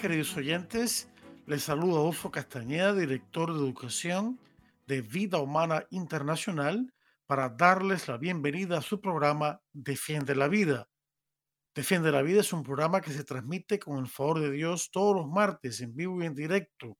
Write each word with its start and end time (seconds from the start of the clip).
Queridos 0.00 0.36
oyentes, 0.36 1.08
les 1.46 1.64
saluda 1.64 1.98
Adolfo 1.98 2.30
Castañeda, 2.30 2.94
director 2.94 3.52
de 3.52 3.58
educación 3.58 4.38
de 4.86 5.02
Vida 5.02 5.38
Humana 5.38 5.88
Internacional, 5.90 6.94
para 7.26 7.48
darles 7.48 8.06
la 8.06 8.16
bienvenida 8.16 8.78
a 8.78 8.82
su 8.82 9.00
programa 9.00 9.60
Defiende 9.72 10.36
la 10.36 10.46
Vida. 10.46 10.88
Defiende 11.74 12.12
la 12.12 12.22
Vida 12.22 12.42
es 12.42 12.52
un 12.52 12.62
programa 12.62 13.00
que 13.00 13.10
se 13.10 13.24
transmite 13.24 13.80
con 13.80 13.98
el 13.98 14.06
favor 14.06 14.38
de 14.38 14.52
Dios 14.52 14.92
todos 14.92 15.16
los 15.16 15.26
martes 15.26 15.80
en 15.80 15.96
vivo 15.96 16.22
y 16.22 16.26
en 16.26 16.34
directo, 16.36 16.96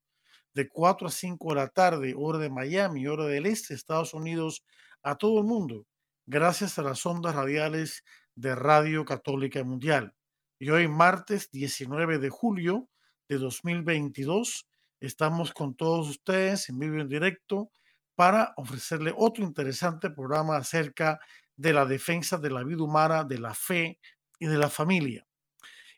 de 0.52 0.68
4 0.68 1.06
a 1.06 1.10
5 1.12 1.50
de 1.50 1.54
la 1.54 1.68
tarde, 1.68 2.14
hora 2.16 2.38
de 2.38 2.50
Miami, 2.50 3.06
hora 3.06 3.26
del 3.26 3.46
este, 3.46 3.74
Estados 3.74 4.12
Unidos, 4.12 4.64
a 5.04 5.14
todo 5.14 5.38
el 5.38 5.44
mundo, 5.44 5.86
gracias 6.26 6.80
a 6.80 6.82
las 6.82 7.06
ondas 7.06 7.36
radiales 7.36 8.02
de 8.34 8.56
Radio 8.56 9.04
Católica 9.04 9.62
Mundial. 9.62 10.14
Y 10.60 10.70
hoy, 10.70 10.88
martes 10.88 11.50
19 11.52 12.18
de 12.18 12.30
julio 12.30 12.88
de 13.28 13.36
2022, 13.36 14.66
estamos 15.00 15.52
con 15.52 15.74
todos 15.74 16.08
ustedes 16.08 16.68
en 16.70 16.78
vivo 16.78 16.96
y 16.96 17.00
en 17.02 17.08
directo 17.08 17.70
para 18.14 18.54
ofrecerle 18.56 19.12
otro 19.16 19.44
interesante 19.44 20.10
programa 20.10 20.56
acerca 20.56 21.20
de 21.56 21.72
la 21.72 21.84
defensa 21.84 22.38
de 22.38 22.50
la 22.50 22.64
vida 22.64 22.82
humana, 22.82 23.24
de 23.24 23.38
la 23.38 23.54
fe 23.54 24.00
y 24.38 24.46
de 24.46 24.56
la 24.56 24.70
familia. 24.70 25.26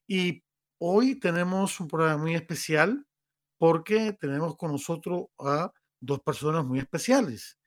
Y 0.06 0.42
hoy 0.78 1.20
tenemos 1.20 1.78
un 1.78 1.88
programa 1.88 2.18
muy 2.20 2.34
especial 2.34 3.06
porque 3.58 4.12
tenemos 4.14 4.56
con 4.56 4.72
nosotros 4.72 5.26
a 5.38 5.72
dos 6.00 6.20
personas 6.20 6.64
muy 6.64 6.80
especiales. 6.80 7.58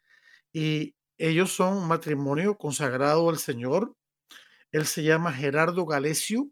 Y 0.51 0.95
ellos 1.17 1.53
son 1.53 1.77
un 1.77 1.87
matrimonio 1.87 2.57
consagrado 2.57 3.29
al 3.29 3.37
Señor. 3.37 3.95
Él 4.71 4.85
se 4.85 5.03
llama 5.03 5.31
Gerardo 5.31 5.85
Galesio 5.85 6.49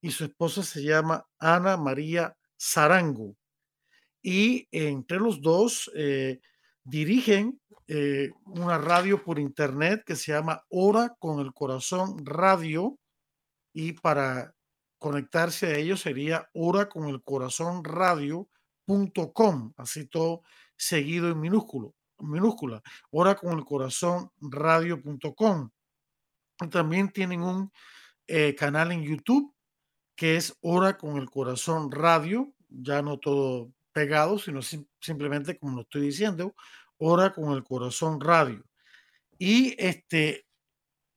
y 0.00 0.10
su 0.10 0.24
esposa 0.24 0.62
se 0.62 0.82
llama 0.82 1.26
Ana 1.38 1.76
María 1.76 2.36
Zarango. 2.60 3.36
Y 4.22 4.68
entre 4.70 5.18
los 5.18 5.40
dos 5.40 5.90
eh, 5.94 6.40
dirigen 6.84 7.60
eh, 7.88 8.30
una 8.44 8.78
radio 8.78 9.24
por 9.24 9.38
internet 9.38 10.04
que 10.04 10.16
se 10.16 10.32
llama 10.32 10.64
Hora 10.68 11.16
con 11.18 11.40
el 11.40 11.52
Corazón 11.52 12.24
Radio. 12.24 12.98
Y 13.72 13.92
para 13.94 14.54
conectarse 14.98 15.66
a 15.66 15.76
ellos 15.76 16.00
sería 16.00 16.48
hora 16.52 16.88
con 16.88 17.08
el 17.08 17.22
corazón 17.22 17.82
radio.com, 17.82 19.72
así 19.76 20.06
todo 20.06 20.42
seguido 20.76 21.30
en 21.30 21.40
minúsculo, 21.40 21.94
minúscula, 22.18 22.82
hora 23.10 23.34
con 23.34 23.56
el 23.58 23.64
corazón 23.64 24.30
radio.com. 24.40 25.70
También 26.70 27.10
tienen 27.10 27.42
un 27.42 27.72
eh, 28.26 28.54
canal 28.54 28.92
en 28.92 29.02
YouTube 29.02 29.54
que 30.20 30.36
es 30.36 30.54
Hora 30.60 30.98
con 30.98 31.16
el 31.16 31.30
Corazón 31.30 31.90
Radio, 31.90 32.52
ya 32.68 33.00
no 33.00 33.18
todo 33.18 33.72
pegado, 33.90 34.38
sino 34.38 34.60
simplemente 35.00 35.58
como 35.58 35.76
lo 35.76 35.80
estoy 35.80 36.02
diciendo, 36.02 36.54
Hora 36.98 37.32
con 37.32 37.54
el 37.54 37.64
Corazón 37.64 38.20
Radio. 38.20 38.62
Y 39.38 39.74
este, 39.78 40.46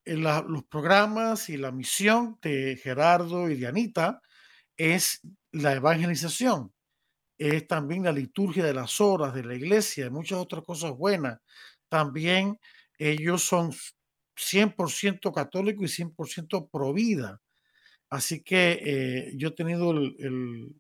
los 0.06 0.64
programas 0.70 1.50
y 1.50 1.58
la 1.58 1.74
misión 1.74 2.40
de 2.42 2.80
Gerardo 2.82 3.50
y 3.50 3.58
de 3.58 3.68
Anita 3.68 4.22
es 4.78 5.20
la 5.52 5.74
evangelización, 5.74 6.74
es 7.38 7.68
también 7.68 8.06
la 8.06 8.14
liturgia 8.14 8.64
de 8.64 8.74
las 8.74 9.02
horas 9.02 9.34
de 9.34 9.44
la 9.44 9.56
iglesia 9.56 10.06
y 10.06 10.12
muchas 10.12 10.40
otras 10.40 10.64
cosas 10.64 10.92
buenas. 10.94 11.42
También 11.90 12.58
ellos 12.98 13.44
son 13.44 13.74
100% 14.38 15.34
católicos 15.34 16.00
y 16.00 16.04
100% 16.06 16.70
pro 16.72 16.94
vida. 16.94 17.42
Así 18.14 18.44
que 18.44 18.80
eh, 18.86 19.34
yo 19.38 19.48
he 19.48 19.52
tenido 19.54 19.90
el, 19.90 20.76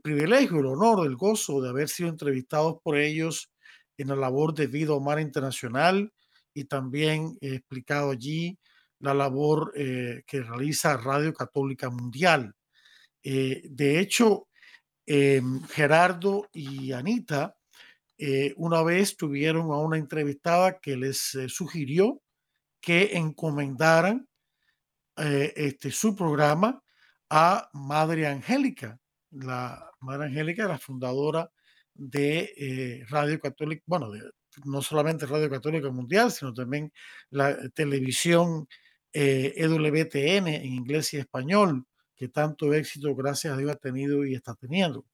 privilegio, 0.00 0.60
el 0.60 0.66
honor, 0.66 1.04
el 1.04 1.16
gozo 1.16 1.60
de 1.60 1.70
haber 1.70 1.88
sido 1.88 2.10
entrevistados 2.10 2.76
por 2.80 2.96
ellos 2.96 3.50
en 3.98 4.06
la 4.06 4.14
labor 4.14 4.54
de 4.54 4.68
Vida 4.68 4.94
Humana 4.94 5.20
Internacional 5.20 6.12
y 6.54 6.66
también 6.66 7.36
he 7.40 7.56
explicado 7.56 8.12
allí 8.12 8.56
la 9.00 9.14
labor 9.14 9.72
eh, 9.74 10.22
que 10.28 10.42
realiza 10.42 10.96
Radio 10.96 11.34
Católica 11.34 11.90
Mundial. 11.90 12.54
Eh, 13.24 13.62
de 13.68 13.98
hecho, 13.98 14.46
Gerardo 15.06 16.48
y 16.52 16.92
Anita 16.92 17.56
una 18.56 18.84
vez 18.84 19.16
tuvieron 19.16 19.72
a 19.72 19.78
una 19.78 19.98
entrevistada 19.98 20.78
que 20.78 20.96
les 20.96 21.36
sugirió 21.48 22.22
que 22.80 23.16
encomendaran 23.16 24.28
eh, 25.16 25.52
este, 25.56 25.90
su 25.90 26.14
programa 26.16 26.82
a 27.30 27.68
Madre 27.72 28.26
Angélica. 28.26 28.98
La 29.30 29.90
Madre 30.00 30.26
Angélica, 30.26 30.66
la 30.66 30.78
fundadora 30.78 31.50
de 31.94 32.52
eh, 32.56 33.04
Radio 33.08 33.40
Católica, 33.40 33.82
bueno, 33.86 34.10
no 34.64 34.82
solamente 34.82 35.26
Radio 35.26 35.50
Católica 35.50 35.90
Mundial, 35.90 36.30
sino 36.30 36.52
también 36.52 36.92
la 37.30 37.68
televisión 37.70 38.68
EWTN 39.12 40.48
eh, 40.48 40.54
e 40.54 40.56
en 40.56 40.72
inglés 40.72 41.14
y 41.14 41.18
español, 41.18 41.86
que 42.16 42.28
tanto 42.28 42.72
éxito, 42.74 43.14
gracias 43.14 43.54
a 43.54 43.56
Dios, 43.56 43.72
ha 43.72 43.76
tenido 43.76 44.24
y 44.24 44.34
está 44.34 44.54
teniendo. 44.54 45.04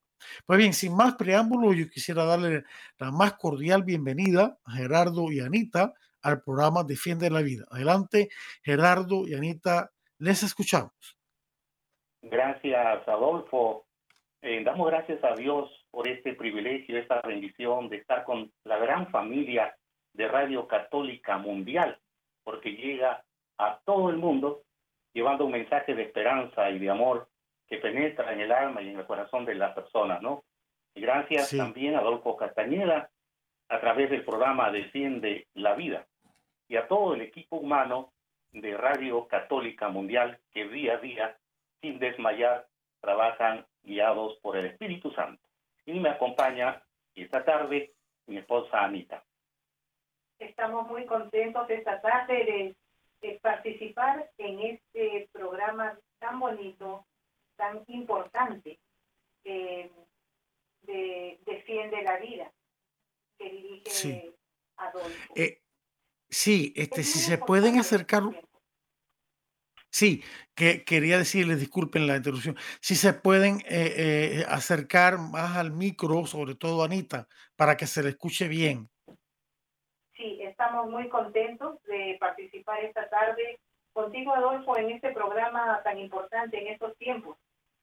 Pues 0.47 0.59
bien, 0.59 0.75
sin 0.75 0.95
más 0.95 1.15
preámbulos, 1.15 1.77
yo 1.77 1.89
quisiera 1.89 2.25
darle 2.25 2.65
la 2.99 3.11
más 3.11 3.35
cordial 3.35 3.83
bienvenida 3.85 4.59
a 4.65 4.73
Gerardo 4.73 5.31
y 5.33 5.41
Anita 5.41 5.95
al 6.23 6.43
programa 6.43 6.85
Defiende 6.85 7.31
la 7.31 7.43
Vida. 7.43 7.65
Adelante, 7.71 8.29
Gerardo 8.63 9.27
y 9.27 9.35
Anita, 9.35 9.91
les 10.19 10.43
escuchamos. 10.43 11.19
Gracias, 12.23 13.09
Adolfo. 13.09 13.87
Eh, 14.43 14.63
damos 14.65 14.89
gracias 14.89 15.23
a 15.25 15.35
Dios 15.35 15.71
por 15.91 16.09
este 16.09 16.35
privilegio, 16.35 16.99
esta 16.99 17.21
bendición 17.23 17.89
de 17.89 17.97
estar 17.99 18.25
con 18.25 18.51
la 18.65 18.79
gran 18.79 19.11
familia 19.11 19.75
de 20.13 20.29
Radio 20.29 20.67
Católica 20.67 21.39
Mundial, 21.39 21.99
porque 22.43 22.73
llega 22.73 23.23
a 23.59 23.81
todo 23.85 24.11
el 24.11 24.17
mundo 24.17 24.63
llevando 25.13 25.45
un 25.45 25.53
mensaje 25.53 25.95
de 25.95 26.05
esperanza 26.05 26.71
y 26.71 26.79
de 26.79 26.91
amor 26.91 27.29
que 27.69 27.79
penetra 27.79 28.33
en 28.33 28.41
el 28.41 28.53
alma 28.53 28.83
y 28.83 28.89
en 28.89 28.99
el 28.99 29.07
corazón 29.07 29.45
de 29.45 29.55
las 29.55 29.75
personas, 29.75 30.23
¿no? 30.23 30.45
Y 30.95 31.01
gracias 31.01 31.57
también 31.57 31.95
a 31.95 32.01
Adolfo 32.01 32.37
Castañeda 32.37 33.11
a 33.69 33.81
través 33.81 34.11
del 34.11 34.25
programa 34.25 34.71
Defiende 34.71 35.47
la 35.55 35.75
Vida 35.75 36.07
y 36.71 36.77
a 36.77 36.87
todo 36.87 37.15
el 37.15 37.23
equipo 37.23 37.57
humano 37.57 38.13
de 38.53 38.77
Radio 38.77 39.27
Católica 39.27 39.89
Mundial 39.89 40.39
que 40.53 40.69
día 40.69 40.95
a 40.95 40.99
día, 40.99 41.37
sin 41.81 41.99
desmayar, 41.99 42.69
trabajan 43.01 43.67
guiados 43.83 44.39
por 44.41 44.57
el 44.57 44.67
Espíritu 44.67 45.11
Santo. 45.11 45.43
Y 45.85 45.99
me 45.99 46.11
acompaña 46.11 46.81
esta 47.17 47.45
tarde 47.45 47.93
mi 48.27 48.39
esposa 48.39 48.85
Anita. 48.85 49.25
Estamos 50.39 50.87
muy 50.87 51.07
contentos 51.07 51.69
esta 51.69 52.01
tarde 52.01 52.77
de, 53.21 53.41
participar 53.43 54.31
en 54.39 54.61
este 54.61 55.29
programa 55.33 55.99
tan 56.21 56.39
bonito, 56.39 57.05
tan 57.57 57.83
importante, 57.89 58.79
eh, 59.45 59.91
de 60.83 61.39
Defiende 61.45 62.03
la 62.03 62.17
Vida, 62.19 62.53
que 63.39 63.51
dirige 63.51 64.33
Adolfo. 64.77 65.35
Eh, 65.35 65.61
Sí, 66.31 66.73
este, 66.77 67.03
si 67.03 67.19
se 67.19 67.39
pueden 67.39 67.79
acercar. 67.79 68.23
Sí, 69.91 70.23
que 70.55 70.85
quería 70.85 71.19
decirles, 71.19 71.59
disculpen 71.59 72.07
la 72.07 72.17
interrupción, 72.17 72.57
si 72.81 72.95
se 72.95 73.13
pueden 73.13 73.57
eh, 73.69 73.95
eh, 73.97 74.45
acercar 74.49 75.19
más 75.19 75.57
al 75.57 75.73
micro, 75.73 76.25
sobre 76.27 76.55
todo 76.55 76.85
Anita, 76.85 77.27
para 77.57 77.77
que 77.77 77.89
se 77.89 78.05
le 78.05 78.11
escuche 78.11 78.47
bien. 78.47 78.89
Sí, 80.15 80.39
estamos 80.43 80.89
muy 80.89 81.09
contentos 81.09 81.83
de 81.83 82.17
participar 82.21 82.85
esta 82.85 83.09
tarde 83.09 83.59
contigo, 83.93 84.33
Adolfo, 84.33 84.77
en 84.77 84.91
este 84.91 85.11
programa 85.11 85.83
tan 85.83 85.99
importante 85.99 86.61
en 86.61 86.69
estos 86.69 86.97
tiempos, 86.97 87.37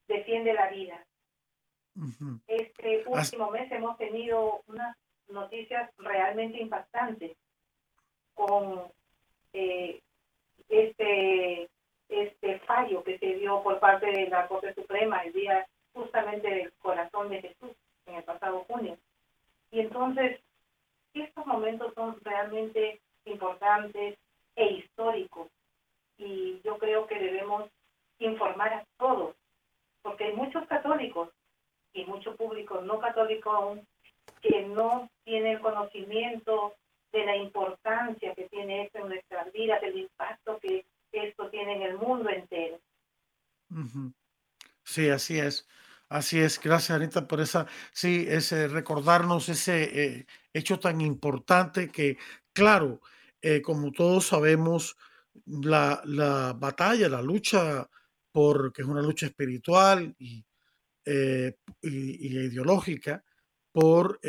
Defiende 0.07 0.53
la 0.53 0.69
Vida. 0.69 1.05
Este 2.47 3.03
último 3.07 3.51
mes 3.51 3.69
hemos 3.71 3.97
tenido 3.97 4.61
unas 4.67 4.95
noticias 5.27 5.91
realmente 5.97 6.61
impactantes 6.61 7.35
con 8.37 8.83
eh, 9.53 9.99
este, 10.69 11.67
este 12.07 12.59
fallo 12.59 13.03
que 13.03 13.17
se 13.17 13.33
dio 13.35 13.61
por 13.63 13.79
parte 13.79 14.05
de 14.05 14.27
la 14.27 14.47
Corte 14.47 14.73
Suprema 14.75 15.23
el 15.23 15.33
día 15.33 15.67
justamente 15.93 16.47
del 16.49 16.71
corazón 16.73 17.29
de 17.29 17.41
Jesús 17.41 17.71
en 18.05 18.15
el 18.15 18.23
pasado 18.23 18.63
junio. 18.69 18.97
Y 19.71 19.79
entonces, 19.79 20.39
estos 21.13 21.45
momentos 21.47 21.93
son 21.95 22.17
realmente 22.23 23.01
importantes 23.25 24.17
e 24.55 24.65
históricos 24.65 25.49
y 26.17 26.61
yo 26.63 26.77
creo 26.77 27.07
que 27.07 27.19
debemos 27.19 27.69
informar 28.19 28.73
a 28.73 28.85
todos, 28.97 29.35
porque 30.01 30.25
hay 30.25 30.33
muchos 30.33 30.65
católicos 30.67 31.29
y 31.93 32.05
mucho 32.05 32.35
público 32.35 32.81
no 32.81 32.99
católico 32.99 33.51
aún 33.51 33.87
que 34.41 34.61
no 34.63 35.09
tiene 35.23 35.53
el 35.53 35.59
conocimiento 35.59 36.75
de 37.11 37.25
la 37.25 37.35
importancia 37.35 38.33
que 38.35 38.49
tiene 38.49 38.85
esto 38.85 38.99
en 38.99 39.09
nuestras 39.09 39.51
vidas, 39.51 39.81
del 39.81 39.97
impacto 39.97 40.59
que 40.59 40.85
esto 41.11 41.49
tiene 41.49 41.75
en 41.75 41.81
el 41.83 41.97
mundo 41.97 42.29
entero. 42.29 42.79
Sí, 44.83 45.09
así 45.09 45.39
es. 45.39 45.67
Así 46.09 46.39
es, 46.39 46.59
gracias 46.61 46.95
Anita 46.95 47.27
por 47.27 47.41
esa, 47.41 47.67
sí, 47.91 48.25
ese 48.29 48.69
recordarnos 48.69 49.49
ese 49.49 49.83
eh, 49.83 50.25
hecho 50.53 50.79
tan 50.79 51.01
importante 51.01 51.89
que, 51.89 52.17
claro, 52.53 53.01
eh, 53.41 53.61
como 53.61 53.91
todos 53.91 54.27
sabemos, 54.27 54.95
la, 55.45 56.01
la, 56.05 56.53
batalla, 56.53 57.09
la 57.09 57.21
lucha 57.21 57.89
por, 58.31 58.71
que 58.71 58.83
es 58.83 58.87
una 58.87 59.01
lucha 59.01 59.25
espiritual 59.25 60.15
y, 60.17 60.45
eh, 61.05 61.57
y, 61.81 62.37
ideológica, 62.37 63.23
por 63.77 64.19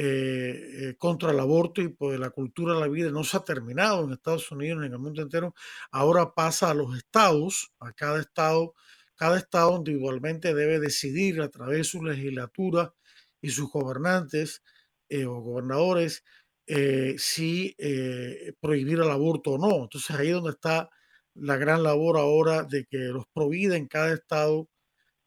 contra 0.98 1.30
el 1.30 1.40
aborto 1.40 1.80
y 1.80 1.88
por 1.88 2.18
la 2.18 2.28
cultura 2.28 2.74
de 2.74 2.80
la 2.80 2.88
vida 2.88 3.10
no 3.10 3.24
se 3.24 3.38
ha 3.38 3.40
terminado 3.40 4.04
en 4.04 4.12
Estados 4.12 4.50
Unidos 4.50 4.80
ni 4.80 4.86
en 4.88 4.92
el 4.92 4.98
mundo 4.98 5.22
entero. 5.22 5.54
Ahora 5.90 6.34
pasa 6.34 6.70
a 6.70 6.74
los 6.74 6.94
estados, 6.96 7.72
a 7.80 7.92
cada 7.92 8.20
estado 8.20 8.74
cada 9.18 9.36
estado 9.36 9.76
individualmente 9.76 10.54
debe 10.54 10.78
decidir 10.78 11.42
a 11.42 11.48
través 11.48 11.78
de 11.78 11.84
su 11.84 12.04
legislatura 12.04 12.94
y 13.42 13.50
sus 13.50 13.68
gobernantes 13.68 14.62
eh, 15.08 15.24
o 15.24 15.40
gobernadores 15.40 16.22
eh, 16.68 17.16
si 17.18 17.74
eh, 17.78 18.52
prohibir 18.60 19.00
el 19.00 19.10
aborto 19.10 19.52
o 19.54 19.58
no. 19.58 19.82
Entonces 19.82 20.10
ahí 20.14 20.28
es 20.28 20.34
donde 20.34 20.50
está 20.50 20.88
la 21.34 21.56
gran 21.56 21.82
labor 21.82 22.16
ahora 22.16 22.62
de 22.62 22.84
que 22.84 22.98
los 22.98 23.24
provida 23.34 23.76
en 23.76 23.88
cada 23.88 24.14
estado 24.14 24.68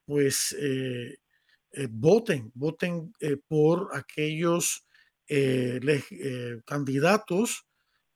pues 0.05 0.55
voten, 1.89 2.51
voten 2.53 3.13
por 3.47 3.89
aquellos 3.93 4.85
candidatos 6.65 7.65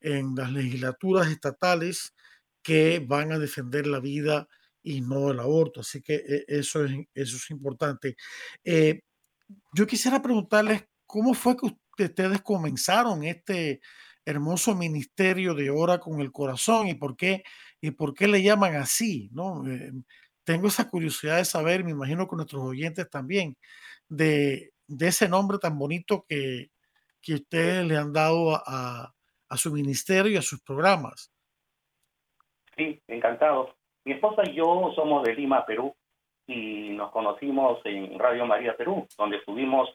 en 0.01 0.35
las 0.35 0.51
legislaturas 0.51 1.29
estatales 1.29 2.13
que 2.61 2.99
van 2.99 3.31
a 3.31 3.39
defender 3.39 3.87
la 3.87 3.99
vida 3.99 4.47
y 4.81 5.01
no 5.01 5.31
el 5.31 5.39
aborto. 5.39 5.81
Así 5.81 6.01
que 6.01 6.15
eh, 6.15 6.45
eso 6.47 6.85
es, 6.85 6.93
eso 7.13 7.37
es 7.37 7.51
importante. 7.51 8.15
Eh, 8.63 9.01
yo 9.73 9.85
quisiera 9.87 10.21
preguntarles 10.21 10.85
cómo 11.05 11.33
fue 11.33 11.55
que 11.57 12.03
ustedes 12.03 12.41
comenzaron 12.41 13.23
este 13.23 13.81
hermoso 14.25 14.75
ministerio 14.75 15.53
de 15.53 15.69
Hora 15.69 15.99
con 15.99 16.21
el 16.21 16.31
Corazón 16.31 16.87
y 16.87 16.95
por 16.95 17.15
qué, 17.15 17.43
y 17.81 17.91
por 17.91 18.13
qué 18.15 18.27
le 18.27 18.41
llaman 18.41 18.75
así, 18.75 19.29
¿no? 19.31 19.63
Tengo 20.45 20.68
esa 20.68 20.89
curiosidad 20.89 21.38
de 21.38 21.45
saber, 21.45 21.83
me 21.83 21.92
imagino 21.92 22.27
con 22.27 22.38
nuestros 22.38 22.63
oyentes 22.63 23.09
también, 23.09 23.57
de, 24.07 24.71
de 24.88 25.07
ese 25.07 25.27
nombre 25.27 25.57
tan 25.57 25.77
bonito 25.77 26.25
que, 26.27 26.69
que 27.21 27.33
ustedes 27.33 27.86
le 27.86 27.97
han 27.97 28.13
dado 28.13 28.56
a, 28.56 29.13
a 29.50 29.57
su 29.57 29.71
ministerio 29.71 30.31
y 30.31 30.38
a 30.38 30.42
sus 30.42 30.62
programas. 30.62 31.33
Sí, 32.77 33.01
encantado. 33.07 33.75
Mi 34.06 34.13
esposa 34.13 34.44
y 34.45 34.53
yo 34.53 34.92
somos 34.95 35.24
de 35.24 35.33
Lima, 35.33 35.65
Perú, 35.65 35.95
y 36.48 36.89
nos 36.89 37.12
conocimos 37.12 37.80
en 37.86 38.19
Radio 38.19 38.45
María 38.45 38.77
Perú, 38.77 39.07
donde 39.18 39.38
estuvimos 39.38 39.89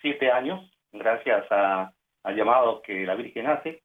siete 0.00 0.30
años, 0.30 0.70
gracias 0.92 1.50
a, 1.50 1.92
al 2.22 2.36
llamado 2.36 2.82
que 2.82 3.04
la 3.04 3.14
Virgen 3.14 3.46
hace. 3.46 3.82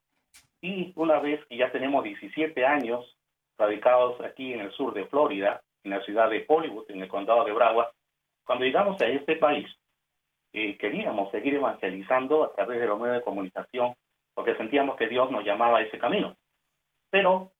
Y 0.62 0.94
una 0.96 1.20
vez 1.20 1.44
que 1.48 1.58
ya 1.58 1.72
tenemos 1.72 2.04
17 2.04 2.64
años 2.66 3.18
radicados 3.58 4.22
aquí 4.22 4.54
en 4.54 4.62
el 4.62 4.72
sur 4.74 4.94
de 4.94 5.06
Florida, 5.06 5.62
en 5.84 5.92
la 5.92 6.02
ciudad 6.04 6.30
de 6.30 6.46
Hollywood, 6.48 6.90
en 6.90 7.02
el 7.02 7.08
condado 7.08 7.44
de 7.44 7.54
Broward, 7.54 7.90
cuando 8.46 8.66
llegamos 8.66 9.02
a 9.02 9.08
este 9.08 9.36
país, 9.36 9.68
eh, 10.54 10.78
queríamos 10.78 11.32
seguir 11.32 11.56
evangelizando 11.56 12.44
a 12.44 12.54
través 12.54 12.80
de 12.80 12.88
los 12.88 13.00
medios 13.00 13.18
de 13.18 13.24
comunicación, 13.24 13.96
porque 14.34 14.56
sentíamos 14.56 14.96
que 14.98 15.08
Dios 15.08 15.32
nos 15.32 15.46
llamaba 15.46 15.80
a 15.80 15.82
ese 15.82 15.98
camino. 15.98 16.36
Pero 17.10 17.52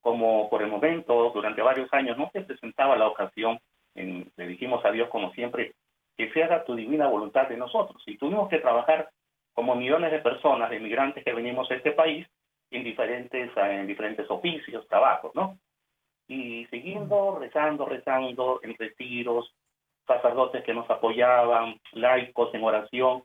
como 0.00 0.48
por 0.48 0.62
el 0.62 0.68
momento, 0.68 1.32
durante 1.34 1.62
varios 1.62 1.92
años, 1.92 2.16
no 2.16 2.30
se 2.32 2.42
presentaba 2.42 2.96
la 2.96 3.08
ocasión, 3.08 3.58
en, 3.96 4.30
le 4.36 4.46
dijimos 4.46 4.84
a 4.84 4.92
Dios 4.92 5.08
como 5.08 5.32
siempre, 5.32 5.74
que 6.16 6.30
se 6.32 6.44
haga 6.44 6.64
tu 6.64 6.76
divina 6.76 7.08
voluntad 7.08 7.48
de 7.48 7.56
nosotros. 7.56 8.00
Y 8.06 8.16
tuvimos 8.16 8.48
que 8.48 8.60
trabajar 8.60 9.10
como 9.52 9.74
millones 9.74 10.12
de 10.12 10.20
personas, 10.20 10.70
de 10.70 10.76
inmigrantes 10.76 11.24
que 11.24 11.32
venimos 11.32 11.68
a 11.70 11.74
este 11.74 11.90
país, 11.90 12.24
en 12.70 12.84
diferentes, 12.84 13.50
en 13.56 13.86
diferentes 13.86 14.30
oficios, 14.30 14.86
trabajos, 14.86 15.34
¿no? 15.34 15.58
Y 16.28 16.66
siguiendo, 16.66 17.38
rezando, 17.38 17.86
rezando, 17.86 18.60
en 18.62 18.74
retiros, 18.76 19.54
sacerdotes 20.06 20.64
que 20.64 20.74
nos 20.74 20.88
apoyaban, 20.90 21.80
laicos 21.92 22.54
en 22.54 22.64
oración, 22.64 23.22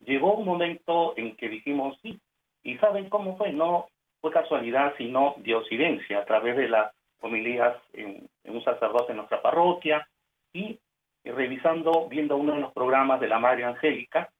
llegó 0.00 0.34
un 0.34 0.44
momento 0.44 1.14
en 1.16 1.36
que 1.36 1.48
dijimos 1.48 1.98
sí. 2.02 2.20
¿Y 2.62 2.78
saben 2.78 3.08
cómo 3.08 3.36
fue? 3.36 3.52
No, 3.52 3.88
fue 4.20 4.30
casualidad, 4.30 4.94
sino 4.96 5.34
diosidencia, 5.38 6.20
a 6.20 6.24
través 6.24 6.56
de 6.56 6.68
las 6.68 6.92
homilías 7.20 7.76
en, 7.92 8.28
un 8.44 8.62
sacerdote 8.62 9.12
en 9.12 9.18
nuestra 9.18 9.42
parroquia 9.42 10.06
y, 10.52 10.78
revisando, 11.24 12.08
viendo 12.08 12.36
uno 12.36 12.54
de 12.54 12.60
los 12.60 12.72
programas 12.72 13.20
de 13.20 13.28
la 13.28 13.38
Madre 13.38 13.64
Angélica 13.64 14.30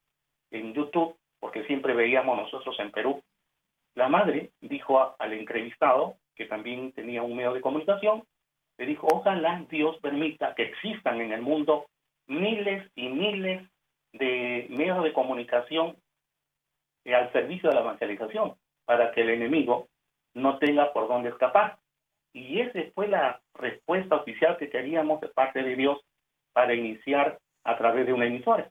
en 0.50 0.72
YouTube, 0.74 1.16
porque 1.40 1.64
siempre 1.64 1.94
veíamos 1.94 2.36
nosotros 2.36 2.78
en 2.78 2.90
Perú, 2.92 3.22
la 3.94 4.08
madre 4.08 4.52
dijo 4.60 5.14
al 5.18 5.32
entrevistado, 5.32 6.16
que 6.34 6.46
también 6.46 6.92
tenía 6.92 7.22
un 7.22 7.36
medio 7.36 7.52
de 7.52 7.60
comunicación, 7.60 8.24
le 8.78 8.86
dijo, 8.86 9.06
ojalá 9.12 9.64
Dios 9.68 9.98
permita 10.00 10.54
que 10.54 10.64
existan 10.64 11.20
en 11.20 11.32
el 11.32 11.42
mundo 11.42 11.86
miles 12.26 12.90
y 12.94 13.08
miles 13.08 13.68
de 14.12 14.66
medios 14.70 15.04
de 15.04 15.12
comunicación 15.12 15.96
al 17.06 17.32
servicio 17.32 17.68
de 17.68 17.74
la 17.74 17.82
evangelización 17.82 18.54
para 18.84 19.12
que 19.12 19.22
el 19.22 19.30
enemigo 19.30 19.88
no 20.34 20.58
tenga 20.58 20.92
por 20.92 21.08
dónde 21.08 21.30
escapar. 21.30 21.78
Y 22.32 22.60
esa 22.60 22.80
fue 22.94 23.08
la 23.08 23.40
respuesta 23.54 24.16
oficial 24.16 24.56
que 24.56 24.70
queríamos 24.70 25.20
de 25.20 25.28
parte 25.28 25.62
de 25.62 25.76
Dios 25.76 26.00
para 26.52 26.74
iniciar 26.74 27.38
a 27.64 27.76
través 27.76 28.06
de 28.06 28.12
una 28.12 28.26
emisora. 28.26 28.70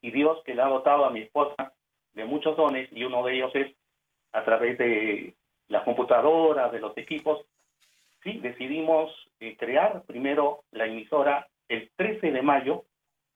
Y 0.00 0.10
Dios 0.12 0.40
que 0.44 0.54
le 0.54 0.62
ha 0.62 0.68
dotado 0.68 1.04
a 1.04 1.10
mi 1.10 1.22
esposa 1.22 1.72
de 2.12 2.24
muchos 2.24 2.56
dones, 2.56 2.88
y 2.92 3.04
uno 3.04 3.24
de 3.24 3.34
ellos 3.34 3.50
es 3.54 3.74
a 4.32 4.44
través 4.44 4.78
de 4.78 5.34
las 5.68 5.82
computadoras, 5.82 6.72
de 6.72 6.80
los 6.80 6.96
equipos, 6.96 7.44
sí, 8.22 8.38
decidimos 8.40 9.12
eh, 9.40 9.56
crear 9.56 10.02
primero 10.02 10.64
la 10.72 10.86
emisora 10.86 11.46
el 11.68 11.90
13 11.96 12.32
de 12.32 12.42
mayo, 12.42 12.84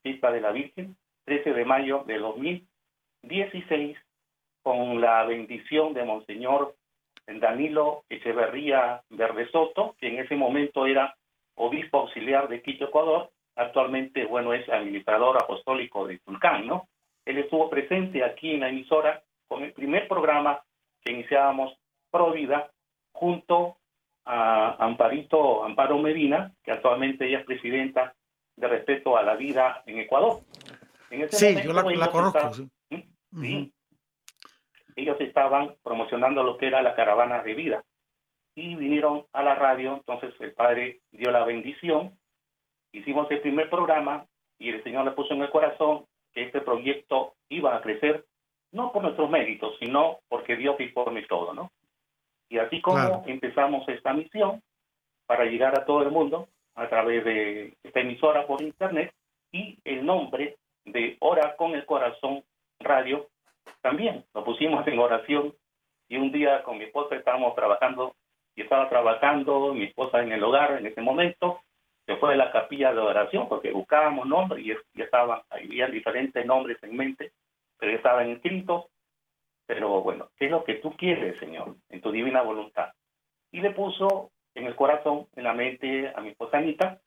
fiesta 0.03 0.31
de 0.31 0.41
la 0.41 0.53
Virgen, 0.53 0.97
13 1.25 1.53
de 1.53 1.65
mayo 1.65 2.05
de 2.07 2.19
2016, 2.19 3.97
con 4.63 5.01
la 5.01 5.25
bendición 5.25 5.93
de 5.93 6.05
Monseñor 6.05 6.75
Danilo 7.27 8.05
Echeverría 8.09 9.03
Soto, 9.51 9.95
que 9.99 10.09
en 10.09 10.19
ese 10.19 10.37
momento 10.37 10.87
era 10.87 11.15
obispo 11.55 12.01
auxiliar 12.01 12.49
de 12.49 12.63
Quito, 12.63 12.87
Ecuador, 12.87 13.31
actualmente, 13.57 14.25
bueno, 14.25 14.55
es 14.55 14.69
administrador 14.69 15.37
apostólico 15.37 16.07
de 16.07 16.19
Tulcán, 16.19 16.67
¿no? 16.67 16.89
Él 17.25 17.39
estuvo 17.39 17.71
presente 17.71 18.25
aquí 18.25 18.53
en 18.53 18.61
la 18.61 18.71
emisora 18.71 19.23
con 19.47 19.63
el 19.63 19.73
primer 19.73 20.09
programa 20.09 20.63
que 21.03 21.13
iniciábamos 21.13 21.77
Pro 22.11 22.33
Vida, 22.33 22.71
junto 23.13 23.79
a 24.25 24.77
Amparito, 24.85 25.65
Amparo 25.65 25.99
Medina, 25.99 26.53
que 26.63 26.73
actualmente 26.73 27.27
ella 27.27 27.41
es 27.41 27.47
presidenta 27.47 28.15
de 28.57 28.69
Respeto 28.69 29.17
a 29.17 29.23
la 29.23 29.35
Vida 29.35 29.83
en 29.87 29.99
Ecuador. 29.99 30.41
En 31.11 31.23
ese 31.23 31.37
sí, 31.37 31.63
yo 31.63 31.73
la, 31.73 32.11
conozco. 32.11 32.53
sí 33.41 33.73
ellos 34.97 35.17
estaban 35.21 35.75
promocionando 35.83 36.43
lo 36.43 36.57
que 36.59 36.67
era 36.67 36.83
la 36.83 36.95
caravana 36.95 37.43
de 37.43 37.55
vida. 37.55 37.85
Y 38.55 38.75
vinieron 38.75 39.25
a 39.33 39.43
la 39.43 39.55
radio, 39.55 39.95
entonces 39.95 40.35
el 40.41 40.53
padre 40.53 41.01
dio 41.11 41.31
la 41.31 41.45
bendición, 41.45 42.19
hicimos 42.93 43.31
el 43.31 43.41
primer 43.41 43.71
programa 43.71 44.27
y 44.59 44.69
el 44.69 44.83
Señor 44.83 45.07
le 45.07 45.13
puso 45.13 45.33
en 45.33 45.43
el 45.43 45.51
corazón 45.51 46.05
que 46.33 46.45
este 46.45 46.61
proyecto 46.61 47.35
iba 47.49 47.75
a 47.75 47.81
crecer, 47.81 48.27
no 48.73 48.93
por 48.93 49.03
nuestros 49.03 49.31
méritos, 49.31 49.77
sino 49.79 50.19
porque 50.29 50.57
Dios 50.57 50.77
dispone 50.79 51.23
todo, 51.23 51.55
¿no? 51.55 51.71
Y 52.49 52.59
así 52.59 52.81
como 52.81 53.25
empezamos 53.27 53.89
esta 53.89 54.13
misión 54.13 54.63
para 55.27 55.45
llegar 55.45 55.79
a 55.79 55.85
todo 55.85 56.03
el 56.03 56.11
mundo 56.11 56.49
a 56.75 56.89
través 56.89 57.25
de 57.25 57.75
esta 57.83 58.01
emisora 58.01 58.47
por 58.47 58.61
internet 58.61 59.13
y 59.51 59.79
el 59.85 60.05
nombre 60.05 60.57
de 60.85 61.17
Hora 61.21 61.57
con 61.57 61.73
el 61.73 61.87
Corazón 61.87 62.43
Radio 62.81 63.29
también. 63.81 64.25
Lo 64.35 64.45
pusimos 64.45 64.87
en 64.87 64.99
oración 64.99 65.55
y 66.09 66.17
un 66.17 66.33
día 66.33 66.63
con 66.63 66.79
mi 66.79 66.85
esposa 66.85 67.17
estábamos 67.17 67.55
trabajando 67.55 68.15
y 68.55 68.63
estaba 68.63 68.89
trabajando, 68.89 69.73
mi 69.73 69.85
esposa 69.85 70.23
en 70.23 70.33
el 70.33 70.43
hogar 70.43 70.79
en 70.79 70.87
ese 70.87 71.01
momento, 71.01 71.61
se 72.05 72.17
fue 72.17 72.35
a 72.35 72.37
la 72.37 72.53
capilla 72.53 72.93
de 72.93 73.01
oración 73.01 73.49
porque 73.49 73.71
buscábamos 73.71 74.27
nombres 74.27 74.65
y 74.65 74.69
ya 74.69 75.05
estaban, 75.05 75.41
había 75.49 75.87
diferentes 75.87 76.45
nombres 76.45 76.77
en 76.83 76.97
mente, 76.97 77.33
pero 77.83 77.97
estaban 77.97 78.31
inscritos. 78.31 78.85
Pero 79.67 80.03
bueno, 80.03 80.31
¿qué 80.37 80.45
es 80.45 80.53
lo 80.53 80.63
que 80.63 80.75
tú 80.75 80.97
quieres, 80.97 81.37
Señor, 81.41 81.75
en 81.89 82.01
tu 82.01 82.13
divina 82.13 82.41
voluntad? 82.41 82.93
Y 83.51 83.61
le 83.61 83.73
puso 83.73 84.31
en 84.55 84.67
el 84.67 84.77
corazón, 84.77 85.27
en 85.35 85.43
la 85.43 85.53
mente 85.53 86.13
a 86.15 86.21
mi 86.21 86.29
esposa 86.29 86.59
Anita, 86.59 87.01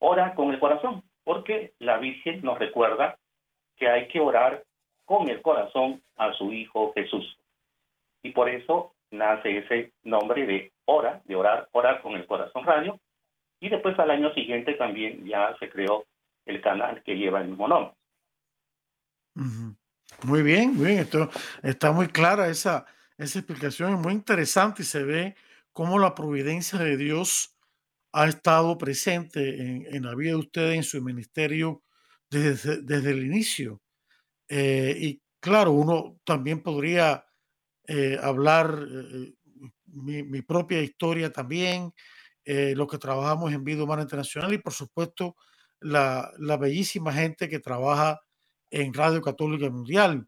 ora 0.00 0.34
con 0.34 0.50
el 0.50 0.58
corazón, 0.58 1.04
porque 1.22 1.74
la 1.78 1.98
Virgen 1.98 2.42
nos 2.42 2.58
recuerda 2.58 3.18
que 3.76 3.88
hay 3.88 4.08
que 4.08 4.18
orar 4.18 4.64
con 5.04 5.28
el 5.30 5.40
corazón 5.42 6.02
a 6.16 6.32
su 6.32 6.52
Hijo 6.52 6.92
Jesús. 6.94 7.38
Y 8.24 8.32
por 8.32 8.48
eso 8.48 8.92
nace 9.12 9.58
ese 9.58 9.92
nombre 10.02 10.44
de 10.44 10.72
hora, 10.86 11.22
de 11.24 11.36
orar, 11.36 11.68
orar 11.70 12.02
con 12.02 12.14
el 12.14 12.26
corazón 12.26 12.64
radio. 12.64 12.98
Y 13.60 13.68
después 13.68 13.96
al 14.00 14.10
año 14.10 14.34
siguiente 14.34 14.74
también 14.74 15.24
ya 15.24 15.56
se 15.60 15.70
creó 15.70 16.04
el 16.46 16.60
canal 16.60 17.00
que 17.04 17.16
lleva 17.16 17.42
el 17.42 17.48
mismo 17.50 17.68
nombre. 17.68 17.94
Muy 20.24 20.42
bien, 20.42 20.76
muy 20.76 20.86
bien. 20.88 20.98
Esto, 21.00 21.30
está 21.62 21.92
muy 21.92 22.08
clara 22.08 22.48
esa, 22.48 22.84
esa 23.16 23.38
explicación, 23.38 23.94
es 23.94 24.00
muy 24.00 24.12
interesante 24.12 24.82
y 24.82 24.84
se 24.86 25.02
ve 25.02 25.34
cómo 25.72 25.98
la 25.98 26.14
providencia 26.14 26.78
de 26.78 26.96
Dios 26.96 27.56
ha 28.12 28.28
estado 28.28 28.76
presente 28.76 29.86
en, 29.96 30.02
la 30.04 30.14
vida 30.14 30.30
de 30.30 30.36
ustedes, 30.36 30.76
en 30.76 30.82
su 30.82 31.00
ministerio 31.02 31.82
desde, 32.30 32.82
desde 32.82 33.10
el 33.12 33.24
inicio. 33.24 33.80
Eh, 34.48 34.96
y 34.98 35.22
claro, 35.40 35.72
uno 35.72 36.18
también 36.24 36.62
podría 36.62 37.24
eh, 37.86 38.18
hablar 38.20 38.86
eh, 38.90 39.34
mi, 39.86 40.42
propia 40.42 40.82
historia 40.82 41.32
también, 41.32 41.92
lo 42.44 42.88
que 42.88 42.98
trabajamos 42.98 43.52
en 43.52 43.62
Vida 43.62 43.84
Humana 43.84 44.02
Internacional 44.02 44.52
y 44.52 44.58
por 44.58 44.72
supuesto 44.72 45.36
la, 45.78 46.32
la 46.38 46.56
bellísima 46.56 47.12
gente 47.12 47.48
que 47.48 47.60
trabaja 47.60 48.20
en 48.70 48.94
Radio 48.94 49.20
Católica 49.20 49.70
Mundial. 49.70 50.26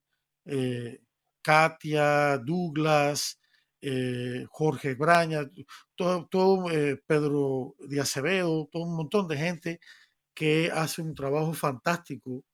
Katia, 1.42 2.38
Douglas, 2.38 3.38
Jorge 4.48 4.94
Braña, 4.94 5.48
todo, 5.94 6.26
todo 6.26 6.66
Pedro 7.06 7.74
de 7.78 8.00
Acevedo, 8.00 8.68
todo 8.70 8.84
un 8.84 8.96
montón 8.96 9.28
de 9.28 9.36
gente 9.36 9.80
que 10.34 10.70
hace 10.72 11.02
un 11.02 11.14
trabajo 11.14 11.52
fantástico 11.52 12.44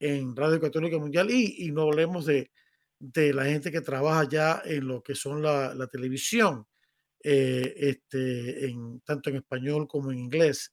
en 0.00 0.36
Radio 0.36 0.60
Católica 0.60 0.98
Mundial 0.98 1.30
y, 1.30 1.70
no 1.72 1.82
hablemos 1.82 2.26
de, 2.26 2.50
de, 2.98 3.32
la 3.32 3.44
gente 3.44 3.70
que 3.70 3.80
trabaja 3.80 4.28
ya 4.28 4.62
en 4.64 4.86
lo 4.86 5.02
que 5.02 5.14
son 5.14 5.42
la, 5.42 5.74
la 5.74 5.86
televisión, 5.88 6.66
eh, 7.22 7.74
este, 7.76 8.66
en, 8.66 9.00
tanto 9.00 9.30
en 9.30 9.36
español 9.36 9.88
como 9.88 10.12
en 10.12 10.18
inglés. 10.18 10.72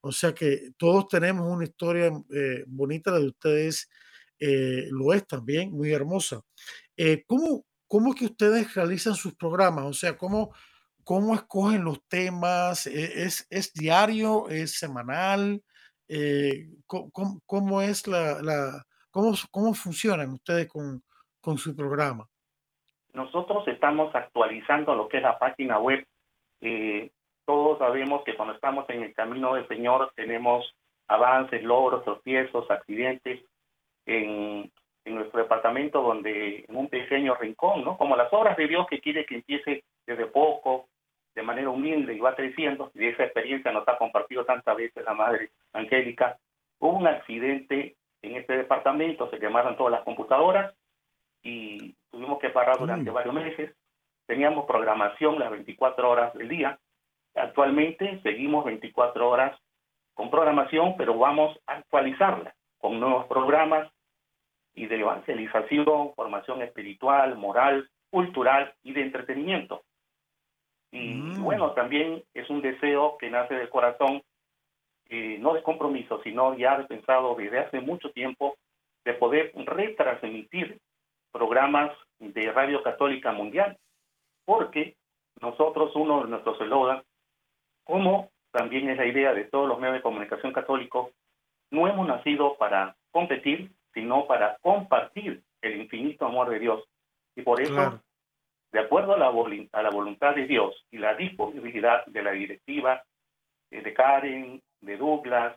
O 0.00 0.12
sea 0.12 0.34
que 0.34 0.70
todos 0.76 1.08
tenemos 1.08 1.46
una 1.46 1.64
historia 1.64 2.10
eh, 2.34 2.64
bonita, 2.66 3.10
la 3.10 3.18
de 3.18 3.28
ustedes 3.28 3.90
eh, 4.38 4.86
lo 4.90 5.12
es 5.12 5.26
también, 5.26 5.72
muy 5.72 5.92
hermosa. 5.92 6.40
¿cómo, 7.26 7.64
¿Cómo 7.86 8.10
es 8.10 8.16
que 8.16 8.24
ustedes 8.26 8.74
realizan 8.74 9.14
sus 9.14 9.34
programas? 9.34 9.84
O 9.84 9.92
sea, 9.92 10.16
¿cómo, 10.16 10.52
cómo 11.04 11.34
escogen 11.34 11.84
los 11.84 12.04
temas? 12.06 12.86
¿Es, 12.86 13.46
es 13.50 13.72
diario? 13.72 14.48
¿Es 14.48 14.78
semanal? 14.78 15.62
Eh, 16.08 16.68
¿cómo, 16.86 17.82
es 17.82 18.06
la, 18.06 18.84
cómo, 19.10 19.34
cómo 19.50 19.74
funcionan 19.74 20.32
ustedes 20.32 20.66
con, 20.68 21.02
con 21.40 21.58
su 21.58 21.76
programa? 21.76 22.26
Nosotros 23.12 23.66
estamos 23.68 24.14
actualizando 24.14 24.94
lo 24.94 25.08
que 25.08 25.18
es 25.18 25.22
la 25.22 25.38
página 25.38 25.78
web. 25.78 26.06
Eh, 26.60 27.10
todos 27.48 27.78
sabemos 27.78 28.24
que 28.24 28.36
cuando 28.36 28.52
estamos 28.52 28.84
en 28.90 29.04
el 29.04 29.14
camino 29.14 29.54
del 29.54 29.66
Señor 29.68 30.12
tenemos 30.14 30.76
avances, 31.06 31.62
logros, 31.62 32.04
tropiezos, 32.04 32.70
accidentes 32.70 33.40
en, 34.04 34.70
en 35.06 35.14
nuestro 35.14 35.40
departamento, 35.40 36.02
donde 36.02 36.66
en 36.68 36.76
un 36.76 36.88
pequeño 36.88 37.34
rincón, 37.36 37.84
¿no? 37.84 37.96
Como 37.96 38.16
las 38.16 38.30
obras 38.34 38.54
de 38.58 38.68
Dios 38.68 38.86
que 38.86 39.00
quiere 39.00 39.24
que 39.24 39.36
empiece 39.36 39.82
desde 40.06 40.26
poco, 40.26 40.88
de 41.34 41.42
manera 41.42 41.70
humilde 41.70 42.12
y 42.12 42.20
va 42.20 42.36
creciendo, 42.36 42.90
y 42.94 43.06
esa 43.06 43.24
experiencia 43.24 43.72
nos 43.72 43.88
ha 43.88 43.96
compartido 43.96 44.44
tantas 44.44 44.76
veces 44.76 45.02
la 45.02 45.14
Madre 45.14 45.48
Angélica, 45.72 46.36
hubo 46.80 46.98
un 46.98 47.06
accidente 47.06 47.96
en 48.20 48.36
este 48.36 48.58
departamento, 48.58 49.30
se 49.30 49.38
quemaron 49.38 49.74
todas 49.78 49.92
las 49.92 50.02
computadoras 50.02 50.74
y 51.42 51.94
tuvimos 52.10 52.40
que 52.40 52.50
parar 52.50 52.76
durante 52.78 53.08
varios 53.08 53.34
meses. 53.34 53.74
Teníamos 54.26 54.66
programación 54.66 55.38
las 55.38 55.50
24 55.50 56.10
horas 56.10 56.34
del 56.34 56.50
día. 56.50 56.78
Actualmente 57.40 58.20
seguimos 58.22 58.64
24 58.64 59.28
horas 59.28 59.58
con 60.14 60.30
programación, 60.30 60.96
pero 60.96 61.16
vamos 61.16 61.58
a 61.66 61.74
actualizarla 61.74 62.54
con 62.78 62.98
nuevos 62.98 63.26
programas 63.26 63.90
y 64.74 64.86
de 64.86 65.00
evangelización, 65.00 66.14
formación 66.14 66.62
espiritual, 66.62 67.36
moral, 67.36 67.88
cultural 68.10 68.72
y 68.82 68.92
de 68.92 69.02
entretenimiento. 69.02 69.82
Y 70.90 71.14
mm. 71.14 71.42
bueno, 71.42 71.72
también 71.72 72.22
es 72.34 72.48
un 72.48 72.62
deseo 72.62 73.16
que 73.18 73.30
nace 73.30 73.54
del 73.54 73.68
corazón, 73.68 74.22
eh, 75.08 75.36
no 75.40 75.54
de 75.54 75.62
compromiso, 75.62 76.20
sino 76.22 76.56
ya 76.56 76.78
de 76.78 76.84
pensado 76.84 77.34
desde 77.34 77.60
hace 77.60 77.80
mucho 77.80 78.10
tiempo, 78.10 78.56
de 79.04 79.14
poder 79.14 79.52
retransmitir 79.54 80.78
programas 81.32 81.92
de 82.18 82.50
Radio 82.52 82.82
Católica 82.82 83.32
Mundial, 83.32 83.76
porque 84.44 84.96
nosotros, 85.40 85.94
uno 85.94 86.22
de 86.22 86.30
nuestros 86.30 86.60
eslogan, 86.60 87.02
como 87.88 88.30
también 88.50 88.90
es 88.90 88.98
la 88.98 89.06
idea 89.06 89.32
de 89.32 89.44
todos 89.44 89.66
los 89.66 89.80
medios 89.80 89.96
de 89.96 90.02
comunicación 90.02 90.52
católicos, 90.52 91.10
no 91.70 91.88
hemos 91.88 92.06
nacido 92.06 92.56
para 92.58 92.94
competir, 93.10 93.72
sino 93.94 94.26
para 94.26 94.58
compartir 94.60 95.42
el 95.62 95.80
infinito 95.80 96.26
amor 96.26 96.50
de 96.50 96.58
Dios. 96.58 96.84
Y 97.34 97.42
por 97.42 97.62
eso 97.62 98.00
de 98.72 98.80
acuerdo 98.80 99.14
a 99.14 99.18
la, 99.18 99.28
a 99.28 99.82
la 99.82 99.90
voluntad 99.90 100.34
de 100.34 100.46
Dios 100.46 100.84
y 100.90 100.98
la 100.98 101.14
disponibilidad 101.14 102.04
de 102.06 102.22
la 102.22 102.32
directiva 102.32 103.02
eh, 103.70 103.80
de 103.80 103.94
Karen, 103.94 104.62
de 104.82 104.96
Douglas, 104.98 105.56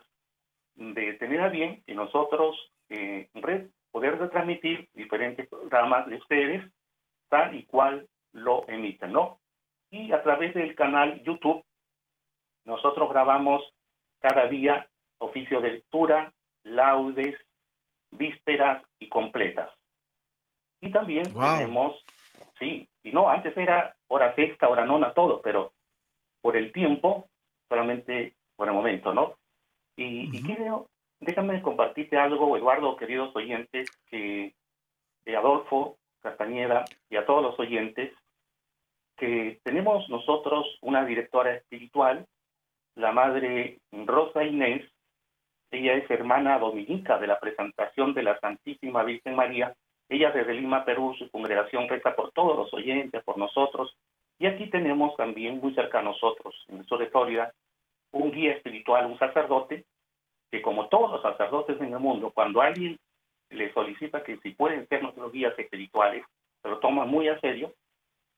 de 0.74 1.12
tener 1.14 1.40
a 1.42 1.48
bien 1.50 1.82
que 1.86 1.94
nosotros 1.94 2.72
eh, 2.88 3.28
poder 3.90 4.18
retransmitir 4.18 4.88
diferentes 4.94 5.46
programas 5.48 6.06
de 6.06 6.16
ustedes 6.16 6.64
tal 7.28 7.54
y 7.54 7.64
cual 7.66 8.08
lo 8.32 8.66
emiten, 8.68 9.12
¿no? 9.12 9.38
Y 9.90 10.12
a 10.12 10.22
través 10.22 10.54
del 10.54 10.74
canal 10.74 11.22
YouTube, 11.22 11.62
nosotros 12.64 13.08
grabamos 13.10 13.62
cada 14.20 14.46
día 14.46 14.88
oficio 15.18 15.60
de 15.60 15.72
lectura, 15.72 16.32
laudes, 16.64 17.36
vísperas 18.10 18.82
y 18.98 19.08
completas. 19.08 19.70
Y 20.80 20.90
también 20.90 21.24
tenemos, 21.32 22.04
sí, 22.58 22.88
y 23.02 23.12
no, 23.12 23.28
antes 23.28 23.56
era 23.56 23.94
hora 24.08 24.34
sexta, 24.34 24.68
hora 24.68 24.84
nona, 24.84 25.12
todo, 25.14 25.40
pero 25.40 25.72
por 26.40 26.56
el 26.56 26.72
tiempo, 26.72 27.28
solamente 27.68 28.34
por 28.56 28.68
el 28.68 28.74
momento, 28.74 29.14
¿no? 29.14 29.36
Y, 29.96 30.42
quiero, 30.42 30.88
déjame 31.20 31.62
compartirte 31.62 32.16
algo, 32.16 32.56
Eduardo, 32.56 32.96
queridos 32.96 33.34
oyentes, 33.36 33.90
que 34.06 34.54
de 35.24 35.36
Adolfo 35.36 35.98
Castañeda 36.20 36.84
y 37.08 37.16
a 37.16 37.26
todos 37.26 37.42
los 37.42 37.58
oyentes, 37.58 38.12
que 39.16 39.60
tenemos 39.62 40.08
nosotros 40.08 40.66
una 40.80 41.04
directora 41.04 41.54
espiritual, 41.54 42.26
la 42.94 43.12
madre 43.12 43.78
Rosa 43.90 44.44
Inés, 44.44 44.84
ella 45.70 45.94
es 45.94 46.10
hermana 46.10 46.58
dominica 46.58 47.18
de 47.18 47.26
la 47.26 47.40
presentación 47.40 48.12
de 48.14 48.22
la 48.22 48.38
Santísima 48.40 49.02
Virgen 49.04 49.34
María, 49.34 49.74
ella 50.08 50.30
desde 50.30 50.54
Lima, 50.54 50.84
Perú, 50.84 51.14
su 51.18 51.30
congregación 51.30 51.88
reza 51.88 52.14
por 52.14 52.32
todos 52.32 52.56
los 52.56 52.74
oyentes, 52.74 53.24
por 53.24 53.38
nosotros. 53.38 53.96
Y 54.38 54.46
aquí 54.46 54.68
tenemos 54.68 55.16
también 55.16 55.58
muy 55.60 55.74
cerca 55.74 56.00
a 56.00 56.02
nosotros, 56.02 56.54
en 56.68 56.78
el 56.78 56.86
sur 56.86 56.98
de 56.98 57.06
Florida, 57.06 57.52
un 58.10 58.30
guía 58.30 58.52
espiritual, 58.52 59.06
un 59.06 59.18
sacerdote, 59.18 59.84
que 60.50 60.60
como 60.60 60.88
todos 60.88 61.12
los 61.12 61.22
sacerdotes 61.22 61.80
en 61.80 61.94
el 61.94 61.98
mundo, 61.98 62.30
cuando 62.34 62.60
alguien 62.60 62.98
le 63.48 63.72
solicita 63.72 64.22
que 64.22 64.36
si 64.38 64.50
pueden 64.50 64.86
ser 64.88 65.02
nuestros 65.02 65.32
guías 65.32 65.58
espirituales, 65.58 66.24
se 66.62 66.68
lo 66.68 66.78
toma 66.78 67.06
muy 67.06 67.28
a 67.28 67.40
serio. 67.40 67.72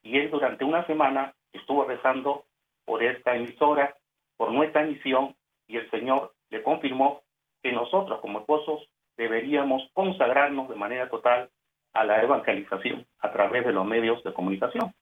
Y 0.02 0.18
él 0.18 0.30
durante 0.30 0.64
una 0.64 0.86
semana 0.86 1.34
estuvo 1.52 1.84
rezando 1.84 2.44
por 2.84 3.02
esta 3.02 3.34
emisora, 3.34 3.96
por 4.36 4.52
nuestra 4.52 4.82
misión, 4.82 5.34
y 5.66 5.76
el 5.76 5.90
Señor 5.90 6.32
le 6.50 6.62
confirmó 6.62 7.22
que 7.62 7.72
nosotros 7.72 8.20
como 8.20 8.40
esposos 8.40 8.88
deberíamos 9.16 9.82
consagrarnos 9.92 10.68
de 10.68 10.74
manera 10.74 11.08
total 11.08 11.50
a 11.92 12.04
la 12.04 12.22
evangelización 12.22 13.06
a 13.20 13.32
través 13.32 13.64
de 13.64 13.72
los 13.72 13.86
medios 13.86 14.22
de 14.24 14.34
comunicación. 14.34 14.92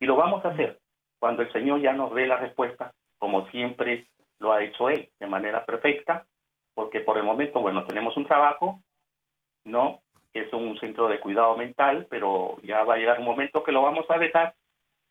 Y 0.00 0.06
lo 0.06 0.16
vamos 0.16 0.44
a 0.44 0.48
hacer 0.48 0.78
cuando 1.18 1.42
el 1.42 1.52
Señor 1.52 1.80
ya 1.80 1.92
nos 1.92 2.12
dé 2.14 2.26
la 2.26 2.36
respuesta, 2.36 2.92
como 3.18 3.48
siempre 3.50 4.08
lo 4.40 4.52
ha 4.52 4.62
hecho 4.62 4.90
Él, 4.90 5.08
de 5.20 5.26
manera 5.28 5.64
perfecta, 5.64 6.26
porque 6.74 7.00
por 7.00 7.16
el 7.16 7.22
momento, 7.22 7.60
bueno, 7.60 7.84
tenemos 7.84 8.16
un 8.16 8.26
trabajo, 8.26 8.80
¿no? 9.64 10.00
Es 10.34 10.52
un 10.52 10.76
centro 10.80 11.06
de 11.08 11.20
cuidado 11.20 11.56
mental, 11.56 12.06
pero 12.10 12.56
ya 12.62 12.82
va 12.82 12.94
a 12.94 12.96
llegar 12.96 13.20
un 13.20 13.26
momento 13.26 13.62
que 13.62 13.70
lo 13.70 13.82
vamos 13.82 14.06
a 14.08 14.18
dejar 14.18 14.54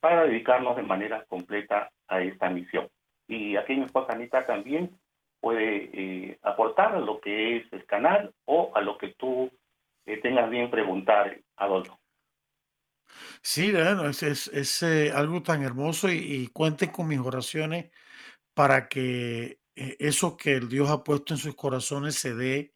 para 0.02 0.24
dedicarnos 0.24 0.76
de 0.76 0.84
manera 0.84 1.24
completa 1.30 1.90
a 2.08 2.22
esta 2.22 2.50
misión. 2.50 2.90
Y 3.32 3.56
aquí 3.56 3.76
mi 3.76 3.86
esposa 3.86 4.12
Anita 4.12 4.46
también 4.46 5.00
puede 5.40 5.90
eh, 5.94 6.40
aportar 6.44 6.96
a 6.96 7.00
lo 7.00 7.22
que 7.22 7.58
es 7.58 7.64
el 7.72 7.86
canal 7.86 8.34
o 8.44 8.74
a 8.76 8.82
lo 8.82 8.98
que 8.98 9.14
tú 9.18 9.50
eh, 10.06 10.18
tengas 10.18 10.50
bien 10.50 10.70
preguntar, 10.70 11.40
Adolfo. 11.56 11.98
Sí, 13.42 13.72
es, 13.74 14.48
es, 14.50 14.84
eh, 14.84 15.14
algo 15.16 15.42
tan 15.42 15.64
hermoso 15.64 16.12
y, 16.12 16.18
y, 16.18 16.48
cuenten 16.48 16.92
con 16.92 17.08
mis 17.08 17.20
oraciones 17.20 17.90
para 18.54 18.90
que 18.90 19.60
eso 19.76 20.36
que 20.36 20.56
el 20.56 20.68
Dios 20.68 20.90
ha 20.90 21.02
puesto 21.02 21.34
en 21.34 21.40
sus 21.40 21.56
corazones 21.56 22.16
se 22.16 22.36
dé, 22.36 22.74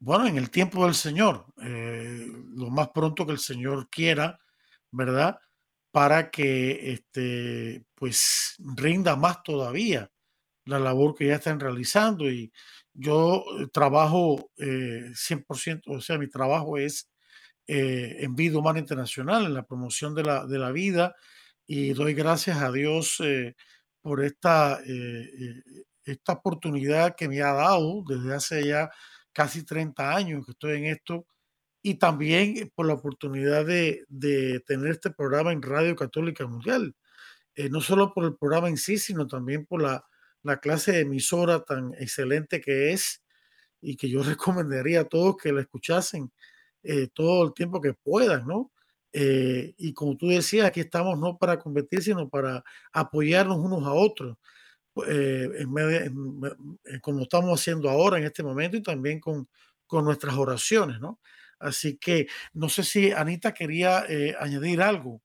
bueno, 0.00 0.26
en 0.26 0.38
el 0.38 0.50
tiempo 0.50 0.84
del 0.84 0.94
Señor, 0.94 1.46
lo 1.56 2.70
más 2.70 2.88
pronto 2.88 3.24
que 3.24 3.32
el 3.32 3.38
Señor 3.38 3.88
quiera, 3.88 4.40
¿verdad? 4.90 5.38
Para 5.98 6.30
que 6.30 6.92
este, 6.92 7.84
pues 7.96 8.54
rinda 8.76 9.16
más 9.16 9.42
todavía 9.42 10.08
la 10.64 10.78
labor 10.78 11.16
que 11.16 11.26
ya 11.26 11.34
están 11.34 11.58
realizando. 11.58 12.30
Y 12.30 12.52
yo 12.94 13.42
eh, 13.58 13.66
trabajo 13.72 14.48
100%, 14.56 15.92
eh, 15.92 15.96
o 15.96 16.00
sea, 16.00 16.16
mi 16.16 16.28
trabajo 16.28 16.78
es 16.78 17.10
eh, 17.66 18.18
en 18.20 18.36
Vida 18.36 18.58
Humana 18.58 18.78
Internacional, 18.78 19.46
en 19.46 19.54
la 19.54 19.66
promoción 19.66 20.14
de 20.14 20.22
la, 20.22 20.46
de 20.46 20.58
la 20.60 20.70
vida. 20.70 21.16
Y 21.66 21.94
doy 21.94 22.14
gracias 22.14 22.58
a 22.58 22.70
Dios 22.70 23.20
por 24.00 24.22
esta, 24.22 24.78
esta 26.04 26.32
oportunidad 26.32 27.16
que 27.16 27.28
me 27.28 27.42
ha 27.42 27.54
dado 27.54 28.04
desde 28.06 28.36
hace 28.36 28.64
ya 28.68 28.88
casi 29.32 29.64
30 29.64 30.14
años 30.14 30.46
que 30.46 30.52
estoy 30.52 30.78
en 30.78 30.86
esto 30.86 31.26
y 31.82 31.94
también 31.96 32.70
por 32.74 32.86
la 32.86 32.94
oportunidad 32.94 33.64
de, 33.66 34.04
de 34.08 34.60
tener 34.60 34.92
este 34.92 35.10
programa 35.10 35.52
en 35.52 35.62
Radio 35.62 35.96
Católica 35.96 36.46
Mundial. 36.46 36.94
no 37.70 37.80
solo 37.80 38.12
por 38.14 38.24
el 38.24 38.36
programa 38.36 38.68
en 38.68 38.76
sí, 38.76 38.98
sino 38.98 39.26
también 39.26 39.66
por 39.66 39.82
la, 39.82 40.04
la 40.42 40.58
clase 40.58 40.92
de 40.92 41.00
emisora 41.00 41.64
tan 41.64 41.94
excelente 41.94 42.60
que 42.60 42.92
es 42.92 43.22
y 43.80 43.96
que 43.96 44.08
yo 44.08 44.22
recomendaría 44.24 45.00
a 45.02 45.04
todos 45.04 45.36
que 45.36 45.52
la 45.52 45.60
escuchasen 45.62 46.32
eh, 46.82 47.08
todo 47.12 47.44
el 47.46 47.54
tiempo 47.54 47.80
que 47.80 47.94
puedan, 47.94 48.46
¿no? 48.46 48.72
Eh, 49.12 49.74
y 49.78 49.92
como 49.94 50.16
tú 50.16 50.28
decías, 50.28 50.66
aquí 50.66 50.80
estamos 50.80 51.18
no 51.18 51.38
para 51.38 51.58
competir, 51.58 52.02
sino 52.02 52.28
para 52.28 52.62
apoyarnos 52.92 53.58
unos 53.58 53.84
a 53.84 53.92
otros, 53.92 54.36
eh, 55.06 55.48
en 55.58 57.00
como 57.00 57.22
estamos 57.22 57.60
haciendo 57.60 57.88
ahora 57.88 58.18
en 58.18 58.24
este 58.24 58.42
momento 58.42 58.76
y 58.76 58.82
también 58.82 59.20
con, 59.20 59.48
con 59.86 60.04
nuestras 60.04 60.36
oraciones, 60.36 61.00
¿no? 61.00 61.20
Así 61.58 61.98
que 61.98 62.26
no 62.52 62.68
sé 62.68 62.82
si 62.82 63.12
Anita 63.12 63.52
quería 63.52 64.04
añadir 64.38 64.80
algo. 64.82 65.20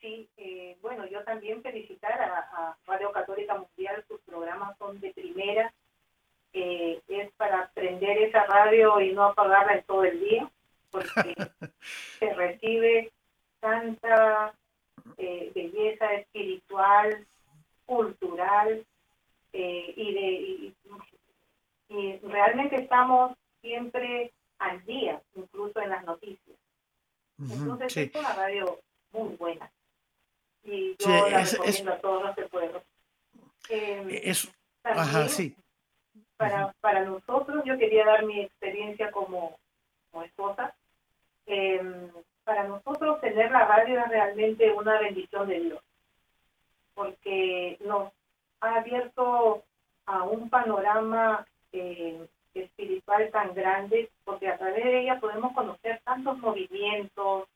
Sí, 0.00 0.28
bueno, 0.80 1.06
yo 1.06 1.22
también 1.24 1.62
felicitar 1.62 2.20
a, 2.20 2.76
Radio 2.86 3.12
Católica 3.12 3.54
Mundial, 3.54 4.04
sus 4.08 4.20
programas 4.22 4.76
son 4.78 5.00
de 5.00 5.12
primera, 5.12 5.72
eh, 6.52 7.00
es 7.06 7.32
para 7.34 7.70
prender 7.72 8.18
esa 8.18 8.44
radio 8.46 9.00
y 9.00 9.12
no 9.12 9.24
apagarla 9.24 9.74
en 9.74 9.84
todo 9.84 10.04
el 10.04 10.18
día, 10.20 10.50
porque 10.90 11.34
se 12.18 12.34
recibe 12.34 13.12
tanta 13.60 14.54
eh, 15.16 15.52
belleza 15.54 16.14
espiritual, 16.14 17.26
cultural, 17.86 18.84
eh, 19.52 19.94
y, 19.96 20.14
de, 20.14 20.74
y 21.88 22.18
realmente 22.18 22.76
estamos 22.76 23.36
siempre 23.60 24.32
al 24.60 24.84
día, 24.84 25.20
incluso 25.34 25.80
en 25.80 25.90
las 25.90 26.04
noticias. 26.04 26.56
Entonces 27.38 27.96
es 27.96 28.14
una 28.14 28.34
radio 28.34 28.78
muy 29.12 29.34
buena 29.36 29.70
y 30.62 30.96
yo 30.98 31.28
la 31.28 31.44
recomiendo 31.44 31.92
a 31.92 31.98
todos 31.98 32.22
los 32.22 32.36
que 32.36 32.42
puedo. 32.42 32.82
Eh, 33.70 34.32
ajá, 34.84 35.28
sí. 35.28 35.56
Para, 36.36 36.74
para 36.80 37.04
nosotros, 37.04 37.62
yo 37.64 37.78
quería 37.78 38.04
dar 38.04 38.24
mi 38.24 38.42
experiencia 38.42 39.10
como, 39.10 39.58
como 40.10 40.24
esposa. 40.24 40.74
Em, 41.46 42.10
para 42.44 42.64
nosotros 42.64 43.20
tener 43.20 43.50
la 43.50 43.66
radio 43.66 44.00
es 44.00 44.08
realmente 44.08 44.72
una 44.72 44.98
bendición 45.00 45.48
de 45.48 45.60
Dios, 45.60 45.80
porque 46.94 47.78
nos 47.80 48.12
ha 48.60 48.76
abierto 48.76 49.64
a 50.06 50.24
un 50.24 50.50
panorama 50.50 51.46
eh, 51.72 52.26
espiritual 52.54 53.30
tan 53.30 53.54
grande, 53.54 54.10
porque 54.24 54.48
a 54.48 54.58
través 54.58 54.84
de 54.84 55.00
ella 55.02 55.20
podemos 55.20 55.52
conocer 55.52 56.00
tantos 56.04 56.38
movimientos, 56.38 57.48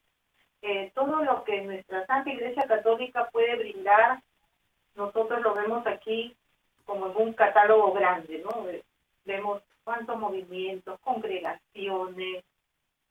eh, 0.63 0.91
todo 0.95 1.23
lo 1.23 1.45
que 1.45 1.61
nuestra 1.63 2.07
Santa 2.07 2.31
Iglesia 2.31 2.67
Católica 2.67 3.29
puede 3.31 3.57
brindar, 3.57 4.23
nosotros 4.95 5.43
lo 5.43 5.55
vemos 5.55 5.87
aquí 5.87 6.35
como 6.85 7.07
en 7.07 7.17
un 7.17 7.33
catálogo 7.33 7.93
grande, 7.93 8.43
¿no? 8.45 8.67
Vemos 9.25 9.63
cuántos 9.85 10.19
movimientos, 10.19 11.01
congregaciones, 11.01 12.45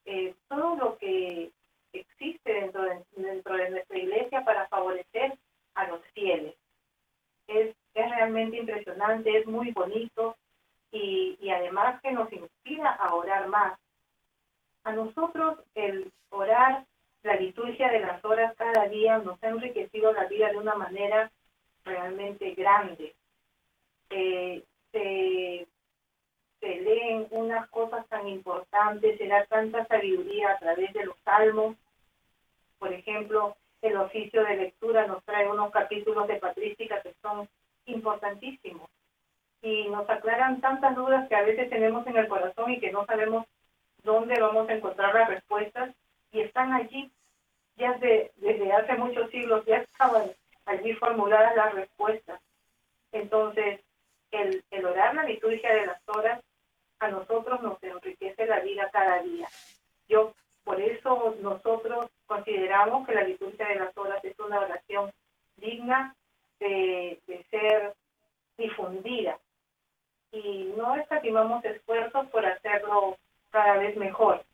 eh, 0.04 0.34
todo 0.48 0.76
lo 0.76 0.98
que 0.98 1.50
existe 1.92 2.52
dentro 2.52 2.82
de, 2.82 3.04
dentro 3.16 3.56
de 3.56 3.70
nuestra 3.70 3.98
iglesia 3.98 4.44
para 4.44 4.66
favorecer 4.68 5.34
a 5.74 5.88
los 5.88 6.00
fieles. 6.12 6.54
Es, 7.46 7.74
es 7.94 8.10
realmente 8.10 8.56
impresionante, 8.56 9.38
es 9.38 9.46
muy 9.46 9.70
bonito 9.72 10.36
y, 10.94 11.50
además 11.50 12.00
que 12.00 12.12
nos 12.12 12.32
inspira 12.32 12.90
a 12.90 13.14
orar 13.14 13.48
más. 13.48 13.78
A 14.84 14.92
nosotros 14.92 15.58
el 15.74 16.12
orar 16.30 16.84
la 17.24 17.34
liturgia 17.36 17.90
de 17.90 18.00
las 18.00 18.24
horas 18.24 18.54
cada 18.56 18.86
día 18.88 19.18
nos 19.18 19.42
ha 19.42 19.48
enriquecido 19.48 20.12
la 20.12 20.26
vida 20.26 20.50
de 20.50 20.58
una 20.58 20.74
manera 20.76 21.32
realmente 21.84 22.54
grande. 22.54 23.14
Eh, 24.10 24.62
se, 24.92 25.66
leen 26.60 27.26
unas 27.30 27.68
cosas 27.70 28.06
tan 28.08 28.28
importantes, 28.28 29.18
se 29.18 29.26
da 29.26 29.44
tanta 29.46 29.86
sabiduría 29.86 30.52
a 30.52 30.58
través 30.58 30.92
de 30.92 31.06
los 31.06 31.16
salmos. 31.24 31.76
Por 32.78 32.92
ejemplo, 32.92 33.56
el 33.82 33.96
oficio 33.96 34.44
de 34.44 34.56
lectura 34.56 35.06
nos 35.06 35.24
trae 35.24 35.50
unos 35.50 35.72
capítulos 35.72 36.28
de 36.28 36.36
patrística 36.36 37.02
que 37.02 37.14
son 37.20 37.48
importantísimos 37.86 38.88
y 39.64 39.88
nos 39.88 40.08
aclaran 40.10 40.60
tantas 40.60 40.94
dudas 40.94 41.26
que 41.26 41.34
a 41.34 41.42
veces 41.42 41.70
tenemos 41.70 42.06
en 42.06 42.18
el 42.18 42.28
corazón 42.28 42.70
y 42.70 42.78
que 42.78 42.92
no 42.92 43.06
sabemos 43.06 43.46
dónde 44.02 44.38
vamos 44.38 44.68
a 44.68 44.74
encontrar 44.74 45.14
las 45.14 45.30
respuestas 45.30 45.94
y 46.32 46.40
están 46.40 46.74
allí, 46.74 47.10
ya 47.76 47.94
desde 47.94 48.72
hace 48.72 48.94
muchos 48.96 49.30
siglos, 49.30 49.64
ya 49.64 49.78
estaban 49.78 50.30
allí 50.66 50.92
formuladas 50.92 51.56
las 51.56 51.74
respuestas. 51.74 52.40
Entonces, 53.10 53.80
el, 54.32 54.62
el 54.70 54.84
orar 54.84 55.14
la 55.14 55.22
liturgia 55.22 55.72
de 55.72 55.86
las 55.86 56.08
horas 56.08 56.42
a 56.98 57.08
nosotros 57.08 57.62
nos 57.62 57.82
enriquece 57.82 58.44
la 58.44 58.60
vida 58.60 58.90
cada 58.92 59.22
día. 59.22 59.48
Yo, 60.08 60.34
por 60.62 60.78
eso 60.78 61.36
nosotros 61.40 62.10
consideramos 62.26 63.06
que 63.06 63.14
la 63.14 63.24
liturgia 63.24 63.66
de 63.68 63.76
las 63.76 63.96
horas 63.96 64.22
es 64.24 64.38
una 64.38 64.60
oración 64.60 65.10
digna 65.56 66.14
de, 66.60 67.18
de 67.26 67.44
ser 67.50 67.94
difundida. 68.58 69.38
Y 70.34 70.72
no 70.76 70.96
escatimamos 70.96 71.64
esfuerzos 71.64 72.26
por 72.28 72.44
hacerlo 72.44 73.16
cada 73.50 73.78
vez 73.78 73.96
mejor. 73.96 74.44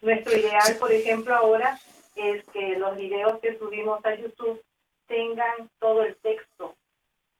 Nuestro 0.00 0.36
ideal, 0.36 0.76
por 0.78 0.92
ejemplo, 0.92 1.34
ahora 1.34 1.76
es 2.14 2.44
que 2.50 2.76
los 2.78 2.96
videos 2.96 3.40
que 3.40 3.58
subimos 3.58 4.04
a 4.04 4.14
YouTube 4.14 4.62
tengan 5.08 5.68
todo 5.80 6.04
el 6.04 6.14
texto 6.16 6.76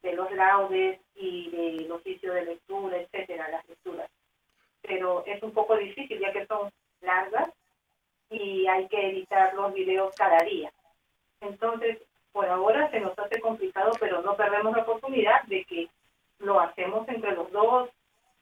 de 0.03 0.15
los 0.15 0.31
laudes 0.33 0.99
y 1.15 1.51
del 1.51 1.93
oficio 1.93 2.33
de 2.33 2.47
lectura, 2.47 2.97
etcétera, 2.97 3.49
las 3.49 3.69
lecturas. 3.69 4.11
Pero 4.83 5.25
es 5.25 5.41
un 5.43 5.53
poco 5.53 5.77
difícil 5.77 6.19
ya 6.19 6.33
que 6.33 6.47
son 6.47 6.71
largas 7.03 7.51
y 8.31 8.67
hay 8.67 8.89
que 8.89 9.11
editar 9.11 9.55
los 9.55 9.73
videos 9.73 10.15
cada 10.17 10.39
día. 10.39 10.73
Entonces, 11.41 11.99
por 12.33 12.49
ahora 12.49 12.91
se 12.91 13.01
nos 13.01 13.17
hace 13.19 13.41
complicado, 13.41 13.93
pero 14.01 14.21
no 14.23 14.37
perdemos 14.37 14.77
la 14.77 14.83
oportunidad 14.83 15.43
de 15.45 15.65
que 15.65 15.89
lo 16.39 16.61
hacemos 16.61 17.09
entre 17.09 17.33
los 17.33 17.51
dos, 17.53 17.91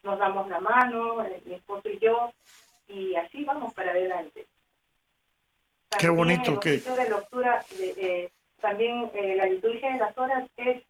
nos 0.03 0.19
damos 0.19 0.49
la 0.49 0.61
mano, 0.61 1.25
eh, 1.25 1.43
mi 1.45 1.55
esposo 1.55 1.89
y 1.89 1.99
yo, 1.99 2.33
y 2.89 3.17
así 3.17 3.45
vamos 3.45 3.73
para 3.75 3.91
adelante. 3.91 4.47
Qué 5.99 6.09
bonito 6.09 6.61
que... 6.61 6.79
De 6.79 7.09
lectura, 7.09 7.65
de, 7.71 8.31
también 8.61 9.11
eh, 9.15 9.37
la 9.37 9.47
liturgia 9.47 9.93
de 9.93 9.99
las 9.99 10.17
horas 10.19 10.49
es, 10.57 10.83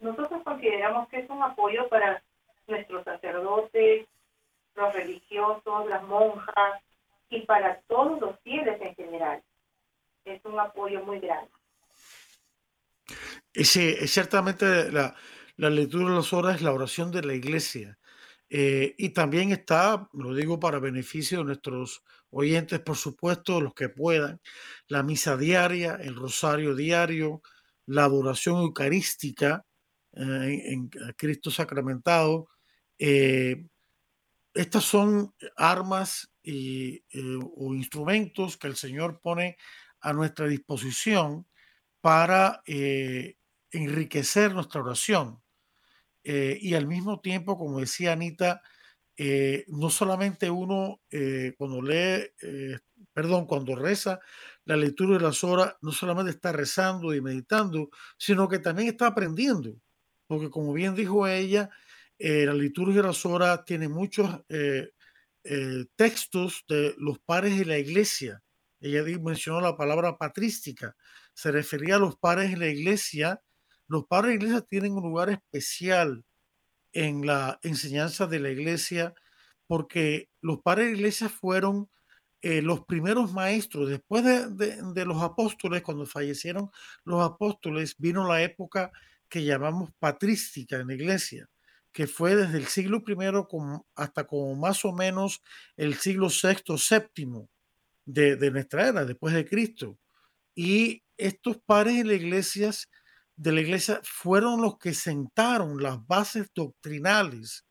nosotros 0.00 0.42
consideramos 0.42 1.08
que 1.08 1.18
es 1.18 1.30
un 1.30 1.42
apoyo 1.42 1.88
para 1.88 2.22
nuestros 2.66 3.04
sacerdotes, 3.04 4.06
los 4.74 4.92
religiosos, 4.92 5.88
las 5.88 6.02
monjas 6.04 6.82
y 7.30 7.40
para 7.40 7.80
todos 7.86 8.20
los 8.20 8.38
fieles 8.40 8.80
en 8.80 8.94
general. 8.94 9.42
Es 10.24 10.44
un 10.44 10.58
apoyo 10.58 11.02
muy 11.04 11.20
grande. 11.20 11.50
Ese, 13.52 14.06
ciertamente 14.08 14.90
la, 14.90 15.14
la 15.56 15.70
lectura 15.70 16.10
de 16.10 16.16
las 16.16 16.32
horas 16.32 16.56
es 16.56 16.62
la 16.62 16.72
oración 16.72 17.10
de 17.10 17.22
la 17.22 17.34
iglesia. 17.34 17.98
Eh, 18.50 18.94
y 18.98 19.10
también 19.10 19.52
está, 19.52 20.08
lo 20.12 20.34
digo 20.34 20.60
para 20.60 20.78
beneficio 20.78 21.38
de 21.38 21.44
nuestros 21.44 22.04
oyentes, 22.30 22.80
por 22.80 22.96
supuesto, 22.96 23.60
los 23.60 23.74
que 23.74 23.88
puedan, 23.88 24.40
la 24.88 25.02
misa 25.02 25.36
diaria, 25.36 25.96
el 26.00 26.14
rosario 26.14 26.74
diario, 26.74 27.42
la 27.86 28.04
adoración 28.04 28.60
eucarística 28.60 29.64
eh, 30.12 30.72
en, 30.72 30.88
Cristo 31.16 31.50
sacramentado. 31.50 32.48
Eh, 32.98 33.66
estas 34.54 34.84
son 34.84 35.34
armas 35.56 36.30
y, 36.42 37.02
o 37.56 37.74
instrumentos 37.74 38.56
que 38.56 38.68
el 38.68 38.76
Señor 38.76 39.20
pone 39.20 39.56
a 40.00 40.12
nuestra 40.12 40.46
disposición 40.46 41.46
para 42.00 42.62
enriquecer 43.72 44.54
nuestra 44.54 44.82
oración. 44.82 45.43
Y 46.24 46.74
al 46.74 46.86
mismo 46.86 47.20
tiempo, 47.20 47.58
como 47.58 47.80
decía 47.80 48.12
Anita, 48.12 48.62
no 49.68 49.90
solamente 49.90 50.50
uno 50.50 51.00
cuando 51.58 51.82
lee, 51.82 52.30
perdón, 53.12 53.46
cuando 53.46 53.76
reza 53.76 54.20
la 54.64 54.76
lectura 54.76 55.18
de 55.18 55.24
las 55.24 55.44
horas, 55.44 55.76
no 55.82 55.92
solamente 55.92 56.30
está 56.30 56.52
rezando 56.52 57.14
y 57.14 57.20
meditando, 57.20 57.90
sino 58.16 58.48
que 58.48 58.58
también 58.58 58.88
está 58.88 59.08
aprendiendo 59.08 59.76
porque 60.26 60.50
como 60.50 60.72
bien 60.72 60.94
dijo 60.94 61.26
ella, 61.26 61.70
eh, 62.18 62.46
la 62.46 62.54
liturgia 62.54 63.02
de 63.02 63.08
las 63.08 63.26
horas 63.26 63.64
tiene 63.64 63.88
muchos 63.88 64.30
eh, 64.48 64.90
eh, 65.44 65.84
textos 65.96 66.64
de 66.68 66.94
los 66.98 67.18
pares 67.18 67.58
de 67.58 67.64
la 67.64 67.78
iglesia. 67.78 68.42
Ella 68.80 69.02
mencionó 69.20 69.60
la 69.60 69.76
palabra 69.76 70.16
patrística, 70.18 70.96
se 71.32 71.50
refería 71.50 71.96
a 71.96 71.98
los 71.98 72.16
pares 72.16 72.50
de 72.50 72.56
la 72.56 72.68
iglesia. 72.68 73.40
Los 73.88 74.06
pares 74.06 74.30
de 74.30 74.34
iglesia 74.36 74.60
tienen 74.62 74.92
un 74.92 75.02
lugar 75.02 75.30
especial 75.30 76.24
en 76.92 77.26
la 77.26 77.58
enseñanza 77.62 78.26
de 78.26 78.40
la 78.40 78.50
iglesia 78.50 79.14
porque 79.66 80.28
los 80.40 80.60
padres 80.60 80.86
de 80.86 80.92
iglesia 80.92 81.28
fueron 81.28 81.88
los 82.62 82.84
primeros 82.84 83.32
maestros. 83.32 83.88
Después 83.88 84.22
de, 84.24 85.04
los 85.04 85.22
apóstoles, 85.22 85.82
cuando 85.82 86.04
fallecieron 86.04 86.70
los 87.04 87.22
apóstoles, 87.22 87.94
vino 87.98 88.28
la 88.28 88.42
época 88.42 88.92
que 89.28 89.44
llamamos 89.44 89.90
patrística 89.98 90.76
en 90.76 90.88
la 90.88 90.94
iglesia, 90.94 91.48
que 91.90 92.06
fue 92.06 92.36
desde 92.36 92.58
el 92.58 92.66
siglo 92.66 93.02
I 93.06 93.14
hasta 93.94 94.26
como 94.26 94.54
más 94.56 94.84
o 94.84 94.92
menos 94.92 95.42
el 95.76 95.94
siglo 95.94 96.28
VI, 96.28 96.74
VII 97.16 97.48
de, 98.04 98.36
de 98.36 98.50
nuestra 98.50 98.88
era, 98.88 99.04
después 99.04 99.34
de 99.34 99.46
Cristo. 99.46 99.98
Y 100.54 101.02
estos 101.16 101.58
pares 101.64 101.96
de 101.96 102.04
la 102.04 102.14
iglesia, 102.14 102.70
de 103.36 103.52
la 103.52 103.60
iglesia 103.60 104.00
fueron 104.04 104.62
los 104.62 104.78
que 104.78 104.94
sentaron 104.94 105.82
las 105.82 106.06
bases 106.06 106.50
doctrinales 106.54 107.64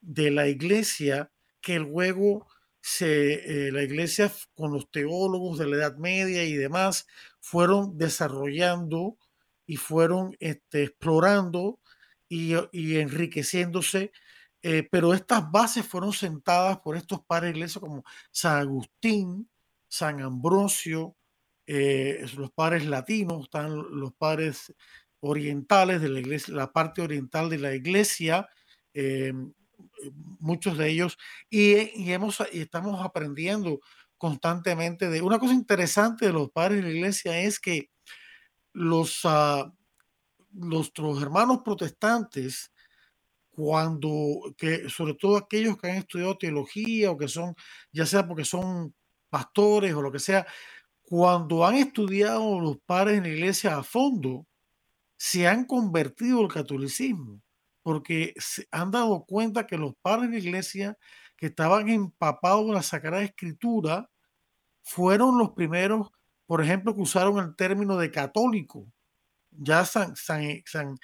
de 0.00 0.30
la 0.30 0.48
iglesia 0.48 1.32
que 1.60 1.78
luego 1.78 2.46
se, 2.80 3.68
eh, 3.68 3.72
la 3.72 3.82
iglesia 3.82 4.30
con 4.54 4.72
los 4.72 4.90
teólogos 4.90 5.58
de 5.58 5.66
la 5.66 5.76
Edad 5.76 5.96
Media 5.96 6.44
y 6.44 6.54
demás 6.54 7.06
fueron 7.40 7.96
desarrollando 7.96 9.16
y 9.66 9.76
fueron 9.76 10.36
este, 10.40 10.84
explorando 10.84 11.80
y, 12.28 12.54
y 12.72 12.98
enriqueciéndose, 12.98 14.12
eh, 14.62 14.86
pero 14.90 15.14
estas 15.14 15.50
bases 15.50 15.86
fueron 15.86 16.12
sentadas 16.12 16.80
por 16.80 16.96
estos 16.96 17.24
padres 17.24 17.52
iglesias 17.52 17.80
como 17.80 18.04
San 18.30 18.58
Agustín, 18.58 19.50
San 19.88 20.20
Ambrosio, 20.20 21.16
eh, 21.66 22.24
los 22.36 22.50
padres 22.52 22.86
latinos, 22.86 23.44
están 23.44 23.74
los 23.98 24.12
padres 24.14 24.74
orientales 25.20 26.02
de 26.02 26.08
la 26.08 26.20
iglesia, 26.20 26.54
la 26.54 26.72
parte 26.72 27.02
oriental 27.02 27.48
de 27.48 27.58
la 27.58 27.74
iglesia, 27.74 28.48
eh, 28.92 29.32
muchos 30.38 30.76
de 30.76 30.90
ellos, 30.90 31.16
y, 31.48 32.02
y, 32.02 32.12
hemos, 32.12 32.42
y 32.52 32.60
estamos 32.60 33.04
aprendiendo 33.04 33.80
constantemente 34.18 35.08
de 35.08 35.22
una 35.22 35.38
cosa 35.38 35.54
interesante 35.54 36.26
de 36.26 36.32
los 36.32 36.50
padres 36.50 36.78
de 36.78 36.90
la 36.90 36.94
iglesia 36.94 37.38
es 37.40 37.58
que 37.60 37.90
los, 38.72 39.24
uh, 39.24 39.70
nuestros 40.50 41.22
hermanos 41.22 41.60
protestantes, 41.64 42.72
cuando, 43.50 44.54
que 44.56 44.88
sobre 44.88 45.14
todo 45.14 45.36
aquellos 45.36 45.76
que 45.78 45.90
han 45.90 45.96
estudiado 45.98 46.36
teología 46.36 47.10
o 47.10 47.16
que 47.16 47.28
son, 47.28 47.54
ya 47.92 48.04
sea 48.04 48.26
porque 48.26 48.44
son 48.44 48.94
pastores 49.30 49.94
o 49.94 50.02
lo 50.02 50.10
que 50.10 50.18
sea, 50.18 50.46
cuando 51.04 51.66
han 51.66 51.76
estudiado 51.76 52.60
los 52.60 52.78
padres 52.78 53.18
en 53.18 53.24
la 53.24 53.30
iglesia 53.30 53.76
a 53.78 53.82
fondo, 53.82 54.46
se 55.16 55.46
han 55.46 55.64
convertido 55.64 56.40
al 56.40 56.48
catolicismo, 56.48 57.40
porque 57.82 58.34
se 58.36 58.66
han 58.70 58.90
dado 58.90 59.24
cuenta 59.24 59.66
que 59.66 59.78
los 59.78 59.94
padres 60.02 60.26
en 60.26 60.32
la 60.32 60.38
iglesia 60.38 60.98
que 61.36 61.46
estaban 61.46 61.88
empapados 61.88 62.66
en 62.66 62.74
la 62.74 62.82
Sagrada 62.82 63.22
Escritura 63.22 64.10
fueron 64.82 65.38
los 65.38 65.52
primeros 65.52 66.10
por 66.46 66.62
ejemplo, 66.62 66.94
que 66.94 67.02
usaron 67.02 67.38
el 67.38 67.56
término 67.56 67.96
de 67.96 68.10
católico. 68.10 68.86
Ya 69.50 69.84
San, 69.84 70.14
San, 70.16 70.98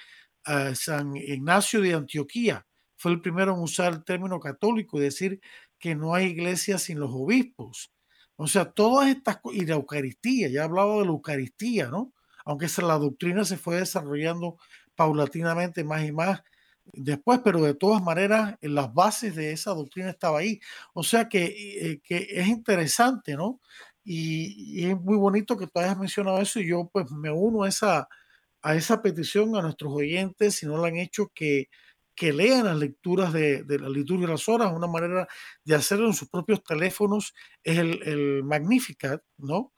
ah, 0.44 0.74
San, 0.74 1.16
Ignacio 1.16 1.80
de 1.80 1.94
Antioquía 1.94 2.66
fue 2.96 3.12
el 3.12 3.20
primero 3.20 3.54
en 3.54 3.60
usar 3.60 3.92
el 3.92 4.04
término 4.04 4.38
católico 4.40 4.98
y 4.98 5.02
decir 5.02 5.40
que 5.78 5.94
no 5.94 6.14
hay 6.14 6.26
iglesia 6.26 6.78
sin 6.78 7.00
los 7.00 7.10
obispos. 7.12 7.90
O 8.42 8.46
sea, 8.46 8.64
todas 8.64 9.08
estas 9.10 9.38
y 9.52 9.66
la 9.66 9.74
Eucaristía, 9.74 10.48
ya 10.48 10.62
he 10.62 10.64
hablado 10.64 11.00
de 11.00 11.04
la 11.04 11.10
Eucaristía, 11.10 11.88
¿no? 11.88 12.14
Aunque 12.46 12.68
la 12.78 12.96
doctrina 12.96 13.44
se 13.44 13.58
fue 13.58 13.76
desarrollando 13.76 14.56
paulatinamente 14.94 15.84
más 15.84 16.04
y 16.06 16.10
más 16.10 16.42
después, 16.86 17.40
pero 17.44 17.60
de 17.60 17.74
todas 17.74 18.02
maneras, 18.02 18.56
en 18.62 18.74
las 18.74 18.94
bases 18.94 19.36
de 19.36 19.52
esa 19.52 19.72
doctrina 19.72 20.08
estaba 20.08 20.38
ahí. 20.38 20.58
O 20.94 21.02
sea 21.02 21.28
que, 21.28 21.44
eh, 21.44 22.00
que 22.02 22.28
es 22.30 22.48
interesante, 22.48 23.36
¿no? 23.36 23.60
Y, 24.04 24.86
es 24.86 24.98
muy 24.98 25.18
bonito 25.18 25.58
que 25.58 25.66
tú 25.66 25.78
hayas 25.78 25.98
mencionado 25.98 26.40
eso 26.40 26.60
y 26.60 26.68
yo 26.68 26.88
pues 26.90 27.10
me 27.10 27.30
uno 27.30 27.64
a 27.64 27.68
esa, 27.68 28.08
a 28.62 28.74
esa 28.74 29.02
petición 29.02 29.54
a 29.54 29.60
nuestros 29.60 29.92
oyentes, 29.92 30.54
si 30.54 30.64
no 30.64 30.78
lo 30.78 30.84
han 30.84 30.96
hecho, 30.96 31.30
que, 31.34 31.68
que 32.20 32.34
lean 32.34 32.66
las 32.66 32.76
lecturas 32.76 33.32
de, 33.32 33.64
la 33.66 33.88
liturgia 33.88 34.26
de 34.26 34.32
las 34.34 34.46
horas. 34.46 34.70
Una 34.74 34.86
manera 34.86 35.26
de 35.64 35.74
hacerlo 35.74 36.06
en 36.06 36.12
sus 36.12 36.28
propios 36.28 36.62
teléfonos 36.62 37.32
es 37.64 37.78
el, 37.78 38.02
el 38.02 38.44
Magnificat, 38.44 39.22
¿no? 39.38 39.72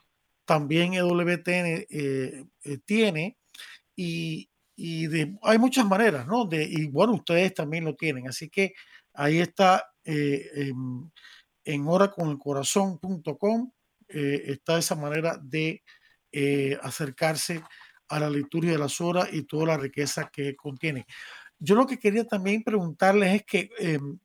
También 0.45 0.93
EWTN 0.93 1.87
eh, 1.89 2.45
eh, 2.65 2.79
tiene 2.85 3.39
y, 3.95 4.49
hay 5.43 5.59
muchas 5.59 5.87
maneras, 5.87 6.27
¿no? 6.27 6.45
De, 6.45 6.65
y 6.65 6.89
bueno, 6.89 7.13
ustedes 7.13 7.55
también 7.55 7.85
lo 7.85 7.95
tienen. 7.95 8.27
Así 8.27 8.51
que 8.51 8.75
ahí 9.15 9.39
está 9.39 9.93
eh, 10.03 10.51
en, 10.53 11.13
en 11.63 11.87
oraconelcorazón.com 11.87 13.71
eh, 14.09 14.43
está 14.47 14.79
esa 14.79 14.97
manera 14.97 15.39
de 15.41 15.81
acercarse 16.83 17.63
a 18.09 18.19
la 18.19 18.29
liturgia 18.29 18.73
de 18.73 18.79
las 18.79 19.01
horas 19.01 19.29
y 19.31 19.45
toda 19.45 19.67
la 19.67 19.77
riqueza 19.77 20.29
que 20.33 20.57
contiene. 20.57 21.07
Yo 21.65 21.77
lo 21.77 21.87
que 21.87 21.99
quería 21.99 22.27
también 22.27 22.65
preguntarles 22.65 23.35
es 23.35 23.45
que 23.45 23.71
em, 23.79 24.19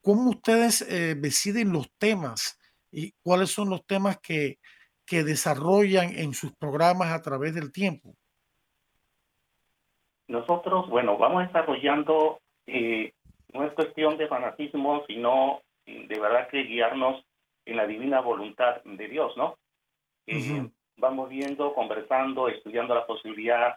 cómo 0.00 0.30
ustedes 0.30 0.80
eh, 0.82 1.14
deciden 1.14 1.72
los 1.72 1.90
temas 1.98 2.58
y 2.90 3.12
cuáles 3.22 3.50
son 3.50 3.68
los 3.68 3.84
temas 3.86 4.18
que, 4.20 4.58
que 5.04 5.22
desarrollan 5.22 6.18
en 6.18 6.32
sus 6.32 6.54
programas 6.54 7.12
a 7.12 7.20
través 7.20 7.54
del 7.54 7.72
tiempo. 7.72 8.14
Nosotros, 10.28 10.88
bueno, 10.88 11.18
vamos 11.18 11.46
desarrollando, 11.46 12.40
no 12.66 13.64
es 13.64 13.72
cuestión 13.74 14.16
de 14.16 14.26
fanatismo, 14.26 15.04
sino 15.06 15.60
de 15.84 16.18
verdad 16.18 16.48
que 16.48 16.64
guiarnos 16.64 17.22
en 17.66 17.76
la 17.76 17.86
divina 17.86 18.20
voluntad 18.20 18.82
de 18.84 19.08
Dios, 19.08 19.36
¿no? 19.36 19.58
Eh, 20.26 20.68
vamos 20.96 21.28
viendo, 21.28 21.74
conversando, 21.74 22.48
estudiando 22.48 22.94
la 22.94 23.06
posibilidad, 23.06 23.76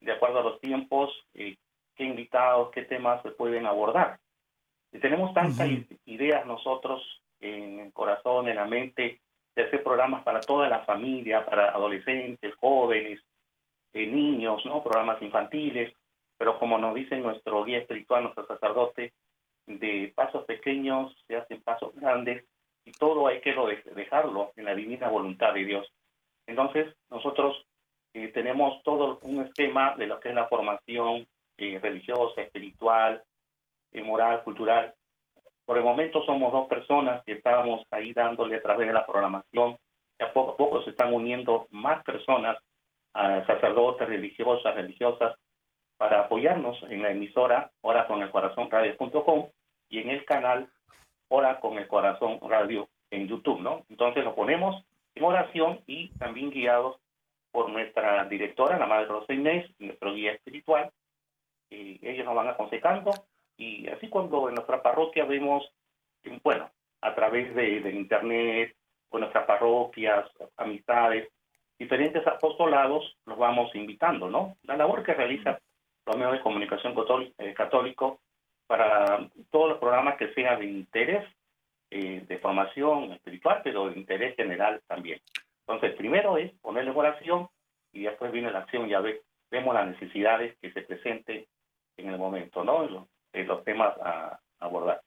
de 0.00 0.12
acuerdo 0.12 0.40
a 0.40 0.44
los 0.44 0.60
tiempos, 0.60 1.10
eh, 1.34 1.56
qué 1.94 2.04
invitados, 2.04 2.70
qué 2.72 2.82
temas 2.82 3.22
se 3.22 3.30
pueden 3.30 3.66
abordar. 3.66 4.18
Y 4.92 4.98
tenemos 4.98 5.32
tantas 5.34 5.68
ideas 6.04 6.46
nosotros 6.46 7.22
en 7.40 7.80
el 7.80 7.92
corazón, 7.92 8.48
en 8.48 8.56
la 8.56 8.66
mente, 8.66 9.20
de 9.54 9.62
hacer 9.62 9.82
programas 9.82 10.22
para 10.22 10.40
toda 10.40 10.68
la 10.68 10.80
familia, 10.80 11.44
para 11.44 11.70
adolescentes, 11.70 12.54
jóvenes, 12.56 13.20
eh, 13.92 14.06
niños, 14.06 14.64
¿no? 14.64 14.82
Programas 14.82 15.20
infantiles, 15.20 15.94
pero 16.38 16.58
como 16.58 16.78
nos 16.78 16.94
dice 16.94 17.16
nuestro 17.18 17.64
guía 17.64 17.78
espiritual, 17.78 18.24
nuestro 18.24 18.46
sacerdote, 18.46 19.12
de 19.66 20.12
pasos 20.14 20.44
pequeños 20.44 21.14
se 21.26 21.36
hacen 21.36 21.62
pasos 21.62 21.94
grandes 21.94 22.44
y 22.84 22.92
todo 22.92 23.28
hay 23.28 23.40
que 23.40 23.54
dejarlo 23.94 24.52
en 24.56 24.64
la 24.64 24.74
divina 24.74 25.08
voluntad 25.08 25.54
de 25.54 25.64
Dios. 25.64 25.92
Entonces, 26.46 26.94
nosotros 27.10 27.64
eh, 28.14 28.28
tenemos 28.28 28.82
todo 28.82 29.20
un 29.22 29.42
esquema 29.42 29.94
de 29.96 30.06
lo 30.06 30.18
que 30.18 30.30
es 30.30 30.34
la 30.34 30.48
formación 30.48 31.26
eh, 31.62 31.78
religiosa, 31.80 32.42
espiritual, 32.42 33.22
eh, 33.92 34.02
moral, 34.02 34.42
cultural. 34.42 34.94
Por 35.64 35.78
el 35.78 35.84
momento 35.84 36.24
somos 36.24 36.52
dos 36.52 36.66
personas 36.66 37.22
que 37.24 37.34
estábamos 37.34 37.86
ahí 37.92 38.12
dándole 38.12 38.56
a 38.56 38.62
través 38.62 38.88
de 38.88 38.92
la 38.92 39.06
programación. 39.06 39.76
Y 40.18 40.24
a 40.24 40.32
poco 40.32 40.52
a 40.52 40.56
poco 40.56 40.82
se 40.82 40.90
están 40.90 41.14
uniendo 41.14 41.68
más 41.70 42.02
personas, 42.02 42.58
a 43.14 43.46
sacerdotes, 43.46 44.08
religiosas, 44.08 44.74
religiosas, 44.74 45.36
para 45.96 46.22
apoyarnos 46.22 46.82
en 46.90 47.02
la 47.02 47.12
emisora 47.12 47.70
Ahora 47.82 48.08
con 48.08 48.22
el 48.22 48.30
Corazón 48.30 48.68
Radio.com 48.68 49.48
y 49.88 50.00
en 50.00 50.10
el 50.10 50.24
canal 50.24 50.68
Hora 51.28 51.60
con 51.60 51.78
el 51.78 51.86
Corazón 51.86 52.40
Radio 52.42 52.88
en 53.10 53.28
YouTube, 53.28 53.60
¿no? 53.60 53.84
Entonces 53.88 54.24
lo 54.24 54.34
ponemos 54.34 54.84
en 55.14 55.24
oración 55.24 55.80
y 55.86 56.08
también 56.18 56.50
guiados 56.50 56.96
por 57.52 57.70
nuestra 57.70 58.24
directora, 58.24 58.78
la 58.78 58.86
Madre 58.86 59.06
Rosa 59.06 59.32
Inés, 59.32 59.70
nuestro 59.78 60.12
guía 60.14 60.32
espiritual. 60.32 60.90
Ellos 62.02 62.24
nos 62.24 62.34
van 62.34 62.48
aconsejando 62.48 63.10
y 63.56 63.88
así 63.88 64.08
cuando 64.08 64.48
en 64.48 64.54
nuestra 64.56 64.82
parroquia 64.82 65.24
vemos, 65.24 65.70
bueno, 66.42 66.70
a 67.00 67.14
través 67.14 67.54
de, 67.54 67.80
de 67.80 67.90
internet, 67.92 68.74
con 69.08 69.20
nuestras 69.20 69.46
parroquias, 69.46 70.24
amistades, 70.56 71.28
diferentes 71.78 72.26
apostolados, 72.26 73.16
los 73.26 73.36
vamos 73.36 73.74
invitando, 73.74 74.28
¿no? 74.28 74.56
La 74.62 74.76
labor 74.76 75.02
que 75.02 75.14
realiza 75.14 75.58
los 76.06 76.16
medios 76.16 76.34
de 76.34 76.40
comunicación 76.40 76.94
eh, 77.38 77.54
católico 77.54 78.20
para 78.66 79.28
todos 79.50 79.70
los 79.70 79.78
programas 79.78 80.16
que 80.16 80.32
sean 80.32 80.60
de 80.60 80.66
interés, 80.66 81.24
eh, 81.90 82.24
de 82.26 82.38
formación 82.38 83.12
espiritual, 83.12 83.60
pero 83.62 83.90
de 83.90 83.98
interés 83.98 84.34
general 84.36 84.80
también. 84.86 85.20
Entonces, 85.66 85.94
primero 85.96 86.38
es 86.38 86.52
ponerle 86.60 86.90
oración 86.90 87.48
y 87.92 88.04
después 88.04 88.32
viene 88.32 88.50
la 88.50 88.60
acción, 88.60 88.88
ya 88.88 89.00
ve, 89.00 89.22
vemos 89.50 89.74
las 89.74 89.88
necesidades 89.88 90.56
que 90.58 90.72
se 90.72 90.82
presenten 90.82 91.44
en 91.96 92.10
el 92.10 92.18
momento, 92.18 92.64
¿no? 92.64 92.86
Los, 92.86 93.06
los 93.32 93.64
temas 93.64 93.96
a, 93.98 94.38
abordar. 94.60 95.02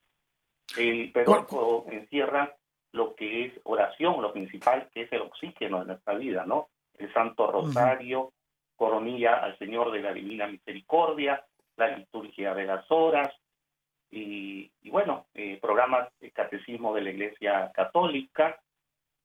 El 0.78 1.12
Pedro 1.12 1.86
encierra 1.90 2.54
lo 2.92 3.16
que 3.16 3.46
es 3.46 3.54
oración, 3.64 4.22
lo 4.22 4.34
principal 4.34 4.90
que 4.94 5.04
es 5.04 5.12
el 5.14 5.22
oxígeno 5.22 5.80
de 5.80 5.86
nuestra 5.86 6.16
vida, 6.16 6.46
¿no? 6.46 6.70
El 6.98 7.12
Santo 7.14 7.52
Rosario, 7.52 8.34
coronilla 8.76 9.36
al 9.36 9.58
Señor 9.58 9.92
de 9.92 10.02
la 10.02 10.14
Divina 10.14 10.48
Misericordia, 10.48 11.46
la 11.78 11.96
liturgia 11.96 12.54
de 12.54 12.66
las 12.66 12.90
horas, 12.90 13.34
y, 14.12 14.72
bueno, 14.90 15.28
eh, 15.34 15.60
programas 15.62 16.10
de 16.20 16.32
catecismo 16.32 16.94
de 16.96 17.02
la 17.02 17.10
Iglesia 17.10 17.72
Católica, 17.74 18.62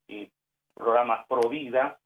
eh, 0.07 0.29
programas 0.73 1.25
pro 1.27 1.47
vida, 1.49 1.97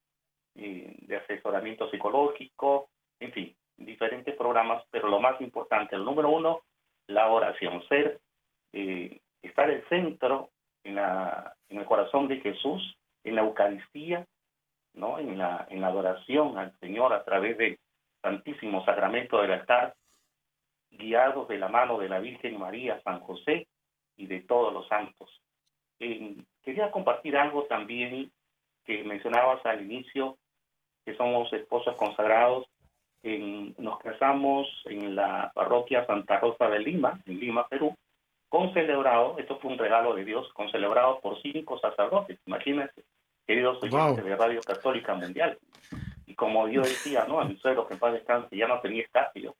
eh, 0.53 0.95
de 0.99 1.15
asesoramiento 1.17 1.89
psicológico, 1.89 2.89
en 3.19 3.31
fin, 3.31 3.55
diferentes 3.77 4.35
programas, 4.35 4.83
pero 4.91 5.07
lo 5.07 5.19
más 5.19 5.39
importante, 5.41 5.95
el 5.95 6.05
número 6.05 6.29
uno, 6.29 6.61
la 7.07 7.27
oración, 7.27 7.83
ser, 7.87 8.19
eh, 8.73 9.19
estar 9.41 9.69
el 9.69 9.87
centro 9.89 10.49
en, 10.83 10.95
la, 10.95 11.55
en 11.69 11.79
el 11.79 11.85
corazón 11.85 12.27
de 12.27 12.39
Jesús, 12.39 12.97
en 13.23 13.35
la 13.35 13.41
Eucaristía, 13.41 14.25
¿no? 14.93 15.19
en, 15.19 15.37
la, 15.37 15.67
en 15.69 15.81
la 15.81 15.87
adoración 15.87 16.57
al 16.57 16.77
Señor 16.79 17.13
a 17.13 17.23
través 17.23 17.57
del 17.57 17.77
Santísimo 18.21 18.83
Sacramento 18.85 19.41
del 19.41 19.51
altar, 19.51 19.95
guiados 20.91 21.47
de 21.47 21.57
la 21.57 21.67
mano 21.67 21.97
de 21.97 22.09
la 22.09 22.19
Virgen 22.19 22.57
María, 22.57 23.01
San 23.03 23.19
José 23.19 23.67
y 24.15 24.27
de 24.27 24.41
todos 24.41 24.73
los 24.73 24.87
santos. 24.87 25.29
Eh, 25.99 26.35
quería 26.63 26.91
compartir 26.91 27.37
algo 27.37 27.63
también 27.63 28.31
que 28.85 29.03
mencionabas 29.03 29.65
al 29.65 29.81
inicio, 29.81 30.37
que 31.05 31.15
somos 31.15 31.51
esposos 31.53 31.95
consagrados. 31.95 32.65
Nos 33.77 33.99
casamos 33.99 34.67
en 34.85 35.15
la 35.15 35.51
parroquia 35.53 36.05
Santa 36.05 36.39
Rosa 36.39 36.69
de 36.69 36.79
Lima, 36.79 37.19
en 37.25 37.39
Lima, 37.39 37.67
Perú, 37.67 37.95
con 38.49 38.71
celebrado, 38.73 39.35
esto 39.37 39.57
fue 39.59 39.71
un 39.71 39.77
regalo 39.77 40.13
de 40.13 40.23
Dios, 40.23 40.47
con 40.53 40.69
celebrado 40.69 41.19
por 41.19 41.41
cinco 41.41 41.79
sacerdotes, 41.79 42.39
imagínense, 42.45 43.03
queridos 43.45 43.81
oyentes 43.81 44.23
de 44.23 44.35
Radio 44.35 44.61
Católica 44.61 45.15
Mundial. 45.15 45.57
Y 46.25 46.35
como 46.35 46.67
yo 46.67 46.81
decía, 46.81 47.25
¿no? 47.27 47.39
A 47.39 47.45
mi 47.45 47.57
suegro 47.57 47.87
que 47.87 47.95
en 47.95 47.99
paz 47.99 48.13
descanse 48.13 48.55
ya 48.55 48.67
no 48.67 48.79
tenía 48.79 49.03
espacio, 49.03 49.55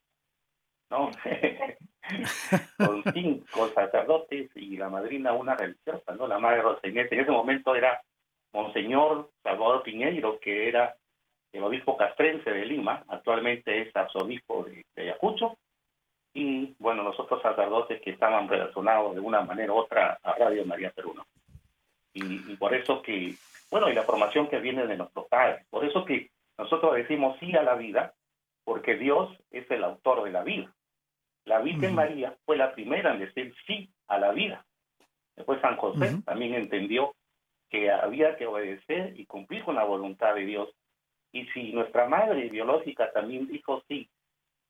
¿no? 0.90 1.10
con 2.78 3.02
cinco 3.12 3.68
sacerdotes 3.74 4.50
y 4.54 4.76
la 4.76 4.88
madrina 4.88 5.32
una 5.32 5.56
religiosa, 5.56 6.14
¿no? 6.14 6.26
La 6.26 6.38
madre 6.38 6.62
Roseñete. 6.62 7.14
En 7.16 7.22
ese 7.22 7.30
momento 7.30 7.74
era 7.74 8.00
Monseñor 8.52 9.30
Salvador 9.42 9.82
Piñeiro, 9.82 10.38
que 10.40 10.68
era 10.68 10.96
el 11.56 11.64
obispo 11.64 11.96
castrense 11.96 12.50
de 12.50 12.64
Lima, 12.64 13.04
actualmente 13.08 13.82
es 13.82 13.94
arzobispo 13.94 14.64
de, 14.64 14.84
de 14.94 15.02
Ayacucho, 15.02 15.56
y 16.34 16.74
bueno, 16.78 17.02
los 17.02 17.18
otros 17.18 17.40
sacerdotes 17.40 18.00
que 18.02 18.10
estaban 18.10 18.48
relacionados 18.48 19.14
de 19.14 19.20
una 19.20 19.40
manera 19.40 19.72
u 19.72 19.76
otra 19.76 20.18
a 20.22 20.34
Radio 20.34 20.66
María 20.66 20.90
Perú. 20.90 21.14
Y, 22.12 22.52
y, 22.52 22.56
por 22.56 22.74
eso 22.74 23.00
que, 23.00 23.34
bueno, 23.70 23.88
y 23.88 23.94
la 23.94 24.02
formación 24.02 24.48
que 24.48 24.58
viene 24.58 24.86
de 24.86 24.96
nuestros 24.96 25.26
padres, 25.28 25.66
por 25.70 25.84
eso 25.84 26.04
que 26.04 26.30
nosotros 26.58 26.94
decimos 26.94 27.36
sí 27.40 27.54
a 27.56 27.62
la 27.62 27.74
vida, 27.74 28.14
porque 28.64 28.96
Dios 28.96 29.30
es 29.50 29.70
el 29.70 29.84
autor 29.84 30.24
de 30.24 30.30
la 30.30 30.42
vida. 30.42 30.74
La 31.46 31.60
Virgen 31.60 31.94
María 31.94 32.36
fue 32.44 32.56
la 32.56 32.74
primera 32.74 33.12
en 33.12 33.20
decir 33.20 33.54
sí 33.66 33.88
a 34.08 34.18
la 34.18 34.32
vida. 34.32 34.66
Después 35.36 35.60
San 35.60 35.76
José 35.76 36.20
también 36.24 36.54
entendió 36.54 37.14
que 37.70 37.90
había 37.90 38.36
que 38.36 38.46
obedecer 38.46 39.18
y 39.18 39.26
cumplir 39.26 39.64
con 39.64 39.76
la 39.76 39.84
voluntad 39.84 40.34
de 40.34 40.44
Dios. 40.44 40.68
Y 41.32 41.46
si 41.46 41.72
nuestra 41.72 42.06
madre 42.08 42.48
biológica 42.48 43.12
también 43.12 43.46
dijo 43.46 43.82
sí 43.88 44.08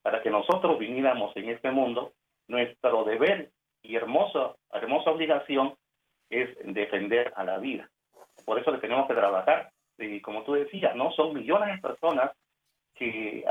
para 0.03 0.23
que 0.23 0.31
nosotros 0.31 0.79
viniéramos 0.79 1.37
en 1.37 1.49
este 1.51 1.71
mundo, 1.71 2.13
nuestro 2.47 3.05
deber 3.05 3.51
y 3.83 3.97
hermosa, 3.97 4.55
hermosa 4.73 5.11
obligación 5.11 5.75
es 6.31 6.49
defender 6.63 7.33
a 7.37 7.45
la 7.45 7.59
vida. 7.59 7.91
Por 8.45 8.59
eso 8.59 8.71
le 8.71 8.79
tenemos 8.79 9.09
que 9.09 9.15
trabajar. 9.15 9.71
Y 9.99 10.21
como 10.21 10.45
tú 10.45 10.53
decías, 10.53 10.95
no 10.95 11.11
son 11.13 11.35
millones 11.35 11.75
de 11.75 11.89
personas 11.89 12.31
que, 12.95 13.45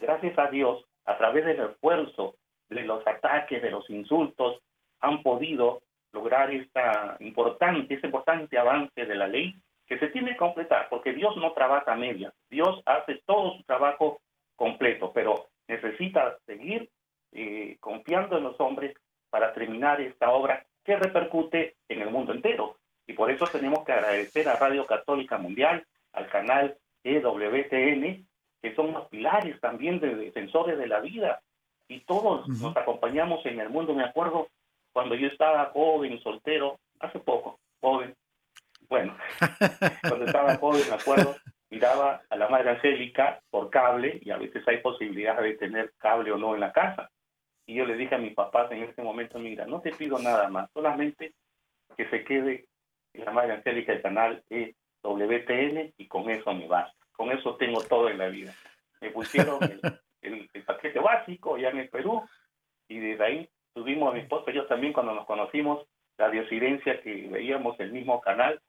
gracias 0.00 0.38
a 0.38 0.48
Dios, 0.48 0.84
a 1.04 1.16
través 1.16 1.44
del 1.44 1.60
esfuerzo, 1.60 2.34
de 2.68 2.82
los 2.82 3.06
ataques, 3.06 3.62
de 3.62 3.70
los 3.70 3.88
insultos, 3.90 4.60
han 5.00 5.22
podido 5.22 5.82
lograr 6.12 6.50
esta 6.52 7.16
importante, 7.20 7.94
ese 7.94 8.06
importante 8.06 8.58
avance 8.58 9.06
de 9.06 9.14
la 9.14 9.28
ley 9.28 9.54
que 9.86 9.98
se 9.98 10.08
tiene 10.08 10.32
que 10.32 10.36
completar, 10.36 10.88
porque 10.88 11.12
Dios 11.12 11.36
no 11.36 11.52
trabaja 11.52 11.94
media, 11.94 12.32
Dios 12.50 12.82
hace 12.84 13.22
todo 13.24 13.56
su 13.56 13.62
trabajo 13.64 14.20
completo, 14.56 15.12
pero 15.14 15.46
necesita 15.68 16.36
seguir 16.46 16.90
eh, 17.32 17.76
confiando 17.80 18.36
en 18.36 18.44
los 18.44 18.60
hombres 18.60 18.96
para 19.30 19.52
terminar 19.52 20.00
esta 20.00 20.30
obra 20.30 20.66
que 20.84 20.96
repercute 20.96 21.76
en 21.88 22.02
el 22.02 22.10
mundo 22.10 22.32
entero. 22.32 22.76
Y 23.06 23.12
por 23.12 23.30
eso 23.30 23.46
tenemos 23.46 23.84
que 23.84 23.92
agradecer 23.92 24.48
a 24.48 24.56
Radio 24.56 24.84
Católica 24.86 25.38
Mundial, 25.38 25.84
al 26.12 26.28
canal 26.28 26.76
EWTN, 27.04 28.26
que 28.62 28.74
son 28.74 28.92
los 28.92 29.08
pilares 29.08 29.60
también 29.60 30.00
de 30.00 30.14
defensores 30.14 30.78
de 30.78 30.86
la 30.86 31.00
vida. 31.00 31.40
Y 31.88 32.00
todos 32.00 32.48
nos 32.48 32.76
acompañamos 32.76 33.44
en 33.46 33.60
el 33.60 33.70
mundo. 33.70 33.94
Me 33.94 34.04
acuerdo 34.04 34.48
cuando 34.92 35.14
yo 35.14 35.28
estaba 35.28 35.66
joven, 35.66 36.20
soltero, 36.22 36.78
hace 36.98 37.18
poco, 37.20 37.58
joven. 37.80 38.14
Bueno, 38.88 39.16
cuando 40.08 40.26
estaba 40.26 40.56
joven, 40.56 40.82
me 40.88 40.94
acuerdo, 40.94 41.36
miraba 41.70 42.22
a 42.28 42.36
la 42.36 42.48
Madre 42.48 42.70
Angélica 42.70 43.40
por 43.50 43.70
cable 43.70 44.18
y 44.22 44.30
a 44.30 44.36
veces 44.36 44.66
hay 44.66 44.78
posibilidad 44.78 45.40
de 45.40 45.54
tener 45.54 45.92
cable 45.98 46.32
o 46.32 46.36
no 46.36 46.54
en 46.54 46.60
la 46.60 46.72
casa. 46.72 47.10
Y 47.66 47.74
yo 47.74 47.86
le 47.86 47.96
dije 47.96 48.16
a 48.16 48.18
mis 48.18 48.34
papás 48.34 48.70
en 48.72 48.82
ese 48.82 49.02
momento, 49.02 49.38
mira, 49.38 49.64
no 49.66 49.80
te 49.80 49.92
pido 49.92 50.18
nada 50.18 50.48
más, 50.48 50.70
solamente 50.72 51.34
que 51.96 52.08
se 52.10 52.24
quede 52.24 52.66
la 53.14 53.30
Madre 53.30 53.54
Angélica 53.54 53.92
el 53.92 54.02
canal 54.02 54.42
WTN 55.02 55.94
y 55.96 56.08
con 56.08 56.28
eso 56.30 56.52
me 56.52 56.66
basta. 56.66 56.96
Con 57.12 57.30
eso 57.30 57.56
tengo 57.56 57.80
todo 57.82 58.08
en 58.08 58.18
la 58.18 58.28
vida. 58.28 58.54
Me 59.00 59.10
pusieron 59.10 59.58
el, 59.62 59.80
el, 60.54 60.64
paquete 60.64 60.98
básico 60.98 61.56
ya 61.56 61.68
en 61.68 61.78
el 61.78 61.88
Perú 61.88 62.22
y 62.88 62.98
desde 62.98 63.24
ahí 63.24 63.48
tuvimos 63.72 64.10
a 64.10 64.14
mi 64.14 64.20
esposa 64.20 64.50
y 64.50 64.54
yo 64.54 64.66
también 64.66 64.92
cuando 64.92 65.14
nos 65.14 65.26
conocimos 65.26 65.86
la 66.18 66.30
diosidencia 66.30 67.00
que 67.02 67.28
veíamos 67.28 67.78
el 67.80 67.92
mismo 67.92 68.20
canal 68.20 68.60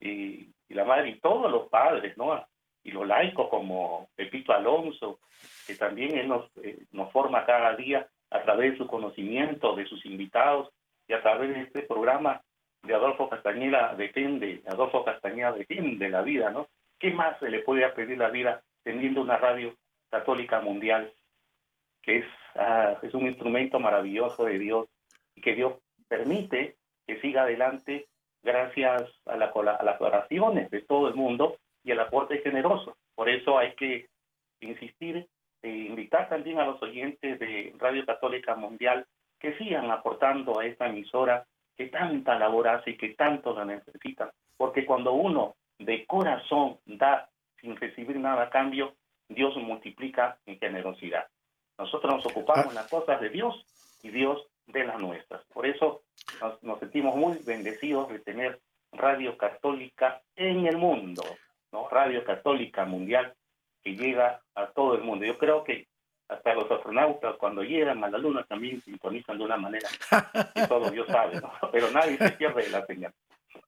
y, 0.00 0.52
la 0.74 0.84
madre 0.84 1.10
y 1.10 1.20
todos 1.20 1.50
los 1.50 1.68
padres, 1.68 2.16
¿no? 2.16 2.44
Y 2.84 2.90
los 2.90 3.06
laicos 3.06 3.48
como 3.48 4.08
Pepito 4.14 4.52
Alonso, 4.52 5.20
que 5.66 5.74
también 5.74 6.16
él 6.16 6.28
nos, 6.28 6.50
eh, 6.62 6.84
nos 6.92 7.10
forma 7.12 7.44
cada 7.44 7.74
día 7.76 8.06
a 8.30 8.42
través 8.42 8.72
de 8.72 8.78
su 8.78 8.86
conocimiento, 8.86 9.74
de 9.74 9.86
sus 9.86 10.04
invitados 10.06 10.70
y 11.06 11.14
a 11.14 11.22
través 11.22 11.54
de 11.54 11.62
este 11.62 11.82
programa 11.82 12.42
de 12.82 12.94
Adolfo 12.94 13.28
Castañeda 13.28 13.94
depende, 13.94 14.62
Adolfo 14.66 15.04
Castañeda 15.04 15.52
de 15.52 16.08
la 16.08 16.22
vida, 16.22 16.50
¿no? 16.50 16.68
¿Qué 16.98 17.10
más 17.12 17.38
se 17.38 17.50
le 17.50 17.60
puede 17.60 17.88
pedir 17.90 18.18
la 18.18 18.28
vida 18.28 18.62
teniendo 18.82 19.20
una 19.20 19.36
radio 19.36 19.74
católica 20.10 20.60
mundial 20.60 21.12
que 22.02 22.18
es, 22.18 22.26
ah, 22.54 22.98
es 23.02 23.12
un 23.14 23.26
instrumento 23.26 23.78
maravilloso 23.80 24.44
de 24.44 24.58
Dios 24.58 24.88
y 25.34 25.40
que 25.40 25.54
Dios 25.54 25.74
permite 26.08 26.76
que 27.06 27.20
siga 27.20 27.42
adelante 27.42 28.06
gracias 28.42 29.04
a, 29.26 29.36
la, 29.36 29.46
a 29.46 29.84
las 29.84 30.00
oraciones 30.00 30.70
de 30.70 30.82
todo 30.82 31.08
el 31.08 31.14
mundo 31.14 31.56
y 31.84 31.90
el 31.90 32.00
aporte 32.00 32.38
generoso. 32.38 32.96
Por 33.14 33.28
eso 33.28 33.58
hay 33.58 33.74
que 33.74 34.08
insistir 34.60 35.26
e 35.62 35.68
invitar 35.68 36.28
también 36.28 36.58
a 36.58 36.66
los 36.66 36.80
oyentes 36.82 37.38
de 37.38 37.74
Radio 37.78 38.04
Católica 38.06 38.54
Mundial 38.54 39.06
que 39.38 39.56
sigan 39.58 39.90
aportando 39.90 40.58
a 40.58 40.66
esta 40.66 40.88
emisora 40.88 41.46
que 41.76 41.86
tanta 41.86 42.38
labor 42.38 42.68
hace 42.68 42.90
y 42.90 42.96
que 42.96 43.10
tanto 43.10 43.54
la 43.54 43.64
necesita. 43.64 44.32
Porque 44.56 44.84
cuando 44.84 45.12
uno 45.12 45.54
de 45.78 46.04
corazón 46.06 46.78
da 46.86 47.28
sin 47.60 47.76
recibir 47.76 48.18
nada 48.18 48.44
a 48.44 48.50
cambio, 48.50 48.94
Dios 49.28 49.56
multiplica 49.56 50.38
en 50.46 50.58
generosidad. 50.58 51.26
Nosotros 51.78 52.14
nos 52.16 52.26
ocupamos 52.26 52.66
en 52.66 52.74
las 52.74 52.90
cosas 52.90 53.20
de 53.20 53.28
Dios 53.28 53.64
y 54.02 54.10
Dios 54.10 54.44
de 54.68 54.84
las 54.84 55.00
nuestras. 55.00 55.42
Por 55.52 55.66
eso 55.66 56.02
nos, 56.62 56.78
sentimos 56.78 57.16
muy 57.16 57.38
bendecidos 57.44 58.08
de 58.10 58.20
tener 58.20 58.60
Radio 58.92 59.36
Católica 59.36 60.22
en 60.36 60.66
el 60.66 60.76
mundo, 60.76 61.22
¿no? 61.72 61.88
Radio 61.88 62.24
Católica 62.24 62.84
Mundial 62.84 63.34
que 63.82 63.94
llega 63.94 64.40
a 64.54 64.66
todo 64.68 64.94
el 64.94 65.02
mundo. 65.02 65.24
Yo 65.24 65.38
creo 65.38 65.64
que 65.64 65.86
hasta 66.28 66.54
los 66.54 66.70
astronautas 66.70 67.36
cuando 67.38 67.62
llegan 67.62 68.04
a 68.04 68.10
la 68.10 68.18
Luna 68.18 68.44
también 68.44 68.82
sintonizan 68.82 69.38
de 69.38 69.44
una 69.44 69.56
manera 69.56 69.88
que 70.54 70.66
todo 70.66 70.90
Dios 70.90 71.06
sabe, 71.08 71.40
¿no? 71.40 71.50
Pero 71.72 71.90
nadie 71.90 72.18
se 72.18 72.30
pierde 72.32 72.68
la 72.68 72.84
señal. 72.86 73.14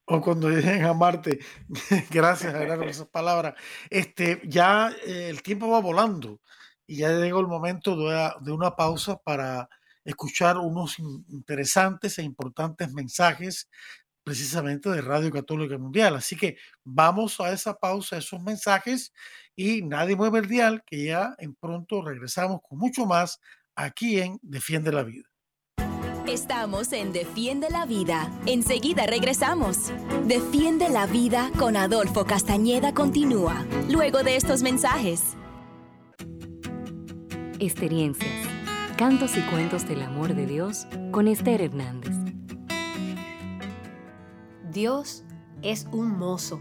O 0.04 0.20
cuando 0.20 0.50
lleguen 0.50 0.84
a 0.84 0.92
Marte. 0.92 1.38
Gracias, 2.10 2.52
Gerardo, 2.58 2.82
por 2.82 2.88
esas 2.88 3.08
palabras. 3.08 3.54
Este, 3.88 4.40
ya 4.44 4.90
eh, 5.06 5.28
el 5.30 5.42
tiempo 5.42 5.70
va 5.70 5.80
volando 5.80 6.40
y 6.86 6.98
ya 6.98 7.10
llegó 7.12 7.40
el 7.40 7.46
momento 7.46 7.96
de, 7.96 8.30
de 8.40 8.52
una 8.52 8.76
pausa 8.76 9.16
para 9.16 9.68
escuchar 10.04 10.58
unos 10.58 10.98
interesantes 10.98 12.18
e 12.18 12.22
importantes 12.22 12.92
mensajes 12.92 13.68
precisamente 14.22 14.90
de 14.90 15.00
Radio 15.00 15.30
Católica 15.30 15.78
Mundial. 15.78 16.14
Así 16.16 16.36
que 16.36 16.56
vamos 16.84 17.40
a 17.40 17.52
esa 17.52 17.74
pausa, 17.74 18.16
a 18.16 18.18
esos 18.18 18.40
mensajes 18.42 19.12
y 19.56 19.82
nadie 19.82 20.16
mueve 20.16 20.40
el 20.40 20.48
dial, 20.48 20.82
que 20.86 21.04
ya 21.06 21.34
en 21.38 21.54
pronto 21.54 22.02
regresamos 22.02 22.60
con 22.66 22.78
mucho 22.78 23.06
más 23.06 23.40
aquí 23.74 24.20
en 24.20 24.38
Defiende 24.42 24.92
la 24.92 25.02
Vida. 25.02 25.30
Estamos 26.26 26.92
en 26.92 27.12
Defiende 27.12 27.70
la 27.70 27.86
Vida. 27.86 28.30
Enseguida 28.46 29.04
regresamos. 29.06 29.90
Defiende 30.26 30.88
la 30.88 31.06
Vida 31.06 31.50
con 31.58 31.76
Adolfo 31.76 32.24
Castañeda 32.24 32.94
continúa, 32.94 33.66
luego 33.88 34.22
de 34.22 34.36
estos 34.36 34.62
mensajes. 34.62 35.36
Experiencias, 37.58 38.30
cantos 39.00 39.34
y 39.38 39.40
cuentos 39.40 39.88
del 39.88 40.02
amor 40.02 40.34
de 40.34 40.44
Dios 40.44 40.86
con 41.10 41.26
Esther 41.26 41.62
Hernández. 41.62 42.12
Dios 44.70 45.24
es 45.62 45.88
un 45.90 46.18
mozo. 46.18 46.60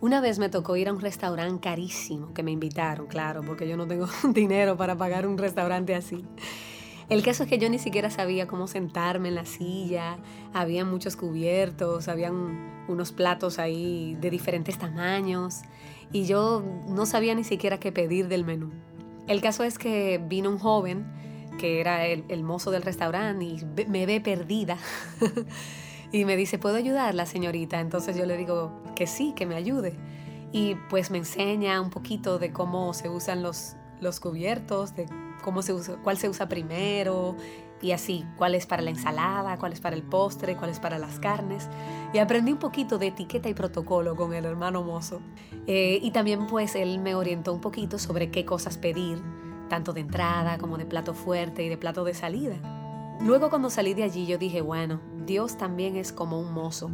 Una 0.00 0.22
vez 0.22 0.38
me 0.38 0.48
tocó 0.48 0.74
ir 0.78 0.88
a 0.88 0.92
un 0.94 1.02
restaurante 1.02 1.60
carísimo 1.60 2.32
que 2.32 2.42
me 2.42 2.50
invitaron, 2.50 3.08
claro, 3.08 3.42
porque 3.42 3.68
yo 3.68 3.76
no 3.76 3.86
tengo 3.86 4.08
dinero 4.32 4.78
para 4.78 4.96
pagar 4.96 5.26
un 5.26 5.36
restaurante 5.36 5.94
así. 5.94 6.24
El 7.10 7.22
caso 7.22 7.42
es 7.42 7.50
que 7.50 7.58
yo 7.58 7.68
ni 7.68 7.78
siquiera 7.78 8.08
sabía 8.08 8.46
cómo 8.46 8.66
sentarme 8.66 9.28
en 9.28 9.34
la 9.34 9.44
silla, 9.44 10.16
había 10.54 10.86
muchos 10.86 11.14
cubiertos, 11.14 12.08
habían 12.08 12.86
unos 12.88 13.12
platos 13.12 13.58
ahí 13.58 14.16
de 14.18 14.30
diferentes 14.30 14.78
tamaños 14.78 15.60
y 16.10 16.24
yo 16.24 16.64
no 16.88 17.04
sabía 17.04 17.34
ni 17.34 17.44
siquiera 17.44 17.78
qué 17.78 17.92
pedir 17.92 18.28
del 18.28 18.46
menú. 18.46 18.70
El 19.26 19.42
caso 19.42 19.62
es 19.62 19.76
que 19.76 20.22
vino 20.26 20.48
un 20.48 20.58
joven 20.58 21.04
que 21.58 21.80
era 21.80 22.06
el, 22.06 22.42
mozo 22.42 22.70
del 22.70 22.82
restaurante 22.82 23.44
y 23.44 23.64
me 23.86 24.06
ve 24.06 24.20
perdida. 24.20 24.78
Y 26.14 26.24
me 26.26 26.36
dice, 26.36 26.60
¿puedo 26.60 26.76
ayudarla, 26.76 27.26
señorita? 27.26 27.80
Entonces 27.80 28.16
yo 28.16 28.24
le 28.24 28.36
digo 28.36 28.70
que 28.94 29.08
sí, 29.08 29.32
que 29.34 29.46
me 29.46 29.56
ayude. 29.56 29.96
Y 30.52 30.76
pues 30.88 31.10
me 31.10 31.18
enseña 31.18 31.80
un 31.80 31.90
poquito 31.90 32.38
de 32.38 32.52
cómo 32.52 32.94
se 32.94 33.08
usan 33.08 33.42
los, 33.42 33.74
los 34.00 34.20
cubiertos, 34.20 34.94
de 34.94 35.06
cómo 35.42 35.60
se 35.60 35.72
usa, 35.72 35.96
cuál 36.04 36.16
se 36.16 36.28
usa 36.28 36.48
primero 36.48 37.34
y 37.82 37.90
así, 37.90 38.24
cuál 38.36 38.54
es 38.54 38.64
para 38.64 38.80
la 38.80 38.90
ensalada, 38.90 39.58
cuál 39.58 39.72
es 39.72 39.80
para 39.80 39.96
el 39.96 40.04
postre, 40.04 40.56
cuál 40.56 40.70
es 40.70 40.78
para 40.78 41.00
las 41.00 41.18
carnes. 41.18 41.68
Y 42.12 42.18
aprendí 42.18 42.52
un 42.52 42.58
poquito 42.58 42.96
de 42.98 43.08
etiqueta 43.08 43.48
y 43.48 43.54
protocolo 43.54 44.14
con 44.14 44.32
el 44.34 44.44
hermano 44.44 44.84
mozo. 44.84 45.20
Eh, 45.66 45.98
y 46.00 46.12
también 46.12 46.46
pues 46.46 46.76
él 46.76 47.00
me 47.00 47.16
orientó 47.16 47.52
un 47.52 47.60
poquito 47.60 47.98
sobre 47.98 48.30
qué 48.30 48.44
cosas 48.44 48.78
pedir, 48.78 49.20
tanto 49.68 49.92
de 49.92 50.00
entrada 50.00 50.58
como 50.58 50.78
de 50.78 50.86
plato 50.86 51.14
fuerte 51.14 51.62
y 51.64 51.68
de 51.68 51.76
plato 51.76 52.04
de 52.04 52.14
salida. 52.14 52.56
Luego 53.20 53.50
cuando 53.50 53.70
salí 53.70 53.94
de 53.94 54.02
allí 54.02 54.26
yo 54.26 54.38
dije, 54.38 54.60
bueno, 54.60 55.00
Dios 55.26 55.56
también 55.56 55.96
es 55.96 56.12
como 56.12 56.40
un 56.40 56.52
mozo. 56.52 56.90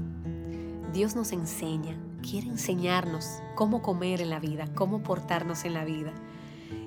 Dios 0.92 1.16
nos 1.16 1.32
enseña, 1.32 1.96
quiere 2.22 2.48
enseñarnos 2.48 3.42
cómo 3.54 3.82
comer 3.82 4.20
en 4.20 4.30
la 4.30 4.40
vida, 4.40 4.66
cómo 4.74 5.02
portarnos 5.02 5.64
en 5.64 5.74
la 5.74 5.84
vida. 5.84 6.12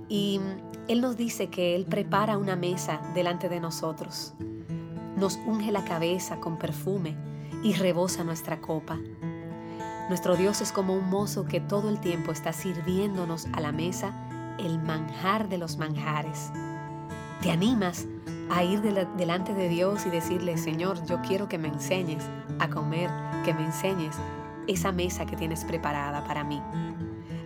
Y 0.10 0.40
Él 0.88 1.02
nos 1.02 1.18
dice 1.18 1.50
que 1.50 1.76
Él 1.76 1.86
prepara 1.86 2.38
una 2.38 2.56
mesa 2.56 3.02
delante 3.14 3.50
de 3.50 3.60
nosotros. 3.60 4.34
Nos 5.18 5.38
unge 5.46 5.72
la 5.72 5.86
cabeza 5.86 6.40
con 6.40 6.58
perfume 6.58 7.16
y 7.64 7.74
rebosa 7.74 8.24
nuestra 8.24 8.62
copa. 8.62 9.00
Nuestro 10.10 10.36
Dios 10.36 10.62
es 10.62 10.72
como 10.72 10.94
un 10.94 11.10
mozo 11.10 11.46
que 11.46 11.62
todo 11.62 11.90
el 11.90 12.00
tiempo 12.00 12.32
está 12.32 12.52
sirviéndonos 12.52 13.48
a 13.54 13.62
la 13.62 13.72
mesa 13.72 14.14
el 14.60 14.80
manjar 14.80 15.50
de 15.50 15.58
los 15.58 15.78
manjares. 15.78 16.52
¿Te 17.42 17.52
animas 17.52 18.08
a 18.50 18.64
ir 18.64 18.82
delante 18.82 19.54
de 19.54 19.70
Dios 19.70 20.06
y 20.06 20.10
decirle, 20.10 20.58
Señor, 20.58 21.06
yo 21.06 21.22
quiero 21.22 21.48
que 21.48 21.58
me 21.58 21.68
enseñes 21.68 22.24
a 22.60 22.70
comer, 22.70 23.10
que 23.46 23.54
me 23.54 23.66
enseñes 23.66 24.16
esa 24.68 24.92
mesa 24.92 25.26
que 25.26 25.36
tienes 25.36 25.66
preparada 25.66 26.24
para 26.26 26.44
mí. 26.44 26.62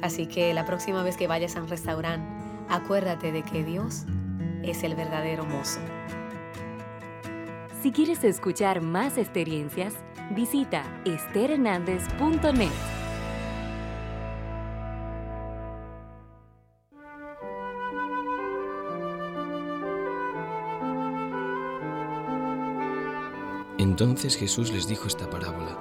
Así 0.02 0.28
que 0.28 0.54
la 0.54 0.66
próxima 0.66 1.04
vez 1.04 1.18
que 1.18 1.28
vayas 1.28 1.56
a 1.56 1.62
un 1.62 1.70
restaurante, 1.70 2.28
acuérdate 2.70 3.32
de 3.32 3.44
que 3.44 3.64
Dios 3.64 4.06
es 4.64 4.84
el 4.84 4.96
verdadero 4.96 5.46
mozo. 5.46 5.80
Si 7.82 7.92
quieres 7.92 8.24
escuchar 8.24 8.82
más 8.82 9.18
experiencias, 9.18 9.96
visita 10.36 10.84
esterhernandez.net. 11.06 12.97
Entonces 23.80 24.36
Jesús 24.36 24.72
les 24.72 24.88
dijo 24.88 25.08
esta 25.08 25.30
parábola. 25.30 25.78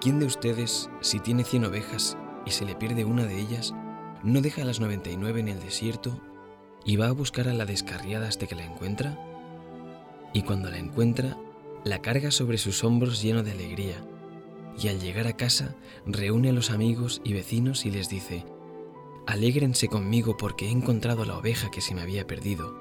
¿Quién 0.00 0.18
de 0.18 0.26
ustedes, 0.26 0.90
si 1.00 1.20
tiene 1.20 1.44
cien 1.44 1.64
ovejas 1.64 2.18
y 2.44 2.50
se 2.50 2.64
le 2.64 2.74
pierde 2.74 3.04
una 3.04 3.24
de 3.24 3.38
ellas, 3.38 3.72
no 4.24 4.40
deja 4.40 4.64
las 4.64 4.80
noventa 4.80 5.10
y 5.10 5.16
nueve 5.16 5.38
en 5.38 5.46
el 5.46 5.60
desierto 5.60 6.20
y 6.84 6.96
va 6.96 7.06
a 7.06 7.12
buscar 7.12 7.46
a 7.46 7.54
la 7.54 7.66
descarriada 7.66 8.26
hasta 8.26 8.48
que 8.48 8.56
la 8.56 8.64
encuentra? 8.64 9.16
Y 10.32 10.42
cuando 10.42 10.70
la 10.70 10.78
encuentra, 10.78 11.38
la 11.84 12.02
carga 12.02 12.32
sobre 12.32 12.58
sus 12.58 12.82
hombros 12.82 13.22
lleno 13.22 13.44
de 13.44 13.52
alegría, 13.52 14.04
y 14.76 14.88
al 14.88 14.98
llegar 14.98 15.28
a 15.28 15.36
casa 15.36 15.76
reúne 16.04 16.48
a 16.48 16.52
los 16.52 16.70
amigos 16.70 17.20
y 17.22 17.32
vecinos 17.32 17.86
y 17.86 17.92
les 17.92 18.08
dice, 18.08 18.44
Alégrense 19.24 19.86
conmigo 19.86 20.36
porque 20.36 20.66
he 20.66 20.70
encontrado 20.70 21.24
la 21.24 21.38
oveja 21.38 21.70
que 21.70 21.80
se 21.80 21.94
me 21.94 22.02
había 22.02 22.26
perdido. 22.26 22.76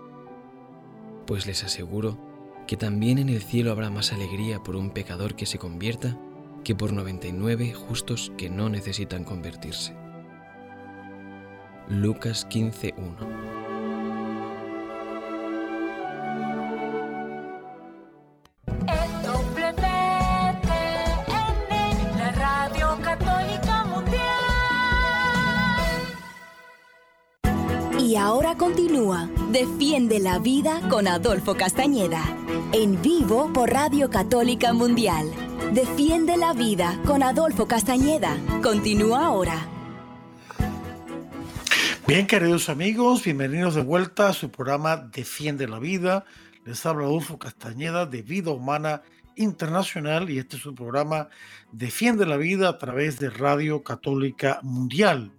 Pues 1.28 1.46
les 1.46 1.64
aseguro 1.64 2.31
que 2.72 2.78
también 2.78 3.18
en 3.18 3.28
el 3.28 3.42
cielo 3.42 3.74
habrá 3.74 3.90
más 3.90 4.14
alegría 4.14 4.64
por 4.64 4.78
un 4.78 4.92
pecador 4.92 5.36
que 5.36 5.46
se 5.46 5.58
convierta 5.58 6.18
que 6.64 6.74
por 6.74 6.94
99 6.94 7.74
justos 7.74 8.32
que 8.38 8.50
no 8.50 8.70
necesitan 8.70 9.26
convertirse. 9.26 9.94
Lucas 11.90 12.48
15.1 12.50 13.52
Y 28.00 28.16
ahora 28.16 28.56
continúa 28.56 29.30
Defiende 29.52 30.22
la 30.22 30.40
Vida 30.40 30.80
con 30.90 31.10
Adolfo 31.10 31.56
Castañeda. 31.56 32.41
En 32.74 33.02
vivo 33.02 33.52
por 33.52 33.70
Radio 33.70 34.10
Católica 34.10 34.72
Mundial. 34.72 35.30
Defiende 35.74 36.38
la 36.38 36.54
Vida 36.54 36.98
con 37.06 37.22
Adolfo 37.22 37.68
Castañeda. 37.68 38.38
Continúa 38.64 39.26
ahora. 39.26 39.68
Bien, 42.08 42.28
queridos 42.28 42.70
amigos, 42.70 43.26
bienvenidos 43.26 43.76
de 43.76 43.82
vuelta 43.82 44.30
a 44.30 44.34
su 44.34 44.50
programa 44.52 44.96
Defiende 44.96 45.68
la 45.68 45.80
Vida. 45.80 46.24
Les 46.64 46.86
habla 46.86 47.08
Adolfo 47.08 47.38
Castañeda 47.38 48.06
de 48.06 48.22
Vida 48.22 48.52
Humana 48.52 49.02
Internacional 49.36 50.30
y 50.30 50.38
este 50.38 50.56
es 50.56 50.62
su 50.62 50.74
programa 50.74 51.28
Defiende 51.74 52.26
la 52.26 52.38
Vida 52.38 52.70
a 52.70 52.78
través 52.78 53.20
de 53.20 53.32
Radio 53.32 53.84
Católica 53.84 54.62
Mundial. 54.64 55.34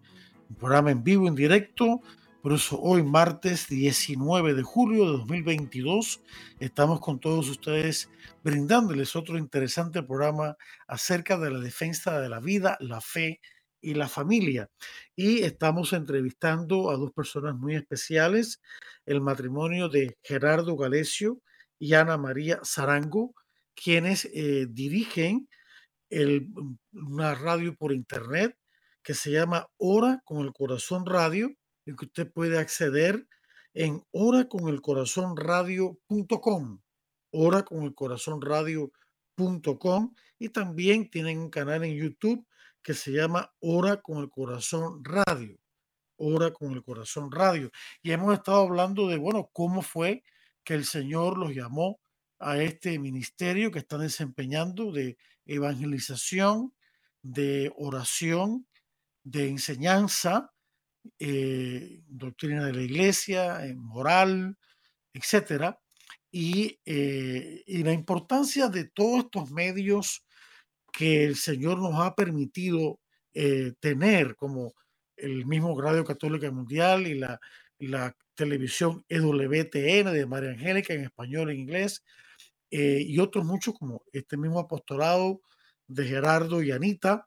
Un 0.51 0.57
programa 0.57 0.91
en 0.91 1.03
vivo, 1.03 1.29
en 1.29 1.35
directo 1.35 2.03
por 2.43 2.53
eso 2.53 2.81
hoy, 2.81 3.05
martes 3.05 3.69
19 3.69 4.55
de 4.55 4.65
julio 4.65 5.05
de 5.05 5.13
2022, 5.19 6.21
estamos 6.59 7.01
con 7.01 7.21
todos 7.21 7.49
ustedes 7.49 8.11
brindándoles 8.43 9.15
otro 9.15 9.39
interesante 9.39 10.03
programa 10.03 10.57
acerca 10.89 11.39
de 11.39 11.53
la 11.53 11.61
defensa 11.61 12.21
de 12.21 12.29
la 12.29 12.41
vida, 12.41 12.77
la 12.81 13.01
fe 13.01 13.41
y 13.81 13.95
la 13.95 14.09
familia. 14.09 14.69
Y 15.15 15.45
estamos 15.45 15.93
entrevistando 15.93 16.91
a 16.91 16.97
dos 16.97 17.13
personas 17.13 17.55
muy 17.55 17.77
especiales, 17.77 18.61
el 19.07 19.21
matrimonio 19.21 19.89
de 19.89 20.19
Gerardo 20.25 20.77
Galecio 20.77 21.41
y 21.79 21.95
Ana 21.95 22.19
María 22.19 22.61
Zarango, 22.65 23.37
quienes 23.77 24.25
eh, 24.35 24.67
dirigen 24.69 25.49
una 26.91 27.37
radio 27.37 27.77
por 27.77 27.93
internet 27.93 28.59
que 29.05 29.15
se 29.15 29.31
llama 29.31 29.69
Hora 29.77 30.21
con 30.25 30.45
el 30.45 30.53
Corazón 30.53 31.07
Radio 31.07 31.57
en 31.87 31.97
que 31.97 32.05
usted 32.07 32.33
puede 32.33 32.59
acceder 32.59 33.27
en 33.75 34.05
oraconelcorazonradio.com, 34.13 36.81
oraconelcorazonradio.com 37.31 40.15
y 40.39 40.49
también 40.51 41.11
tienen 41.11 41.39
un 41.39 41.51
canal 41.51 41.83
en 41.85 41.97
YouTube 41.97 42.47
que 42.83 42.95
se 42.95 43.13
llama 43.13 43.53
Hora 43.61 44.01
con 44.03 44.19
el 44.19 44.31
Corazón 44.31 45.05
Radio. 45.05 45.59
Hora 46.17 46.53
con 46.53 46.73
el 46.73 46.83
Corazón 46.83 47.31
Radio. 47.33 47.71
Y 48.03 48.13
hemos 48.13 48.35
estado 48.35 48.63
hablando 48.63 49.09
de, 49.09 49.17
bueno, 49.17 49.49
cómo 49.53 49.81
fue 49.83 50.23
que 50.65 50.75
el 50.75 50.85
Señor 50.85 51.39
los 51.39 51.55
llamó 51.55 52.01
a 52.39 52.59
este 52.59 52.99
ministerio 52.99 53.71
que 53.71 53.79
están 53.79 54.01
desempeñando 54.01 54.93
de 54.93 55.17
evangelización, 55.47 56.75
de 57.23 57.73
oración, 57.77 58.67
de 59.25 59.49
enseñanza, 59.49 60.52
eh, 61.19 62.03
doctrina 62.07 62.67
de 62.67 62.73
la 62.73 62.83
iglesia, 62.83 63.67
eh, 63.67 63.75
moral, 63.75 64.57
etcétera. 65.13 65.79
Y, 66.31 66.81
eh, 66.87 67.63
y 67.67 67.83
la 67.83 67.93
importancia 67.93 68.69
de 68.69 68.85
todos 68.85 69.25
estos 69.25 69.51
medios 69.51 70.25
que 70.93 71.25
el 71.25 71.37
Señor 71.37 71.79
nos 71.79 71.95
ha 72.01 72.15
permitido 72.15 72.99
tener, 73.81 74.37
como 74.37 74.75
el 75.17 75.47
mismo 75.47 75.81
Radio 75.81 76.05
Católica 76.05 76.51
Mundial 76.51 77.07
y 77.07 77.15
la, 77.15 78.17
televisión 78.35 79.05
EWTN 79.09 80.13
de 80.13 80.27
María 80.27 80.51
Angélica 80.51 80.93
en 80.93 81.05
español 81.05 81.51
e 81.51 81.55
inglés, 81.55 82.03
y 82.71 83.19
otros 83.19 83.45
muchos 83.45 83.75
como 83.79 84.03
este 84.13 84.37
mismo 84.37 84.59
apostolado 84.59 85.41
de 85.87 86.07
Gerardo 86.07 86.63
y 86.63 86.73
Anita, 86.73 87.27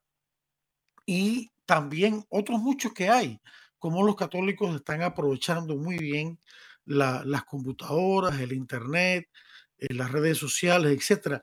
y 1.06 1.52
también 1.66 2.24
otros 2.30 2.60
muchos 2.60 2.94
que 2.94 3.10
hay, 3.10 3.40
como 3.86 4.02
los 4.02 4.16
católicos 4.16 4.76
están 4.76 5.04
aprovechando 5.04 5.78
muy 5.78 6.00
bien 6.00 6.40
las 6.86 7.44
computadoras, 7.44 8.40
el 8.40 8.52
Internet, 8.52 9.30
eh, 9.78 9.94
las 9.94 10.12
redes 10.12 10.40
sociales, 10.40 10.92
etcétera. 10.92 11.40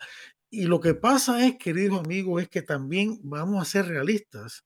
Y 0.51 0.65
lo 0.65 0.81
que 0.81 0.95
pasa 0.95 1.47
es, 1.47 1.57
queridos 1.57 2.01
amigos, 2.01 2.43
es 2.43 2.49
que 2.49 2.63
también 2.63 3.21
vamos 3.23 3.63
a 3.63 3.65
ser 3.65 3.87
realistas. 3.87 4.65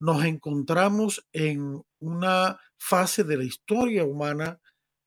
Nos 0.00 0.24
encontramos 0.24 1.24
en 1.32 1.80
una 2.00 2.58
fase 2.76 3.22
de 3.22 3.36
la 3.36 3.44
historia 3.44 4.02
humana 4.02 4.60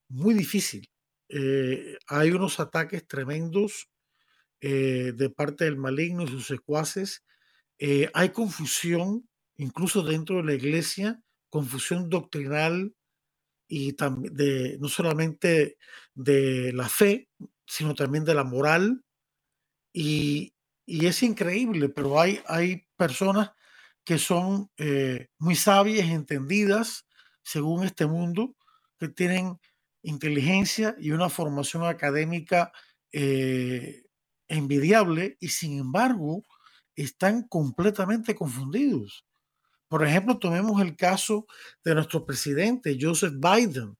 muy 0.07 0.33
difícil. 0.35 0.89
Eh, 1.27 1.97
hay 2.07 2.31
unos 2.31 2.61
ataques 2.61 3.05
tremendos 3.05 3.89
eh, 4.61 5.11
de 5.13 5.29
parte 5.29 5.65
del 5.65 5.75
maligno 5.75 6.23
y 6.23 6.27
sus 6.29 6.47
secuaces. 6.47 7.25
hay 8.13 8.29
confusión, 8.29 9.27
incluso 9.57 10.01
dentro 10.01 10.37
de 10.37 10.43
la 10.43 10.53
iglesia, 10.53 11.21
confusión 11.55 12.09
doctrinal 12.09 12.93
y 13.65 13.95
de, 13.95 14.77
no 14.81 14.89
solamente 14.89 15.77
de 16.13 16.73
la 16.73 16.89
fe, 16.89 17.29
sino 17.65 17.95
también 17.95 18.25
de 18.25 18.35
la 18.35 18.43
moral. 18.43 19.05
Y, 19.93 20.53
es 20.85 21.23
increíble, 21.23 21.87
pero 21.87 22.19
hay, 22.19 22.41
hay 22.45 22.85
personas 22.97 23.51
que 24.03 24.17
son 24.17 24.69
eh, 24.77 25.29
muy 25.39 25.55
sabias, 25.55 26.09
entendidas, 26.09 27.07
según 27.41 27.85
este 27.85 28.05
mundo, 28.05 28.57
que 28.99 29.07
tienen 29.07 29.57
inteligencia 30.03 30.93
y 30.99 31.11
una 31.11 31.29
formación 31.29 31.85
académica 31.85 32.73
eh, 33.13 34.03
envidiable 34.49 35.37
y 35.39 35.47
sin 35.47 35.79
embargo 35.79 36.43
están 36.97 37.47
completamente 37.47 38.35
confundidos. 38.35 39.24
Por 39.95 40.05
ejemplo, 40.05 40.37
tomemos 40.37 40.81
el 40.81 40.97
caso 40.97 41.47
de 41.85 41.95
nuestro 41.95 42.25
presidente, 42.25 42.97
Joseph 42.99 43.35
Biden, 43.37 43.95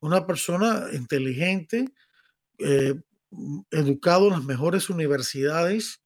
una 0.00 0.26
persona 0.26 0.86
inteligente, 0.94 1.92
eh, 2.56 2.94
educado 3.70 4.28
en 4.28 4.32
las 4.32 4.44
mejores 4.44 4.88
universidades, 4.88 6.02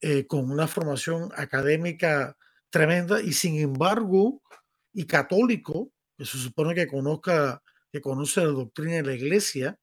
eh, 0.00 0.26
con 0.26 0.50
una 0.50 0.66
formación 0.66 1.30
académica 1.36 2.36
tremenda 2.70 3.22
y 3.22 3.34
sin 3.34 3.54
embargo, 3.60 4.42
y 4.92 5.04
católico, 5.06 5.92
que 6.18 6.24
se 6.24 6.36
supone 6.36 6.74
que 6.74 6.88
conozca, 6.88 7.62
que 7.92 8.00
conoce 8.00 8.40
la 8.40 8.48
doctrina 8.48 8.96
de 8.96 9.04
la 9.04 9.14
iglesia, 9.14 9.78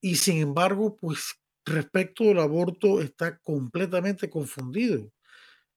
y 0.00 0.16
sin 0.16 0.38
embargo, 0.38 0.96
pues 0.96 1.36
respecto 1.64 2.24
del 2.24 2.40
aborto 2.40 3.00
está 3.00 3.38
completamente 3.38 4.28
confundido 4.28 5.12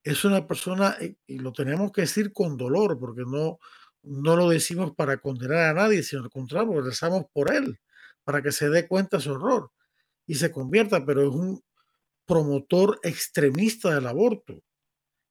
es 0.03 0.25
una 0.25 0.47
persona, 0.47 0.95
eh, 0.99 1.15
y 1.27 1.39
lo 1.39 1.53
tenemos 1.53 1.91
que 1.91 2.01
decir 2.01 2.33
con 2.33 2.57
dolor, 2.57 2.99
porque 2.99 3.23
no, 3.25 3.59
no 4.03 4.35
lo 4.35 4.49
decimos 4.49 4.93
para 4.95 5.17
condenar 5.17 5.69
a 5.69 5.73
nadie, 5.73 6.03
sino 6.03 6.23
al 6.23 6.29
contrario, 6.29 6.81
rezamos 6.81 7.25
por 7.33 7.53
él, 7.53 7.79
para 8.23 8.41
que 8.41 8.51
se 8.51 8.69
dé 8.69 8.87
cuenta 8.87 9.19
su 9.19 9.33
error 9.33 9.71
y 10.25 10.35
se 10.35 10.51
convierta, 10.51 11.05
pero 11.05 11.21
es 11.21 11.29
un 11.35 11.63
promotor 12.25 12.99
extremista 13.03 13.93
del 13.93 14.07
aborto. 14.07 14.63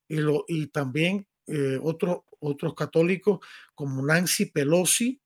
Y, 0.07 0.17
lo, 0.17 0.43
y 0.47 0.67
también 0.67 1.27
eh, 1.47 1.79
otros 1.81 2.73
católicos 2.75 3.39
como 3.73 4.05
Nancy 4.05 4.45
Pelosi, 4.47 5.21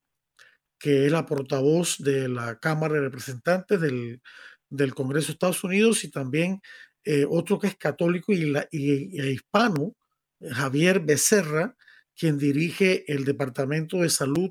que 0.78 1.06
es 1.06 1.12
la 1.12 1.26
portavoz 1.26 1.98
de 1.98 2.28
la 2.28 2.58
Cámara 2.58 2.94
de 2.94 3.00
Representantes 3.00 3.80
del, 3.80 4.22
del 4.70 4.94
Congreso 4.94 5.28
de 5.28 5.32
Estados 5.32 5.64
Unidos, 5.64 6.04
y 6.04 6.10
también 6.10 6.60
eh, 7.06 7.24
otro 7.30 7.60
que 7.60 7.68
es 7.68 7.76
católico 7.76 8.32
y, 8.32 8.52
hispano, 8.72 9.94
Javier 10.40 10.98
Becerra, 10.98 11.76
quien 12.16 12.36
dirige 12.36 13.04
el 13.12 13.24
Departamento 13.24 13.98
de 13.98 14.10
Salud 14.10 14.50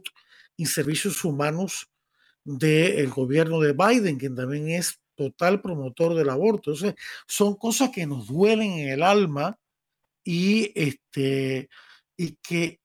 y 0.55 0.65
Servicios 0.67 1.25
Humanos 1.25 1.89
del 2.45 3.09
gobierno 3.09 3.59
de 3.59 3.73
Biden, 3.73 4.17
quien 4.17 4.35
también 4.35 4.69
es 4.69 5.01
total 5.15 5.61
promotor 5.61 6.15
del 6.15 6.29
aborto. 6.29 6.71
Entonces, 6.71 6.95
son 7.27 7.55
cosas 7.55 7.89
que 7.89 8.07
nos 8.07 8.27
duelen 8.27 8.71
en 8.71 8.89
el 8.89 9.03
alma 9.03 9.59
y, 10.23 10.71
este, 10.75 11.67
y 12.15 12.37
que 12.37 12.79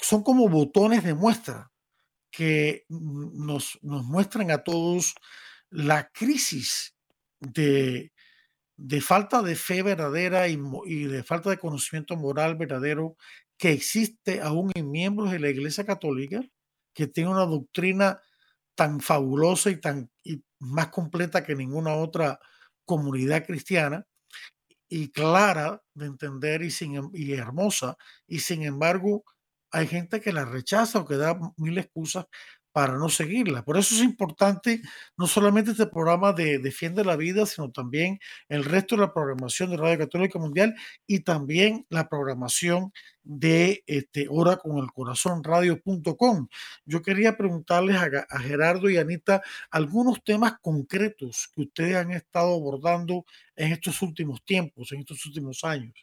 son 0.00 0.24
como 0.24 0.48
botones 0.48 1.04
de 1.04 1.14
muestra 1.14 1.70
que 2.32 2.84
nos, 2.88 3.78
nos 3.80 4.04
muestran 4.04 4.50
a 4.50 4.64
todos 4.64 5.14
la 5.70 6.08
crisis 6.08 6.96
de, 7.38 8.13
de 8.76 9.00
falta 9.00 9.42
de 9.42 9.56
fe 9.56 9.82
verdadera 9.82 10.48
y, 10.48 10.56
de 11.04 11.22
falta 11.22 11.50
de 11.50 11.58
conocimiento 11.58 12.16
moral 12.16 12.56
verdadero 12.56 13.16
que 13.56 13.72
existe 13.72 14.40
aún 14.40 14.72
en 14.74 14.90
miembros 14.90 15.30
de 15.30 15.38
la 15.38 15.48
Iglesia 15.48 15.84
Católica, 15.84 16.42
que 16.92 17.06
tiene 17.06 17.30
una 17.30 17.46
doctrina 17.46 18.20
tan 18.74 19.00
fabulosa 19.00 19.70
y 19.70 19.80
tan 19.80 20.10
más 20.58 20.88
completa 20.88 21.44
que 21.44 21.54
ninguna 21.54 21.94
otra 21.94 22.40
comunidad 22.84 23.44
cristiana 23.46 24.06
y 24.88 25.10
clara 25.10 25.82
de 25.94 26.06
entender 26.06 26.62
y, 26.62 26.70
sin, 26.70 27.10
y 27.14 27.32
hermosa, 27.32 27.96
y 28.26 28.40
sin 28.40 28.62
embargo 28.62 29.24
hay 29.70 29.86
gente 29.88 30.20
que 30.20 30.32
la 30.32 30.44
rechaza 30.44 31.00
o 31.00 31.04
que 31.04 31.16
da 31.16 31.38
mil 31.56 31.78
excusas 31.78 32.26
para 32.74 32.98
no 32.98 33.08
seguirla. 33.08 33.64
Por 33.64 33.78
eso 33.78 33.94
es 33.94 34.02
importante 34.02 34.82
no 35.16 35.28
solamente 35.28 35.70
este 35.70 35.86
programa 35.86 36.32
de 36.32 36.58
Defiende 36.58 37.04
la 37.04 37.14
Vida, 37.14 37.46
sino 37.46 37.70
también 37.70 38.18
el 38.48 38.64
resto 38.64 38.96
de 38.96 39.02
la 39.02 39.14
programación 39.14 39.70
de 39.70 39.76
Radio 39.76 39.98
Católica 39.98 40.40
Mundial 40.40 40.74
y 41.06 41.20
también 41.20 41.86
la 41.88 42.08
programación 42.08 42.92
de 43.22 43.84
este, 43.86 44.26
Hora 44.28 44.56
con 44.56 44.78
el 44.78 44.90
Corazón 44.92 45.44
Radio.com. 45.44 46.48
Yo 46.84 47.00
quería 47.00 47.36
preguntarles 47.36 47.94
a, 47.94 48.26
a 48.28 48.40
Gerardo 48.40 48.90
y 48.90 48.96
Anita 48.96 49.40
algunos 49.70 50.24
temas 50.24 50.54
concretos 50.60 51.50
que 51.54 51.62
ustedes 51.62 51.94
han 51.94 52.10
estado 52.10 52.56
abordando 52.56 53.24
en 53.54 53.70
estos 53.70 54.02
últimos 54.02 54.44
tiempos, 54.44 54.90
en 54.90 54.98
estos 54.98 55.24
últimos 55.26 55.62
años. 55.62 55.94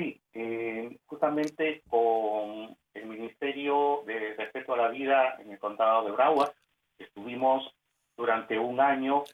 Sí, 0.00 0.18
eh, 0.32 0.96
justamente 1.04 1.82
con 1.90 2.74
el 2.94 3.04
Ministerio 3.04 4.02
de 4.06 4.32
Respeto 4.34 4.72
a 4.72 4.78
la 4.78 4.88
Vida 4.88 5.36
en 5.40 5.52
el 5.52 5.58
Condado 5.58 6.06
de 6.06 6.12
Broward, 6.12 6.54
estuvimos 6.98 7.70
durante 8.16 8.58
un 8.58 8.80
año 8.80 9.24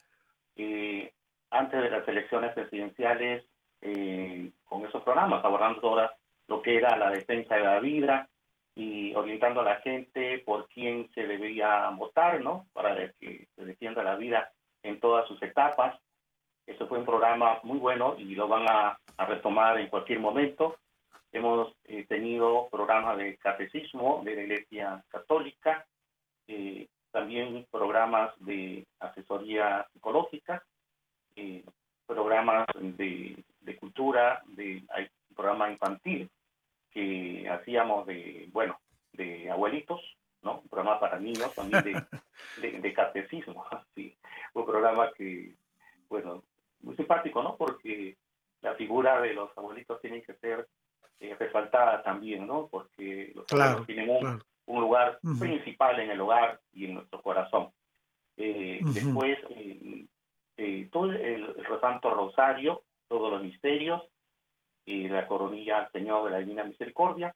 eh, 0.56 1.12
antes 1.50 1.80
de 1.80 1.88
las 1.88 2.08
elecciones 2.08 2.52
presidenciales 2.52 3.44
eh, 3.80 4.50
con 4.64 4.84
esos 4.84 5.04
programas, 5.04 5.44
abordando 5.44 5.88
ahora 5.88 6.16
lo 6.48 6.60
que 6.62 6.78
era 6.78 6.96
la 6.96 7.10
defensa 7.10 7.54
de 7.54 7.62
la 7.62 7.78
vida 7.78 8.28
y 8.74 9.14
orientando 9.14 9.60
a 9.60 9.64
la 9.64 9.76
gente 9.82 10.40
por 10.40 10.66
quién 10.66 11.08
se 11.14 11.28
debería 11.28 11.88
votar, 11.90 12.40
¿no? 12.40 12.66
Para 12.72 13.12
que 13.20 13.46
se 13.54 13.64
defienda 13.64 14.02
la 14.02 14.16
vida 14.16 14.50
en 14.82 14.98
todas 14.98 15.28
sus 15.28 15.40
etapas. 15.44 15.96
Eso 16.66 16.88
fue 16.88 16.98
un 16.98 17.06
programa 17.06 17.60
muy 17.62 17.78
bueno 17.78 18.16
y 18.18 18.34
lo 18.34 18.48
van 18.48 18.66
a, 18.68 18.98
retomar 19.18 19.78
en 19.80 19.88
cualquier 19.88 20.20
momento. 20.20 20.76
Hemos 21.32 21.74
eh, 21.84 22.04
tenido 22.06 22.68
programas 22.70 23.16
de 23.16 23.38
catecismo 23.38 24.20
de 24.24 24.36
la 24.36 24.42
Iglesia 24.42 25.04
Católica, 25.08 25.86
eh, 26.46 26.86
también 27.10 27.66
programas 27.70 28.34
de 28.40 28.86
asesoría 29.00 29.86
psicológica, 29.92 30.62
eh, 31.34 31.64
programas 32.06 32.66
de, 32.74 33.42
cultura, 33.80 34.42
de 34.48 34.82
hay 34.90 35.08
programa 35.34 35.70
infantil 35.70 36.28
que 36.90 37.48
hacíamos 37.48 38.06
de, 38.06 38.48
bueno, 38.52 38.78
de 39.12 39.50
abuelitos, 39.50 40.02
¿no? 40.42 40.58
Un 40.58 40.68
programa 40.68 41.00
para 41.00 41.18
niños, 41.18 41.54
también 41.54 41.82
de, 41.84 42.02
de, 42.60 42.80
de 42.80 42.92
catecismo, 42.92 43.64
sí. 43.94 44.14
Un 44.52 44.66
programa 44.66 45.10
que, 45.16 45.54
bueno, 46.10 46.42
muy 46.80 46.96
simpático, 46.96 47.42
¿no? 47.42 47.56
Porque 47.56 48.16
la 48.62 48.74
figura 48.74 49.20
de 49.20 49.34
los 49.34 49.56
abuelitos 49.56 50.00
tiene 50.00 50.22
que 50.22 50.34
ser 50.34 50.66
eh, 51.20 51.34
resaltada 51.38 52.02
también, 52.02 52.46
¿no? 52.46 52.68
Porque 52.68 53.32
los 53.34 53.50
abuelos 53.52 53.86
tienen 53.86 54.10
un, 54.66 54.80
lugar 54.80 55.18
principal 55.38 56.00
en 56.00 56.10
el 56.10 56.20
hogar 56.20 56.60
y 56.72 56.86
en 56.86 56.94
nuestro 56.94 57.22
corazón. 57.22 57.70
Eh, 58.36 58.80
después, 58.82 59.38
eh, 60.56 60.88
todo 60.90 61.12
el, 61.12 61.56
Santo 61.80 62.10
Rosario, 62.10 62.82
todos 63.08 63.32
los 63.32 63.42
misterios, 63.42 64.02
y 64.84 65.08
la 65.08 65.26
coronilla 65.26 65.78
al 65.78 65.92
Señor 65.92 66.24
de 66.24 66.30
la 66.30 66.38
Divina 66.38 66.64
Misericordia 66.64 67.34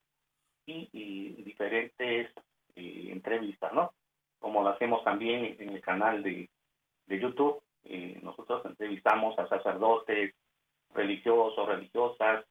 y, 0.66 1.42
diferentes 1.42 2.30
entrevistas, 2.74 3.72
¿no? 3.72 3.92
Como 4.38 4.62
lo 4.62 4.70
hacemos 4.70 5.02
también 5.04 5.56
en 5.58 5.70
el 5.70 5.80
canal 5.80 6.22
de, 6.22 6.48
de 7.06 7.20
YouTube. 7.20 7.62
Nosotros 8.22 8.64
entrevistamos 8.66 9.38
a 9.38 9.48
sacerdotes, 9.48 10.34
religiosos, 10.94 11.68
religiosas, 11.68 12.44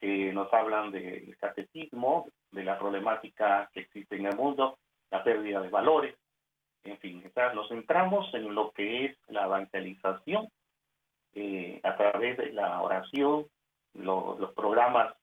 que 0.00 0.32
nos 0.32 0.52
hablan 0.52 0.90
del 0.90 1.36
catecismo, 1.38 2.28
de 2.50 2.64
la 2.64 2.78
problemática 2.78 3.70
que 3.72 3.80
existe 3.80 4.16
en 4.16 4.26
el 4.26 4.36
mundo, 4.36 4.78
la 5.10 5.22
pérdida 5.22 5.60
de 5.60 5.68
valores, 5.68 6.16
en 6.84 6.98
fin, 6.98 7.32
nos 7.54 7.68
centramos 7.68 8.32
en 8.34 8.54
lo 8.54 8.70
que 8.72 9.06
es 9.06 9.18
la 9.28 9.44
evangelización 9.44 10.48
eh, 11.34 11.80
a 11.82 11.96
través 11.96 12.36
de 12.36 12.52
la 12.52 12.80
oración, 12.82 13.46
los 13.94 14.52
programas 14.54 15.14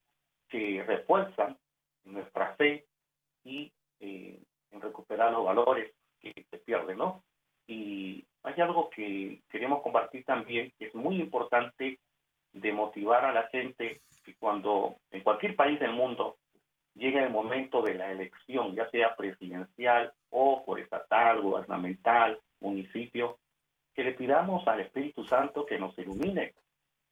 que 0.50 0.84
refuerzan 0.86 1.58
nuestra 2.06 2.56
fe 2.56 2.86
y 3.44 3.72
eh, 4.00 4.40
en 4.72 4.82
recuperar 4.82 5.32
los 5.32 5.46
valores 5.46 5.94
que 6.20 6.34
se 6.50 6.58
pierden, 6.58 6.98
¿no? 6.98 7.24
Y 7.68 8.26
hay 8.44 8.60
algo 8.62 8.90
que 8.90 9.42
queremos 9.50 9.82
compartir 9.82 10.26
también, 10.26 10.72
que 10.78 10.86
es 10.88 10.96
muy 10.96 11.20
importante 11.20 12.00
de 12.54 12.74
motivar 12.74 13.26
a 13.26 13.32
la 13.32 13.48
gente 13.48 14.02
que 14.26 14.36
cuando 14.36 14.98
en 15.12 15.22
cualquier 15.22 15.56
país 15.56 15.80
del 15.80 15.94
mundo 15.94 16.38
llegue 16.96 17.24
el 17.24 17.30
momento 17.30 17.82
de 17.82 17.96
la 17.96 18.12
elección, 18.12 18.76
ya 18.76 18.90
sea 18.90 19.16
presidencial 19.16 20.12
o 20.30 20.64
por 20.66 20.80
estatal, 20.80 21.42
gubernamental, 21.42 22.40
municipio, 22.60 23.38
que 23.94 24.04
le 24.04 24.14
pidamos 24.14 24.68
al 24.68 24.82
Espíritu 24.82 25.24
Santo 25.26 25.66
que 25.66 25.80
nos 25.80 25.98
ilumine. 25.98 26.54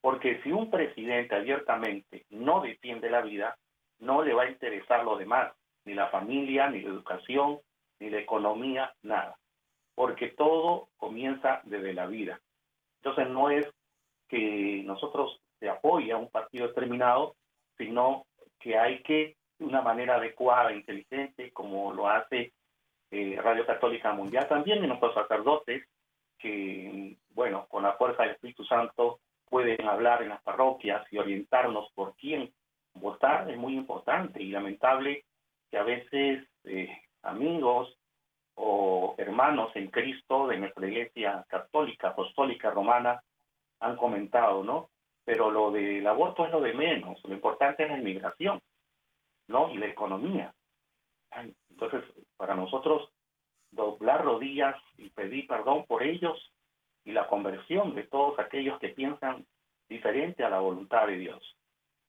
Porque 0.01 0.41
si 0.43 0.51
un 0.51 0.69
presidente 0.69 1.35
abiertamente 1.35 2.25
no 2.29 2.61
defiende 2.61 3.09
la 3.09 3.21
vida, 3.21 3.57
no 3.99 4.23
le 4.23 4.33
va 4.33 4.43
a 4.43 4.49
interesar 4.49 5.03
lo 5.03 5.17
demás, 5.17 5.51
ni 5.85 5.93
la 5.93 6.07
familia, 6.07 6.69
ni 6.69 6.81
la 6.81 6.89
educación, 6.89 7.59
ni 7.99 8.09
la 8.09 8.19
economía, 8.19 8.93
nada. 9.03 9.37
Porque 9.99 10.29
todo 10.29 10.87
comienza 10.95 11.59
desde 11.65 11.93
la 11.93 12.07
vida. 12.07 12.39
Entonces 13.01 13.27
no 13.27 13.49
es 13.49 13.67
que 14.29 14.81
nosotros 14.85 15.41
se 15.59 15.67
apoya 15.67 16.15
a 16.15 16.17
un 16.17 16.29
partido 16.29 16.69
determinado, 16.69 17.35
sino 17.77 18.25
que 18.61 18.77
hay 18.77 19.03
que, 19.03 19.35
de 19.57 19.65
una 19.65 19.81
manera 19.81 20.15
adecuada, 20.15 20.71
inteligente, 20.71 21.51
como 21.51 21.91
lo 21.91 22.07
hace 22.07 22.53
eh, 23.11 23.37
Radio 23.43 23.65
Católica 23.65 24.13
Mundial, 24.13 24.47
también 24.47 24.81
en 24.81 24.87
nuestros 24.87 25.15
sacerdotes, 25.15 25.85
que, 26.37 27.17
bueno, 27.31 27.67
con 27.67 27.83
la 27.83 27.97
fuerza 27.97 28.23
del 28.23 28.35
Espíritu 28.35 28.63
Santo 28.63 29.19
pueden 29.49 29.85
hablar 29.85 30.23
en 30.23 30.29
las 30.29 30.41
parroquias 30.43 31.05
y 31.11 31.17
orientarnos 31.17 31.91
por 31.93 32.15
quién 32.15 32.53
votar, 32.93 33.51
es 33.51 33.57
muy 33.57 33.73
importante 33.73 34.41
y 34.41 34.51
lamentable 34.51 35.25
que 35.69 35.77
a 35.77 35.83
veces 35.83 36.47
eh, 36.63 37.01
amigos 37.21 37.98
o 38.61 39.15
hermanos 39.17 39.71
en 39.75 39.89
Cristo 39.89 40.47
de 40.47 40.57
nuestra 40.57 40.85
iglesia 40.85 41.45
católica, 41.47 42.09
apostólica, 42.09 42.69
romana, 42.69 43.23
han 43.79 43.95
comentado, 43.95 44.63
¿no? 44.63 44.89
Pero 45.23 45.49
lo 45.49 45.71
del 45.71 46.05
aborto 46.05 46.45
es 46.45 46.51
lo 46.51 46.59
de 46.59 46.73
menos, 46.73 47.23
lo 47.23 47.33
importante 47.33 47.83
es 47.83 47.89
la 47.89 47.97
inmigración, 47.97 48.59
¿no? 49.47 49.69
Y 49.69 49.77
la 49.77 49.87
economía. 49.87 50.53
Entonces, 51.69 52.03
para 52.35 52.53
nosotros, 52.55 53.09
doblar 53.71 54.25
rodillas 54.25 54.75
y 54.97 55.09
pedir 55.09 55.47
perdón 55.47 55.85
por 55.85 56.03
ellos 56.03 56.51
y 57.05 57.13
la 57.13 57.27
conversión 57.27 57.95
de 57.95 58.03
todos 58.03 58.37
aquellos 58.39 58.77
que 58.79 58.89
piensan 58.89 59.45
diferente 59.87 60.43
a 60.43 60.49
la 60.49 60.59
voluntad 60.59 61.07
de 61.07 61.17
Dios, 61.17 61.55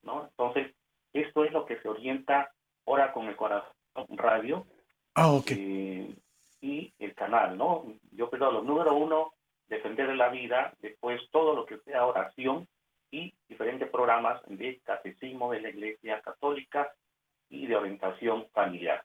¿no? 0.02 0.24
Entonces, 0.24 0.74
esto 1.12 1.44
es 1.44 1.52
lo 1.52 1.64
que 1.64 1.78
se 1.80 1.88
orienta 1.88 2.50
ahora 2.86 3.12
con 3.12 3.26
el 3.26 3.36
corazón 3.36 3.72
radio 4.08 4.66
ah, 5.14 5.32
ok. 5.32 5.50
Eh, 5.52 6.14
y 6.60 6.92
el 6.98 7.14
canal, 7.14 7.56
¿no? 7.56 7.84
Yo 8.12 8.28
lo 8.32 8.62
número 8.62 8.94
uno, 8.94 9.32
defender 9.68 10.08
la 10.14 10.28
vida, 10.28 10.74
después 10.80 11.20
todo 11.30 11.54
lo 11.54 11.64
que 11.66 11.78
sea 11.78 12.06
oración 12.06 12.66
y 13.10 13.34
diferentes 13.48 13.88
programas 13.88 14.40
de 14.46 14.80
catecismo 14.80 15.50
de 15.52 15.60
la 15.60 15.70
Iglesia 15.70 16.20
Católica 16.20 16.92
y 17.48 17.66
de 17.66 17.76
orientación 17.76 18.46
familiar. 18.52 19.02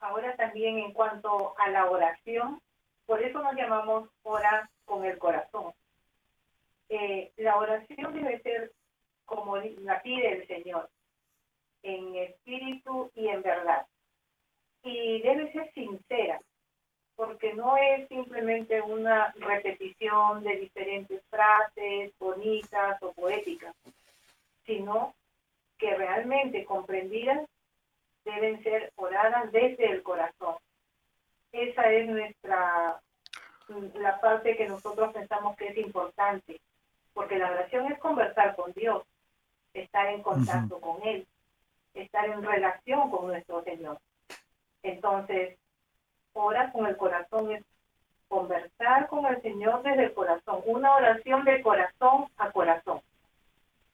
Ahora 0.00 0.34
también 0.36 0.78
en 0.78 0.92
cuanto 0.92 1.54
a 1.58 1.68
la 1.70 1.90
oración, 1.90 2.60
por 3.06 3.22
eso 3.22 3.42
nos 3.42 3.54
llamamos 3.54 4.08
orar 4.22 4.68
con 4.84 5.04
el 5.04 5.18
corazón. 5.18 5.72
Eh, 6.88 7.32
la 7.36 7.56
oración 7.56 8.12
debe 8.14 8.40
ser 8.40 8.72
como 9.24 9.56
la 9.56 10.02
pide 10.02 10.32
el 10.32 10.46
Señor, 10.46 10.90
en 11.82 12.16
espíritu 12.16 13.10
y 13.14 13.28
en 13.28 13.42
verdad. 13.42 13.86
Y 14.82 15.22
debe 15.22 15.52
ser 15.52 15.72
sincera, 15.72 16.40
porque 17.20 17.52
no 17.52 17.76
es 17.76 18.08
simplemente 18.08 18.80
una 18.80 19.30
repetición 19.36 20.42
de 20.42 20.56
diferentes 20.56 21.20
frases 21.28 22.14
bonitas 22.18 22.96
o 23.02 23.12
poéticas, 23.12 23.76
sino 24.64 25.14
que 25.76 25.94
realmente 25.96 26.64
comprendidas 26.64 27.46
deben 28.24 28.62
ser 28.62 28.90
oradas 28.96 29.52
desde 29.52 29.90
el 29.90 30.02
corazón. 30.02 30.54
Esa 31.52 31.92
es 31.92 32.08
nuestra 32.08 32.98
la 33.96 34.18
parte 34.22 34.56
que 34.56 34.66
nosotros 34.66 35.12
pensamos 35.12 35.58
que 35.58 35.68
es 35.68 35.76
importante, 35.76 36.58
porque 37.12 37.36
la 37.36 37.50
oración 37.50 37.92
es 37.92 37.98
conversar 37.98 38.56
con 38.56 38.72
Dios, 38.72 39.02
estar 39.74 40.06
en 40.06 40.22
contacto 40.22 40.80
con 40.80 41.06
Él, 41.06 41.26
estar 41.92 42.24
en 42.30 42.42
relación 42.42 43.10
con 43.10 43.26
nuestro 43.26 43.62
Señor. 43.62 43.98
Entonces, 44.82 45.59
orar 46.32 46.72
con 46.72 46.86
el 46.86 46.96
corazón 46.96 47.52
es 47.52 47.64
conversar 48.28 49.08
con 49.08 49.26
el 49.26 49.42
Señor 49.42 49.82
desde 49.82 50.04
el 50.04 50.14
corazón, 50.14 50.60
una 50.64 50.94
oración 50.94 51.44
de 51.44 51.60
corazón 51.62 52.26
a 52.36 52.50
corazón. 52.52 53.00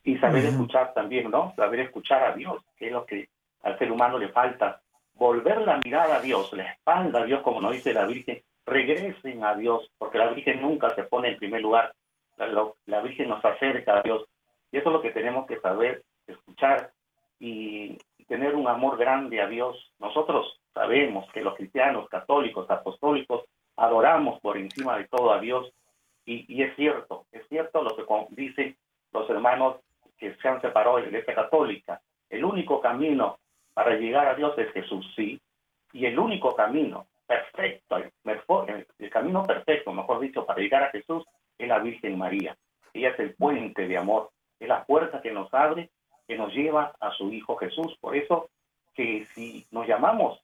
Y 0.04 0.18
saber 0.18 0.44
escuchar 0.44 0.92
también, 0.92 1.30
¿no? 1.30 1.54
Saber 1.56 1.80
escuchar 1.80 2.22
a 2.22 2.32
Dios, 2.32 2.62
que 2.76 2.86
es 2.86 2.92
lo 2.92 3.06
que 3.06 3.28
al 3.62 3.78
ser 3.78 3.90
humano 3.90 4.18
le 4.18 4.28
falta. 4.28 4.80
Volver 5.14 5.62
la 5.62 5.80
mirada 5.82 6.16
a 6.16 6.20
Dios, 6.20 6.52
la 6.52 6.64
espalda 6.64 7.22
a 7.22 7.24
Dios, 7.24 7.42
como 7.42 7.60
nos 7.60 7.72
dice 7.72 7.94
la 7.94 8.06
Virgen, 8.06 8.42
regresen 8.66 9.42
a 9.42 9.54
Dios, 9.54 9.90
porque 9.96 10.18
la 10.18 10.28
Virgen 10.28 10.60
nunca 10.60 10.94
se 10.94 11.04
pone 11.04 11.30
en 11.30 11.38
primer 11.38 11.62
lugar. 11.62 11.94
La, 12.36 12.46
la 12.84 13.00
Virgen 13.00 13.30
nos 13.30 13.42
acerca 13.44 13.98
a 13.98 14.02
Dios. 14.02 14.26
Y 14.70 14.76
eso 14.76 14.90
es 14.90 14.92
lo 14.92 15.02
que 15.02 15.10
tenemos 15.10 15.46
que 15.46 15.58
saber, 15.60 16.04
escuchar 16.26 16.92
y 17.40 17.96
tener 18.28 18.54
un 18.54 18.68
amor 18.68 18.98
grande 18.98 19.40
a 19.40 19.46
Dios. 19.46 19.92
Nosotros 19.98 20.60
sabemos 20.76 21.24
que 21.32 21.40
los 21.40 21.56
cristianos, 21.56 22.06
católicos, 22.10 22.70
apostólicos, 22.70 23.44
adoramos 23.76 24.38
por 24.40 24.58
encima 24.58 24.98
de 24.98 25.08
todo 25.08 25.32
a 25.32 25.40
Dios. 25.40 25.72
Y, 26.26 26.62
es 26.62 26.76
cierto, 26.76 27.24
es 27.32 27.48
cierto 27.48 27.82
lo 27.82 27.96
que 27.96 28.04
dicen 28.30 28.76
los 29.12 29.28
hermanos 29.30 29.76
que 30.18 30.34
se 30.34 30.48
han 30.48 30.60
separado 30.60 30.96
de 30.96 31.02
la 31.02 31.08
Iglesia 31.08 31.34
Católica. 31.34 32.02
El 32.28 32.44
único 32.44 32.80
camino 32.80 33.38
para 33.72 33.94
llegar 33.94 34.26
a 34.26 34.34
Dios 34.34 34.58
es 34.58 34.70
Jesús, 34.72 35.10
sí. 35.16 35.40
Y 35.94 36.04
el 36.04 36.18
único 36.18 36.54
camino 36.54 37.06
perfecto, 37.26 37.96
el, 37.96 38.12
el 38.98 39.10
camino 39.10 39.44
perfecto, 39.44 39.92
mejor 39.92 40.20
dicho, 40.20 40.44
para 40.44 40.60
llegar 40.60 40.82
a 40.82 40.90
Jesús 40.90 41.24
es 41.56 41.68
la 41.68 41.78
Virgen 41.78 42.18
María. 42.18 42.54
Ella 42.92 43.10
es 43.10 43.18
el 43.20 43.34
puente 43.34 43.88
de 43.88 43.96
amor, 43.96 44.30
es 44.60 44.68
la 44.68 44.84
puerta 44.84 45.22
que 45.22 45.32
nos 45.32 45.52
abre, 45.54 45.88
que 46.28 46.36
nos 46.36 46.52
lleva 46.52 46.92
a 47.00 47.12
su 47.12 47.32
Hijo 47.32 47.56
Jesús. 47.56 47.96
Por 47.98 48.14
eso 48.14 48.50
que 48.94 49.24
si 49.26 49.66
nos 49.70 49.86
llamamos 49.86 50.42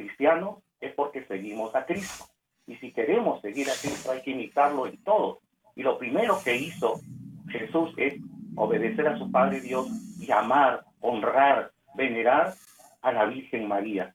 cristianos 0.00 0.58
es 0.80 0.94
porque 0.94 1.24
seguimos 1.26 1.74
a 1.74 1.84
Cristo. 1.84 2.24
Y 2.66 2.76
si 2.76 2.92
queremos 2.92 3.40
seguir 3.42 3.68
a 3.68 3.74
Cristo 3.74 4.12
hay 4.12 4.22
que 4.22 4.30
imitarlo 4.30 4.86
en 4.86 5.02
todo. 5.04 5.40
Y 5.76 5.82
lo 5.82 5.98
primero 5.98 6.38
que 6.42 6.56
hizo 6.56 7.00
Jesús 7.48 7.92
es 7.96 8.14
obedecer 8.56 9.06
a 9.08 9.18
su 9.18 9.30
Padre 9.30 9.60
Dios 9.60 9.88
y 10.18 10.30
amar, 10.30 10.84
honrar, 11.00 11.72
venerar 11.94 12.54
a 13.02 13.12
la 13.12 13.26
Virgen 13.26 13.68
María. 13.68 14.14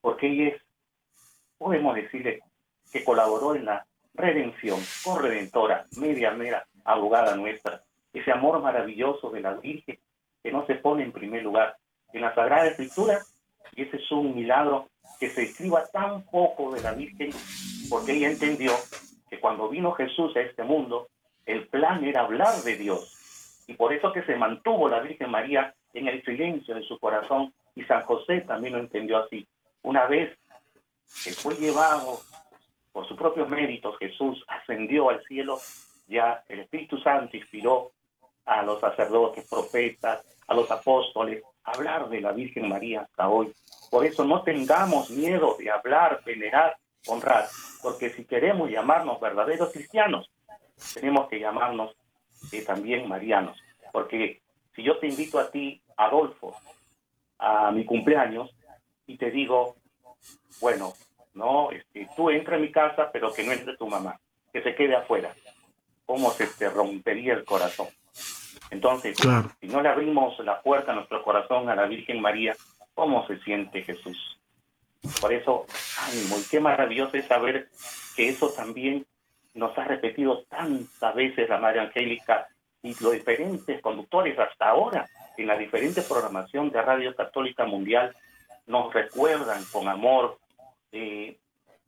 Porque 0.00 0.28
ella 0.28 0.56
es, 0.56 0.62
podemos 1.58 1.94
decirle, 1.94 2.40
que 2.92 3.04
colaboró 3.04 3.54
en 3.54 3.66
la 3.66 3.86
redención, 4.14 4.80
corredentora, 5.04 5.86
media 5.98 6.30
mera, 6.32 6.66
abogada 6.84 7.36
nuestra. 7.36 7.82
Ese 8.12 8.32
amor 8.32 8.60
maravilloso 8.62 9.30
de 9.30 9.40
la 9.40 9.54
Virgen 9.54 9.98
que 10.42 10.52
no 10.52 10.66
se 10.66 10.76
pone 10.76 11.02
en 11.02 11.12
primer 11.12 11.42
lugar. 11.42 11.76
En 12.12 12.22
la 12.22 12.34
Sagrada 12.34 12.68
Escritura, 12.68 13.18
y 13.74 13.82
ese 13.82 13.96
es 13.96 14.10
un 14.10 14.34
milagro 14.34 14.88
que 15.18 15.30
se 15.30 15.44
escriba 15.44 15.84
tan 15.86 16.22
poco 16.22 16.72
de 16.72 16.82
la 16.82 16.92
Virgen, 16.92 17.30
porque 17.88 18.12
ella 18.12 18.30
entendió 18.30 18.72
que 19.30 19.40
cuando 19.40 19.68
vino 19.68 19.92
Jesús 19.92 20.36
a 20.36 20.40
este 20.40 20.62
mundo, 20.62 21.08
El 21.46 21.68
plan 21.68 22.04
era 22.04 22.22
hablar 22.22 22.56
de 22.64 22.76
Dios. 22.76 23.64
Y 23.68 23.74
por 23.74 23.92
eso 23.92 24.12
que 24.12 24.24
se 24.24 24.34
mantuvo 24.34 24.88
la 24.88 24.98
Virgen 24.98 25.30
María 25.30 25.72
en 25.94 26.08
el 26.08 26.22
silencio 26.24 26.74
de 26.74 26.82
su 26.82 26.98
corazón 26.98 27.54
y 27.76 27.84
San 27.84 28.02
José 28.02 28.40
también 28.40 28.74
lo 28.74 28.80
entendió 28.80 29.18
así. 29.18 29.46
Una 29.82 30.06
vez 30.06 30.36
que 31.22 31.32
fue 31.32 31.54
llevado 31.54 32.18
por 32.92 33.06
sus 33.06 33.16
propios 33.16 33.48
méritos, 33.48 33.96
Jesús 33.98 34.44
ascendió 34.48 35.10
al 35.10 35.22
cielo, 35.24 35.58
ya 36.08 36.42
el 36.48 36.60
Espíritu 36.60 36.98
Santo 36.98 37.36
inspiró 37.36 37.92
a 38.44 38.62
los 38.62 38.80
sacerdotes, 38.80 39.46
profetas, 39.48 40.24
a 40.46 40.54
los 40.54 40.70
apóstoles, 40.70 41.42
a 41.64 41.72
hablar 41.72 42.08
de 42.08 42.20
la 42.20 42.32
Virgen 42.32 42.68
María 42.68 43.02
hasta 43.02 43.28
hoy. 43.28 43.52
Por 43.90 44.04
eso 44.04 44.24
no 44.24 44.42
tengamos 44.42 45.10
miedo 45.10 45.56
de 45.58 45.70
hablar, 45.70 46.22
venerar, 46.24 46.76
honrar, 47.06 47.46
porque 47.82 48.10
si 48.10 48.24
queremos 48.24 48.70
llamarnos 48.70 49.20
verdaderos 49.20 49.72
cristianos, 49.72 50.30
tenemos 50.94 51.28
que 51.28 51.38
llamarnos 51.38 51.96
eh, 52.52 52.62
también 52.62 53.08
marianos. 53.08 53.58
Porque 53.92 54.42
si 54.74 54.82
yo 54.82 54.98
te 54.98 55.08
invito 55.08 55.38
a 55.38 55.50
ti, 55.50 55.80
Adolfo, 55.96 56.54
a 57.38 57.70
mi 57.70 57.84
cumpleaños, 57.84 58.50
y 59.06 59.16
te 59.16 59.30
digo, 59.30 59.76
bueno, 60.60 60.92
no, 61.34 61.70
este, 61.70 62.08
tú 62.16 62.30
entra 62.30 62.56
en 62.56 62.62
mi 62.62 62.72
casa, 62.72 63.10
pero 63.12 63.32
que 63.32 63.44
no 63.44 63.52
entre 63.52 63.76
tu 63.76 63.86
mamá, 63.86 64.18
que 64.52 64.62
se 64.62 64.74
quede 64.74 64.96
afuera. 64.96 65.34
¿Cómo 66.04 66.30
se 66.30 66.46
te 66.46 66.68
rompería 66.68 67.34
el 67.34 67.44
corazón? 67.44 67.88
Entonces, 68.70 69.16
si 69.60 69.66
no 69.68 69.80
le 69.80 69.88
abrimos 69.88 70.38
la 70.40 70.60
puerta 70.60 70.92
a 70.92 70.94
nuestro 70.94 71.22
corazón 71.22 71.68
a 71.68 71.74
la 71.74 71.86
Virgen 71.86 72.20
María, 72.20 72.56
¿cómo 72.96 73.24
se 73.28 73.38
siente 73.40 73.82
Jesús? 73.82 74.40
Por 75.20 75.32
eso, 75.32 75.66
ánimo, 76.08 76.38
y 76.38 76.42
qué 76.50 76.58
maravilloso 76.58 77.16
es 77.16 77.26
saber 77.26 77.68
que 78.16 78.28
eso 78.30 78.50
también 78.50 79.06
nos 79.54 79.76
ha 79.78 79.84
repetido 79.84 80.42
tantas 80.44 81.14
veces 81.14 81.48
la 81.48 81.58
Madre 81.58 81.80
Angélica 81.80 82.48
y 82.82 82.94
los 83.00 83.12
diferentes 83.12 83.80
conductores 83.80 84.36
hasta 84.38 84.70
ahora 84.70 85.08
en 85.36 85.46
la 85.46 85.56
diferente 85.56 86.02
programación 86.02 86.70
de 86.70 86.82
Radio 86.82 87.14
Católica 87.14 87.66
Mundial 87.66 88.16
nos 88.66 88.92
recuerdan 88.92 89.62
con 89.70 89.88
amor, 89.88 90.38
eh, 90.90 91.36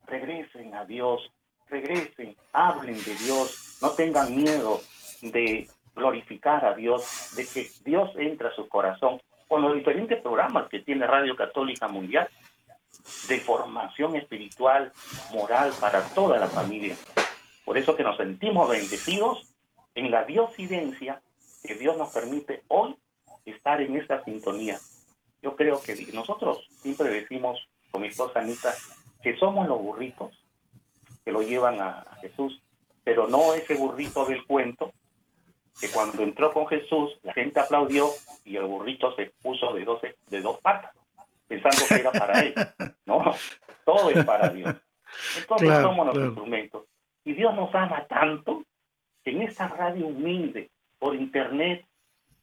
regresen 0.07 0.75
a 0.75 0.85
Dios, 0.85 1.33
regresen, 1.69 2.37
hablen 2.53 3.03
de 3.03 3.15
Dios, 3.15 3.79
no 3.83 3.91
tengan 3.91 4.37
miedo 4.37 4.81
de 5.23 5.67
glorificar 5.95 6.65
a 6.65 6.75
Dios, 6.75 7.33
de 7.35 7.47
que 7.47 7.69
Dios 7.85 8.11
entre 8.17 8.49
a 8.49 8.55
su 8.55 8.69
corazón 8.69 9.21
con 9.49 9.63
los 9.63 9.75
diferentes 9.75 10.21
programas 10.21 10.69
que 10.69 10.81
tiene 10.81 11.07
Radio 11.07 11.35
Católica 11.35 11.89
Mundial 11.89 12.29
de 13.29 13.41
formación 13.41 14.17
espiritual, 14.17 14.93
moral 15.33 15.73
para 15.81 16.03
toda 16.11 16.39
la 16.39 16.47
familia. 16.47 16.95
Por 17.65 17.79
eso 17.79 17.97
que 17.97 18.03
nos 18.03 18.17
sentimos 18.17 18.69
bendecidos 18.69 19.55
en 19.95 20.11
la 20.11 20.25
diosidencia 20.25 21.21
que 21.63 21.75
Dios 21.75 21.97
nos 21.97 22.13
permite 22.13 22.63
hoy 22.69 22.97
estar 23.45 23.81
en 23.81 23.97
esta 23.97 24.23
sintonía. 24.25 24.79
Yo 25.43 25.57
creo 25.57 25.81
que 25.81 25.95
nosotros 26.13 26.67
siempre 26.83 27.09
decimos 27.09 27.69
con 27.91 28.03
mi 28.03 28.09
esposa 28.09 28.41
Anita 28.41 28.75
que 29.23 29.37
somos 29.37 29.67
los 29.67 29.81
burritos 29.81 30.33
que 31.25 31.33
lo 31.33 31.43
llevan 31.43 31.81
a, 31.81 32.05
Jesús, 32.21 32.63
pero 33.05 33.29
no 33.29 33.55
ese 33.55 33.75
burrito 33.75 34.25
del 34.25 34.45
cuento 34.47 34.93
que 35.81 35.91
cuando 35.91 36.23
entró 36.23 36.53
con 36.53 36.67
Jesús 36.67 37.19
la 37.23 37.33
gente 37.33 37.61
aplaudió 37.61 38.09
y 38.45 38.57
el 38.57 38.65
burrito 38.65 39.15
se 39.15 39.33
puso 39.43 39.73
de, 39.73 39.85
doce, 39.85 40.17
de 40.29 40.41
dos 40.41 40.61
patas, 40.61 40.93
pensando 41.47 41.83
que 41.89 41.95
era 41.95 42.13
para 42.13 42.41
él. 42.41 42.55
No, 43.07 43.35
todo 43.85 44.11
es 44.11 44.25
para 44.25 44.51
Dios. 44.51 44.75
Entonces 45.39 45.81
somos 45.81 46.07
los 46.07 46.17
instrumentos. 46.17 46.85
Y 47.25 47.33
Dios 47.33 47.55
nos 47.55 47.75
ama 47.75 48.07
tanto 48.07 48.65
que 49.25 49.31
en 49.31 49.43
esta 49.43 49.69
radio 49.69 50.07
humilde 50.07 50.71
por 50.99 51.15
internet 51.15 51.87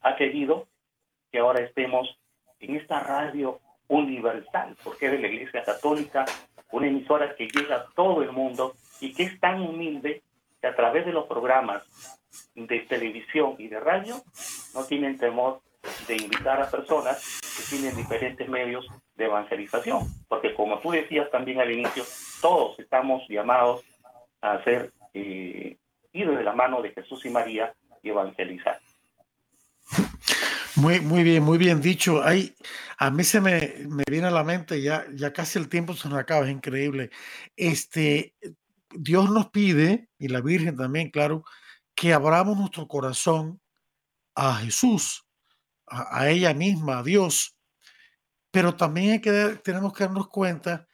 ha 0.02 0.16
querido 0.16 0.68
que 1.32 1.40
ahora 1.40 1.62
estemos 1.62 2.18
en 2.60 2.76
esta 2.76 3.00
radio 3.02 3.60
universal, 3.88 4.76
porque 4.84 5.08
es 5.08 5.12
de 5.12 5.20
la 5.20 5.28
Iglesia 5.28 5.64
Católica, 5.64 6.26
una 6.72 6.88
emisora 6.88 7.36
que 7.36 7.48
llega 7.48 7.76
a 7.76 7.86
todo 7.96 8.22
el 8.24 8.32
mundo 8.32 8.74
y 9.00 9.14
que 9.14 9.24
es 9.24 9.40
tan 9.40 9.62
humilde 9.62 10.24
que 10.62 10.68
a 10.68 10.76
través 10.76 11.06
de 11.06 11.12
los 11.12 11.26
programas 11.26 11.84
de 12.56 12.80
televisión 12.82 13.56
y 13.58 13.68
de 13.68 13.80
radio 13.80 14.22
no 14.74 14.84
tienen 14.86 15.18
temor 15.18 15.62
de 16.08 16.16
invitar 16.16 16.62
a 16.62 16.70
personas 16.70 17.40
que 17.42 17.76
tienen 17.76 17.96
diferentes 17.96 18.48
medios 18.50 18.88
de 19.16 19.26
evangelización, 19.26 20.08
porque 20.28 20.54
como 20.54 20.80
tú 20.80 20.92
decías 20.92 21.30
también 21.32 21.60
al 21.60 21.72
inicio, 21.72 22.04
todos 22.42 22.78
estamos 22.80 23.24
llamados 23.30 23.84
a 24.42 24.64
ser 24.64 24.92
eh, 25.14 25.78
ir 26.12 26.30
de 26.30 26.44
la 26.44 26.54
mano 26.54 26.82
de 26.82 26.92
Jesús 26.92 27.26
y 27.26 27.30
María 27.30 27.74
y 28.02 28.10
evangelizar. 28.10 28.80
Muy, 30.76 31.00
muy 31.00 31.24
bien, 31.24 31.42
muy 31.42 31.58
bien 31.58 31.82
dicho. 31.82 32.22
Hay, 32.22 32.54
a 32.98 33.10
mí 33.10 33.24
se 33.24 33.40
me, 33.40 33.76
me, 33.88 34.04
viene 34.10 34.28
a 34.28 34.32
la 34.32 34.44
mente, 34.44 34.82
ya, 34.82 35.06
ya 35.14 35.32
casi 35.32 35.58
el 35.58 35.70
tiempo 35.70 35.94
se 35.94 36.10
nos 36.10 36.20
acaba, 36.20 36.46
es 36.46 36.52
increíble. 36.52 37.12
Este, 37.56 38.34
Dios 38.92 39.30
nos 39.30 39.50
pide, 39.52 40.10
y 40.20 40.28
la 40.28 40.42
Virgen 40.42 40.76
también, 40.76 41.12
claro, 41.12 41.46
que 41.96 42.14
abramos 42.14 42.58
nuestro 42.58 42.88
corazón 42.88 43.62
a 44.36 44.58
Jesús, 44.58 45.26
a, 45.88 46.30
ella 46.30 46.54
misma, 46.54 47.00
a 47.00 47.04
Dios. 47.04 47.56
Pero 48.52 48.76
también 48.76 49.14
hay 49.14 49.22
que, 49.22 49.60
tenemos 49.64 49.94
que 49.94 50.04
darnos 50.04 50.28
cuenta 50.28 50.88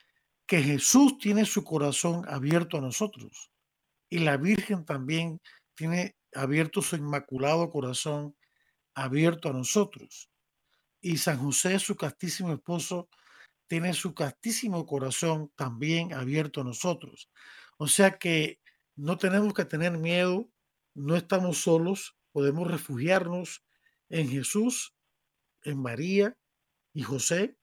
que 0.45 0.62
Jesús 0.62 1.18
tiene 1.18 1.45
su 1.45 1.64
corazón 1.64 2.24
abierto 2.28 2.78
a 2.78 2.82
nosotros. 2.82 3.52
Y 4.10 4.20
la 4.20 4.38
Virgen 4.38 4.86
también 4.86 5.41
tiene 5.76 6.16
abierto 6.36 6.82
su 6.82 6.95
inmaculado 6.95 7.70
corazón 7.70 8.36
abierto 8.93 9.49
a 9.49 9.54
nosotros. 9.54 10.30
Y 11.02 11.18
San 11.18 11.39
José, 11.39 11.80
su 11.80 11.95
castísimo 11.95 12.54
esposo, 12.54 13.10
tiene 13.68 13.93
su 13.93 14.14
castísimo 14.14 14.86
corazón 14.86 15.52
también 15.56 16.14
abierto 16.14 16.62
a 16.62 16.66
nosotros. 16.66 17.32
O 17.78 17.88
sea 17.88 18.20
que 18.20 18.60
no 18.95 19.18
tenemos 19.18 19.54
que 19.54 19.66
tener 19.66 19.97
miedo, 19.97 20.51
no 20.94 21.16
estamos 21.16 21.60
solos, 21.60 22.18
podemos 22.32 22.70
refugiarnos 22.70 23.64
en 24.10 24.30
Jesús, 24.30 24.94
en 25.64 25.82
María 25.82 26.38
y 26.94 27.04
José, 27.04 27.58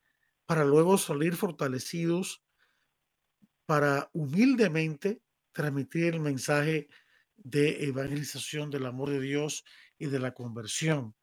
para 0.47 0.65
luego 0.65 0.97
salir 0.97 1.37
fortalecidos, 1.37 2.43
para 3.67 4.09
humildemente 4.15 5.21
transmitir 5.53 6.15
el 6.15 6.21
mensaje 6.21 6.89
de 7.37 7.85
evangelización 7.85 8.71
del 8.71 8.87
amor 8.87 9.11
de 9.11 9.21
Dios 9.21 9.65
y 9.99 10.07
de 10.07 10.19
la 10.19 10.33
conversión. 10.33 11.15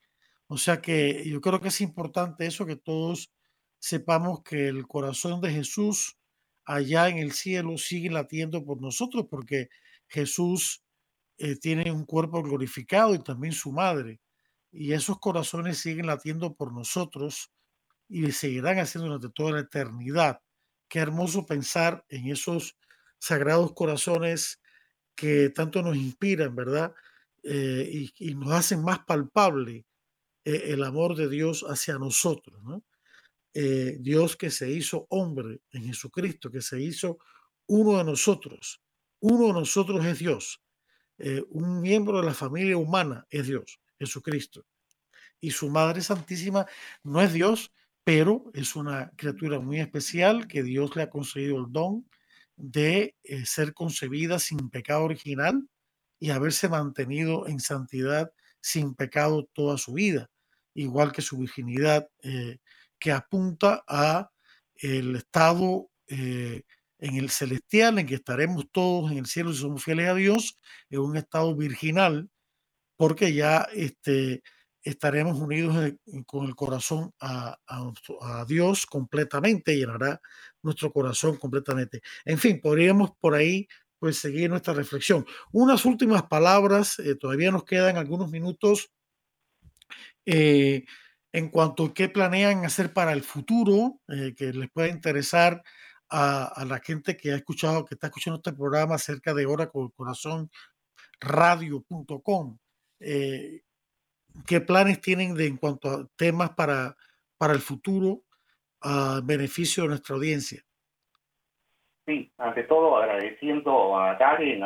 O 0.48 0.58
sea 0.58 0.82
que 0.82 1.28
yo 1.28 1.42
creo 1.42 1.60
que 1.60 1.70
es 1.70 1.82
importante 1.82 2.46
eso, 2.46 2.66
que 2.66 2.76
todos 2.76 3.32
sepamos 3.80 4.44
que 4.44 4.68
el 4.68 4.88
corazón 4.88 5.42
de 5.42 5.52
Jesús 5.52 6.18
allá 6.66 7.10
en 7.10 7.18
el 7.18 7.32
cielo 7.32 7.78
sigue 7.78 8.10
latiendo 8.10 8.64
por 8.64 8.82
nosotros, 8.82 9.26
porque 9.30 9.70
Jesús 10.08 10.85
eh, 11.38 11.56
tiene 11.58 11.92
un 11.92 12.06
cuerpo 12.06 12.42
glorificado 12.44 13.14
y 13.14 13.24
también 13.24 13.54
su 13.54 13.72
madre. 13.72 14.20
Y 14.72 14.94
esos 14.94 15.20
corazones 15.20 15.78
siguen 15.78 16.08
latiendo 16.08 16.56
por 16.56 16.74
nosotros 16.74 17.52
y 18.08 18.32
seguirán 18.32 18.80
haciendo 18.80 19.08
durante 19.08 19.34
toda 19.34 19.54
la 19.54 19.60
eternidad. 19.62 20.42
Qué 20.88 21.00
hermoso 21.00 21.46
pensar 21.46 22.06
en 22.10 22.28
esos 22.28 22.78
sagrados 23.20 23.74
corazones 23.74 24.62
que 25.16 25.50
tanto 25.50 25.82
nos 25.82 25.96
inspiran, 25.96 26.56
¿verdad? 26.56 26.94
Eh, 27.44 27.90
y, 27.92 28.32
y, 28.32 28.36
nos 28.36 28.52
hacen 28.52 28.84
más 28.84 29.00
palpable 29.06 29.86
eh, 30.46 30.74
el 30.74 30.84
amor 30.84 31.16
de 31.16 31.30
Dios 31.30 31.66
hacia 31.68 31.98
nosotros, 31.98 32.62
¿no? 32.64 32.84
Eh, 33.58 33.98
Dios 34.02 34.36
que 34.36 34.52
se 34.52 34.70
hizo 34.70 35.08
hombre 35.10 35.62
en 35.72 35.86
Jesucristo, 35.86 36.52
que 36.52 36.62
se 36.62 36.82
hizo 36.82 37.20
uno 37.68 37.98
de 37.98 38.04
nosotros. 38.04 38.82
Uno 39.22 39.48
de 39.48 39.54
nosotros 39.54 40.06
es 40.06 40.20
Dios. 40.20 40.62
Eh, 41.18 41.44
un 41.50 41.82
miembro 41.82 42.20
de 42.20 42.26
la 42.26 42.34
familia 42.34 42.78
humana 42.78 43.26
es 43.30 43.48
Dios, 43.48 43.80
Jesucristo. 43.98 44.66
Y 45.40 45.52
su 45.52 45.70
Madre 45.70 46.02
Santísima 46.02 46.66
no 47.04 47.22
es 47.22 47.34
Dios, 47.34 47.72
pero 48.04 48.52
es 48.54 48.76
una 48.76 49.12
criatura 49.16 49.60
muy 49.60 49.80
especial 49.80 50.48
que 50.48 50.64
Dios 50.64 50.96
le 50.96 51.04
ha 51.04 51.10
concedido 51.10 51.58
el 51.58 51.72
don 51.72 52.08
de 52.56 53.16
ser 53.46 53.74
concebida 53.74 54.40
sin 54.40 54.70
pecado 54.70 55.04
original 55.04 55.68
y 56.20 56.30
haberse 56.30 56.70
mantenido 56.70 57.48
en 57.48 57.60
santidad 57.60 58.32
sin 58.62 58.96
pecado 58.96 59.50
toda 59.54 59.78
su 59.78 59.94
vida 59.94 60.30
igual 60.76 61.12
que 61.12 61.22
su 61.22 61.38
virginidad, 61.38 62.08
eh, 62.22 62.60
que 63.00 63.12
apunta 63.12 63.84
a 63.88 64.30
el 64.76 65.16
estado 65.16 65.90
eh, 66.08 66.64
en 67.06 67.18
el 67.18 67.30
celestial, 67.30 68.00
en 68.00 68.08
que 68.08 68.16
estaremos 68.16 68.66
todos 68.72 69.12
en 69.12 69.20
el 69.20 69.28
cielo 69.28 69.54
si 69.54 69.62
somos 69.62 69.84
fieles 69.84 70.10
a 70.10 70.16
Dios, 70.16 70.58
en 70.90 71.02
un 71.02 71.18
estado 71.18 71.56
virginal, 71.56 72.30
porque 72.98 73.32
ya 73.32 73.68
este, 73.74 74.42
estaremos 74.82 75.38
unidos 75.38 75.94
con 76.26 76.48
el 76.48 76.56
corazón 76.56 77.14
a, 77.20 77.60
a, 77.68 78.46
Dios 78.48 78.88
completamente, 78.88 79.78
llenará 79.78 80.20
nuestro 80.64 80.92
corazón 80.92 81.38
completamente. 81.38 82.02
En 82.26 82.40
fin, 82.40 82.60
podríamos 82.60 83.12
por 83.20 83.36
ahí 83.36 83.68
pues 84.00 84.18
seguir 84.18 84.50
nuestra 84.50 84.74
reflexión. 84.74 85.26
Unas 85.52 85.86
últimas 85.86 86.24
palabras, 86.24 86.98
eh, 86.98 87.16
todavía 87.16 87.52
nos 87.52 87.66
quedan 87.66 87.98
algunos 87.98 88.32
minutos 88.32 88.92
eh, 90.26 90.86
en 91.32 91.50
cuanto 91.50 91.86
a 91.86 91.94
qué 91.94 92.10
planean 92.10 92.66
hacer 92.66 92.94
para 92.94 93.14
el 93.14 93.22
futuro, 93.22 94.00
eh, 94.08 94.34
que 94.36 94.54
les 94.54 94.72
pueda 94.72 94.88
interesar 94.88 95.64
a, 96.10 96.64
la 96.68 96.80
gente 96.80 97.18
que 97.18 97.32
ha 97.32 97.36
escuchado, 97.36 97.86
que 97.86 97.96
está 97.96 98.08
escuchando 98.08 98.38
este 98.38 98.54
programa 98.54 98.96
acerca 98.96 99.34
de 99.34 99.46
Hora 99.46 99.68
con 99.68 99.90
Corazón 99.90 100.50
radio.com. 101.20 102.58
¿Qué 104.48 104.62
planes 104.62 105.02
tienen 105.02 105.34
de, 105.34 105.48
en 105.48 105.58
cuanto 105.58 105.90
a 105.90 106.08
temas 106.18 106.52
para, 106.52 106.96
para 107.38 107.54
el 107.54 107.60
futuro 107.60 108.22
a 108.82 109.22
beneficio 109.24 109.84
de 109.84 109.90
nuestra 109.90 110.16
audiencia? 110.16 110.62
Sí, 112.06 112.32
ante 112.38 112.64
todo 112.64 112.98
agradeciendo 112.98 113.98
a 113.98 114.16
Darren 114.16 114.62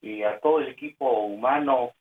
y 0.00 0.22
a 0.22 0.38
todo 0.40 0.60
el 0.60 0.68
equipo 0.68 1.24
humano, 1.24 1.92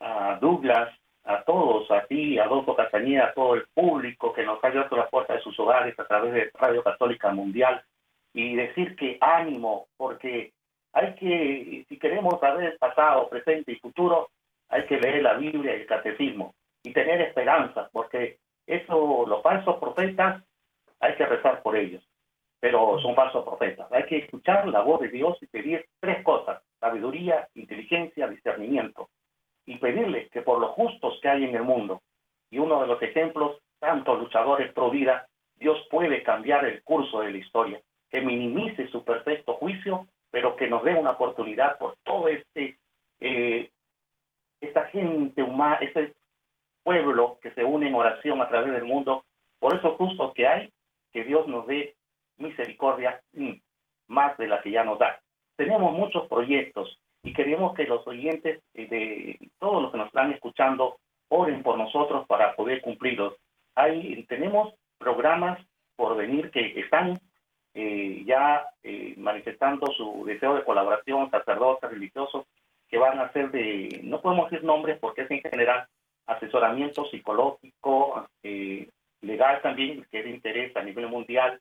a 0.00 0.38
Douglas, 0.40 0.88
a 1.24 1.42
todos, 1.44 1.90
a 1.90 2.06
ti, 2.06 2.38
a 2.38 2.44
Adolfo 2.44 2.74
Castañeda, 2.74 3.26
a 3.26 3.34
todo 3.34 3.54
el 3.54 3.66
público 3.74 4.32
que 4.32 4.44
nos 4.44 4.62
ha 4.62 4.68
abierto 4.68 4.96
las 4.96 5.10
puertas 5.10 5.36
de 5.36 5.42
sus 5.42 5.58
hogares 5.60 5.98
a 5.98 6.06
través 6.06 6.32
de 6.32 6.50
Radio 6.54 6.82
Católica 6.82 7.30
Mundial 7.30 7.82
y 8.32 8.54
decir 8.56 8.96
que 8.96 9.18
ánimo, 9.20 9.88
porque 9.96 10.52
hay 10.92 11.14
que, 11.14 11.84
si 11.88 11.98
queremos 11.98 12.40
saber 12.40 12.76
pasado, 12.78 13.28
presente 13.28 13.72
y 13.72 13.76
futuro, 13.76 14.30
hay 14.68 14.86
que 14.86 14.98
leer 14.98 15.22
la 15.22 15.34
Biblia 15.34 15.76
y 15.76 15.80
el 15.80 15.86
catecismo 15.86 16.54
y 16.82 16.92
tener 16.92 17.20
esperanza, 17.20 17.88
porque 17.92 18.38
eso, 18.66 19.24
los 19.26 19.42
falsos 19.42 19.76
profetas, 19.76 20.42
hay 21.00 21.14
que 21.16 21.26
rezar 21.26 21.62
por 21.62 21.76
ellos 21.76 22.02
pero 22.60 23.00
son 23.00 23.14
falsos 23.14 23.44
profetas. 23.44 23.90
Hay 23.90 24.04
que 24.04 24.18
escuchar 24.18 24.68
la 24.68 24.82
voz 24.82 25.00
de 25.00 25.08
Dios 25.08 25.38
y 25.40 25.46
pedir 25.46 25.86
tres 25.98 26.22
cosas, 26.22 26.62
sabiduría, 26.78 27.48
inteligencia, 27.54 28.28
discernimiento, 28.28 29.08
y 29.66 29.78
pedirle 29.78 30.28
que 30.28 30.42
por 30.42 30.60
los 30.60 30.70
justos 30.70 31.18
que 31.22 31.28
hay 31.28 31.44
en 31.44 31.54
el 31.54 31.62
mundo, 31.62 32.02
y 32.50 32.58
uno 32.58 32.80
de 32.80 32.86
los 32.86 33.00
ejemplos, 33.02 33.58
tantos 33.78 34.18
luchadores 34.18 34.72
pro 34.72 34.90
vida, 34.90 35.26
Dios 35.56 35.78
puede 35.90 36.22
cambiar 36.22 36.64
el 36.64 36.82
curso 36.82 37.20
de 37.20 37.32
la 37.32 37.38
historia, 37.38 37.80
que 38.10 38.20
minimice 38.20 38.88
su 38.88 39.04
perfecto 39.04 39.54
juicio, 39.54 40.06
pero 40.30 40.56
que 40.56 40.68
nos 40.68 40.82
dé 40.84 40.94
una 40.94 41.12
oportunidad 41.12 41.78
por 41.78 41.96
todo 42.02 42.28
este, 42.28 42.78
eh, 43.20 43.70
esta 44.60 44.86
gente 44.86 45.42
humana, 45.42 45.76
este 45.80 46.14
pueblo 46.82 47.38
que 47.42 47.52
se 47.52 47.64
une 47.64 47.88
en 47.88 47.94
oración 47.94 48.40
a 48.40 48.48
través 48.48 48.72
del 48.72 48.84
mundo, 48.84 49.24
por 49.58 49.76
esos 49.76 49.96
justos 49.96 50.32
que 50.34 50.46
hay, 50.46 50.72
que 51.12 51.24
Dios 51.24 51.46
nos 51.46 51.66
dé 51.66 51.94
misericordia 52.38 53.20
más 54.08 54.36
de 54.38 54.48
la 54.48 54.62
que 54.62 54.70
ya 54.70 54.84
nos 54.84 54.98
da. 54.98 55.20
Tenemos 55.56 55.92
muchos 55.92 56.26
proyectos 56.28 56.98
y 57.22 57.32
queremos 57.32 57.74
que 57.74 57.84
los 57.84 58.06
oyentes 58.06 58.62
de 58.74 59.38
todos 59.58 59.82
los 59.82 59.92
que 59.92 59.98
nos 59.98 60.08
están 60.08 60.32
escuchando 60.32 60.98
oren 61.28 61.62
por 61.62 61.78
nosotros 61.78 62.26
para 62.26 62.54
poder 62.56 62.80
cumplirlos. 62.80 63.34
Hay, 63.74 64.24
tenemos 64.28 64.74
programas 64.98 65.58
por 65.96 66.16
venir 66.16 66.50
que 66.50 66.80
están 66.80 67.20
eh, 67.74 68.24
ya 68.26 68.66
eh, 68.82 69.14
manifestando 69.16 69.86
su 69.92 70.24
deseo 70.24 70.54
de 70.54 70.64
colaboración, 70.64 71.30
sacerdotes, 71.30 71.90
religiosos, 71.90 72.46
que 72.88 72.98
van 72.98 73.20
a 73.20 73.32
ser 73.32 73.50
de, 73.52 74.00
no 74.02 74.20
podemos 74.20 74.50
decir 74.50 74.64
nombres 74.64 74.98
porque 74.98 75.22
es 75.22 75.30
en 75.30 75.40
general 75.40 75.86
asesoramiento 76.26 77.04
psicológico, 77.06 78.28
eh, 78.42 78.88
legal 79.20 79.60
también, 79.62 80.04
que 80.10 80.20
es 80.20 80.24
de 80.24 80.30
interés 80.30 80.76
a 80.76 80.82
nivel 80.82 81.08
mundial, 81.08 81.60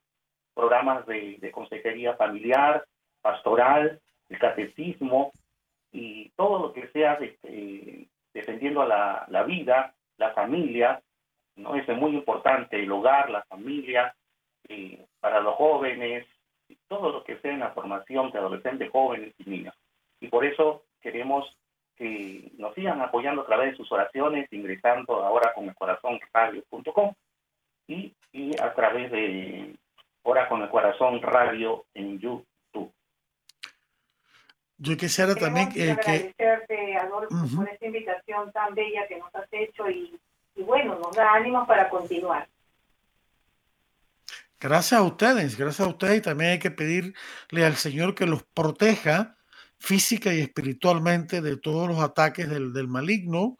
programas 0.54 1.06
de, 1.06 1.52
consejería 1.52 2.16
familiar, 2.16 2.84
pastoral, 3.22 4.00
el 4.30 4.40
catecismo 4.40 5.32
y 5.92 6.30
todo 6.36 6.60
lo 6.60 6.74
que 6.74 6.88
sea 6.90 7.16
de, 7.18 8.08
defendiendo 8.34 8.82
a 8.82 9.26
la, 9.28 9.44
vida, 9.44 9.94
la 10.18 10.32
familia, 10.32 11.02
¿no? 11.56 11.76
es 11.76 11.88
muy 11.90 12.12
importante, 12.12 12.80
el 12.80 12.92
hogar, 12.92 13.30
la 13.30 13.44
familia, 13.44 14.16
eh, 14.68 15.06
para 15.20 15.40
los 15.40 15.56
jóvenes, 15.56 16.26
todo 16.88 17.12
lo 17.12 17.24
que 17.24 17.38
sea 17.40 17.54
en 17.54 17.62
la 17.62 17.72
formación 17.72 18.32
de 18.32 18.40
adolescentes, 18.40 18.92
jóvenes 18.92 19.34
y 19.40 19.50
niños. 19.50 19.76
Y 20.20 20.28
por 20.28 20.46
eso 20.46 20.84
queremos 21.02 21.58
que 21.96 22.52
nos 22.58 22.74
sigan 22.76 23.02
apoyando 23.02 23.42
a 23.42 23.46
través 23.46 23.72
de 23.72 23.78
sus 23.78 23.92
oraciones, 23.92 24.52
ingresando 24.52 25.24
ahora 25.24 25.54
con 25.54 25.68
el 25.68 25.76
corazón 25.76 26.20
radio.com 26.34 27.14
y, 27.88 28.14
y 28.32 28.60
a 28.62 28.74
través 28.74 29.12
de 29.12 29.76
Hora 30.24 30.50
con 30.50 30.62
el 30.62 30.70
Corazón 30.70 31.22
Radio 31.22 31.86
en 31.94 32.20
YouTube. 32.20 32.46
Yo 34.80 34.98
quisiera 34.98 35.36
también 35.36 35.70
que... 35.70 35.92
Agradecerte, 35.92 36.98
Adolfo, 36.98 37.56
por 37.56 37.70
esta 37.70 37.86
invitación 37.86 38.52
tan 38.52 38.74
bella 38.74 39.08
que 39.08 39.20
nos 39.20 39.34
has 39.36 39.48
hecho 39.52 39.90
y, 39.90 40.18
bueno, 40.56 40.98
nos 41.00 41.16
da 41.16 41.34
ánimo 41.34 41.68
para 41.68 41.90
continuar. 41.90 42.48
Gracias 44.60 45.00
a 45.00 45.04
ustedes, 45.04 45.58
gracias 45.58 45.88
a 45.88 45.90
ustedes 45.90 46.18
y 46.18 46.22
también 46.22 46.52
hay 46.52 46.60
que 46.60 46.72
pedirle 46.72 47.66
al 47.66 47.76
Señor 47.76 48.16
que 48.16 48.26
los 48.26 48.44
proteja 48.44 49.38
física 49.78 50.34
y 50.34 50.42
espiritualmente 50.42 51.42
de 51.42 51.56
todos 51.58 51.88
los 51.88 52.00
ataques 52.00 52.50
del, 52.50 52.74
del 52.74 52.88
maligno. 52.88 53.58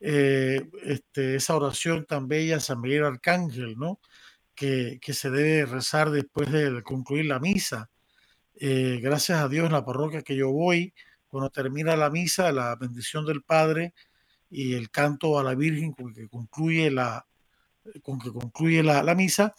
Eh, 0.00 0.68
este, 0.82 1.36
esa 1.36 1.54
oración 1.54 2.06
tan 2.06 2.26
bella, 2.26 2.58
San 2.58 2.80
Miguel 2.80 3.04
Arcángel, 3.04 3.76
¿no? 3.76 4.00
que, 5.00 5.12
se 5.12 5.30
debe 5.30 5.64
rezar 5.66 6.10
después 6.10 6.50
de 6.52 6.82
concluir 6.82 7.26
la 7.26 7.38
misa. 7.38 7.90
Eh, 8.62 9.00
gracias 9.00 9.40
a 9.40 9.48
Dios 9.48 9.64
en 9.64 9.72
la 9.72 9.86
parroquia 9.86 10.20
que 10.20 10.36
yo 10.36 10.50
voy, 10.50 10.92
cuando 11.28 11.48
termina 11.48 11.96
la 11.96 12.10
misa, 12.10 12.52
la 12.52 12.76
bendición 12.76 13.24
del 13.24 13.42
Padre 13.42 13.94
y 14.50 14.74
el 14.74 14.90
canto 14.90 15.38
a 15.38 15.42
la 15.42 15.54
Virgen 15.54 15.92
con 15.92 16.12
que 16.12 16.28
concluye 16.28 16.90
la, 16.90 17.26
con 18.02 18.18
que 18.18 18.30
concluye 18.30 18.82
la, 18.82 19.14
misa, 19.14 19.54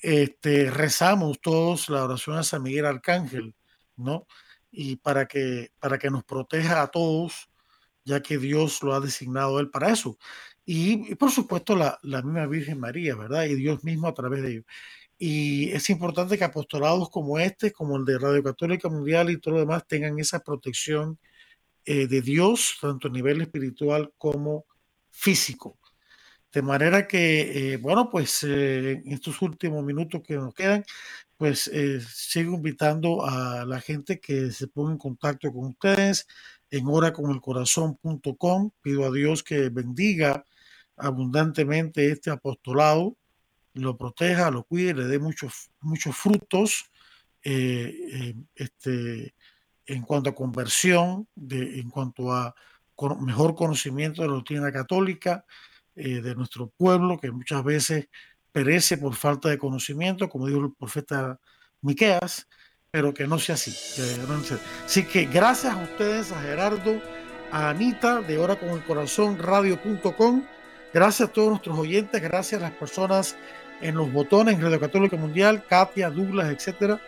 este, 0.00 0.70
rezamos 0.70 1.38
todos 1.42 1.90
la 1.90 2.04
oración 2.04 2.38
a 2.38 2.42
San 2.42 2.62
Miguel 2.62 2.86
Arcángel, 2.86 3.54
¿no? 3.96 4.26
Y 4.70 4.96
para 4.96 5.26
que, 5.26 5.72
para 5.78 5.98
que 5.98 6.08
nos 6.08 6.24
proteja 6.24 6.80
a 6.80 6.86
todos, 6.86 7.50
ya 8.06 8.22
que 8.22 8.38
Dios 8.38 8.82
lo 8.82 8.94
ha 8.94 9.00
designado 9.00 9.60
él 9.60 9.68
para 9.68 9.90
eso 9.90 10.16
y, 10.72 11.16
por 11.16 11.32
supuesto 11.32 11.74
la, 11.74 11.98
la, 12.02 12.22
misma 12.22 12.46
Virgen 12.46 12.78
María, 12.78 13.16
¿verdad? 13.16 13.44
Y 13.44 13.56
Dios 13.56 13.82
mismo 13.82 14.06
a 14.06 14.14
través 14.14 14.40
de 14.42 14.50
ellos. 14.52 14.64
Y 15.22 15.70
es 15.72 15.90
importante 15.90 16.38
que 16.38 16.44
apostolados 16.44 17.10
como 17.10 17.38
este, 17.38 17.72
como 17.72 17.98
el 17.98 18.06
de 18.06 18.18
Radio 18.18 18.42
Católica 18.42 18.88
Mundial 18.88 19.28
y 19.28 19.38
todo 19.38 19.54
lo 19.54 19.60
demás, 19.60 19.86
tengan 19.86 20.18
esa 20.18 20.40
protección 20.40 21.18
eh, 21.84 22.06
de 22.06 22.22
Dios, 22.22 22.78
tanto 22.80 23.08
a 23.08 23.10
nivel 23.10 23.42
espiritual 23.42 24.14
como 24.16 24.64
físico. 25.10 25.78
De 26.50 26.62
manera 26.62 27.06
que, 27.06 27.74
eh, 27.74 27.76
bueno, 27.76 28.08
pues 28.10 28.42
eh, 28.44 28.92
en 29.04 29.12
estos 29.12 29.42
últimos 29.42 29.84
minutos 29.84 30.22
que 30.26 30.36
nos 30.36 30.54
quedan, 30.54 30.84
pues 31.36 31.70
sigo 32.08 32.54
invitando 32.54 33.26
a 33.26 33.66
la 33.66 33.80
gente 33.80 34.20
que 34.20 34.50
se 34.52 34.68
ponga 34.68 34.92
en 34.92 34.98
contacto 34.98 35.52
con 35.52 35.66
ustedes 35.66 36.26
en 36.70 36.86
oraconelcorazón.com. 36.86 38.70
Pido 38.80 39.04
a 39.04 39.10
Dios 39.10 39.42
que 39.42 39.68
bendiga 39.68 40.44
abundantemente 40.96 42.10
este 42.10 42.30
apostolado, 42.30 43.16
lo 43.74 43.96
proteja, 43.96 44.50
lo 44.50 44.64
cuide, 44.64 44.94
le 44.94 45.04
dé 45.04 45.18
muchos, 45.18 45.70
muchos 45.80 46.16
frutos 46.16 46.90
eh, 47.42 47.94
eh, 48.12 48.34
este, 48.54 49.34
en 49.86 50.02
cuanto 50.02 50.30
a 50.30 50.34
conversión, 50.34 51.26
en 51.50 51.88
cuanto 51.90 52.32
a 52.32 52.54
mejor 53.20 53.54
conocimiento 53.54 54.22
de 54.22 54.28
la 54.28 54.34
doctrina 54.34 54.70
católica 54.70 55.44
eh, 55.96 56.20
de 56.20 56.34
nuestro 56.34 56.68
pueblo, 56.68 57.18
que 57.18 57.30
muchas 57.30 57.64
veces 57.64 58.08
perece 58.52 58.98
por 58.98 59.14
falta 59.14 59.48
de 59.48 59.58
conocimiento, 59.58 60.28
como 60.28 60.46
dijo 60.46 60.60
el 60.60 60.74
profeta 60.74 61.40
Miqueas, 61.80 62.46
pero 62.90 63.14
que 63.14 63.26
no 63.26 63.38
sea 63.38 63.54
así. 63.54 63.74
Así 64.84 65.04
que 65.04 65.24
gracias 65.26 65.74
a 65.74 65.82
ustedes, 65.82 66.32
a 66.32 66.42
Gerardo, 66.42 67.00
a 67.52 67.70
Anita 67.70 68.20
de 68.20 68.38
Hora 68.38 68.58
con 68.58 68.70
el 68.70 68.84
Corazón 68.84 69.38
Radio.com 69.38 70.42
Gracias 70.92 71.28
a 71.28 71.32
todos 71.32 71.50
nuestros 71.50 71.78
oyentes, 71.78 72.20
gracias 72.20 72.60
a 72.60 72.64
las 72.64 72.72
personas 72.72 73.36
en 73.80 73.94
los 73.94 74.12
botones 74.12 74.54
en 74.54 74.62
Radio 74.62 74.80
Católica 74.80 75.16
Mundial, 75.16 75.64
Katia, 75.68 76.10
Douglas, 76.10 76.50
etcétera. 76.50 77.00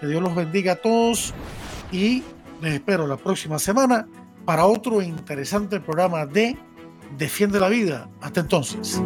Que 0.00 0.06
Dios 0.06 0.22
los 0.22 0.34
bendiga 0.34 0.72
a 0.72 0.76
todos 0.76 1.32
y 1.90 2.22
les 2.60 2.74
espero 2.74 3.06
la 3.06 3.16
próxima 3.16 3.58
semana 3.58 4.06
para 4.44 4.66
otro 4.66 5.00
interesante 5.02 5.80
programa 5.80 6.26
de 6.26 6.56
Defiende 7.16 7.60
la 7.60 7.68
Vida. 7.68 8.08
Hasta 8.20 8.40
entonces. 8.40 9.00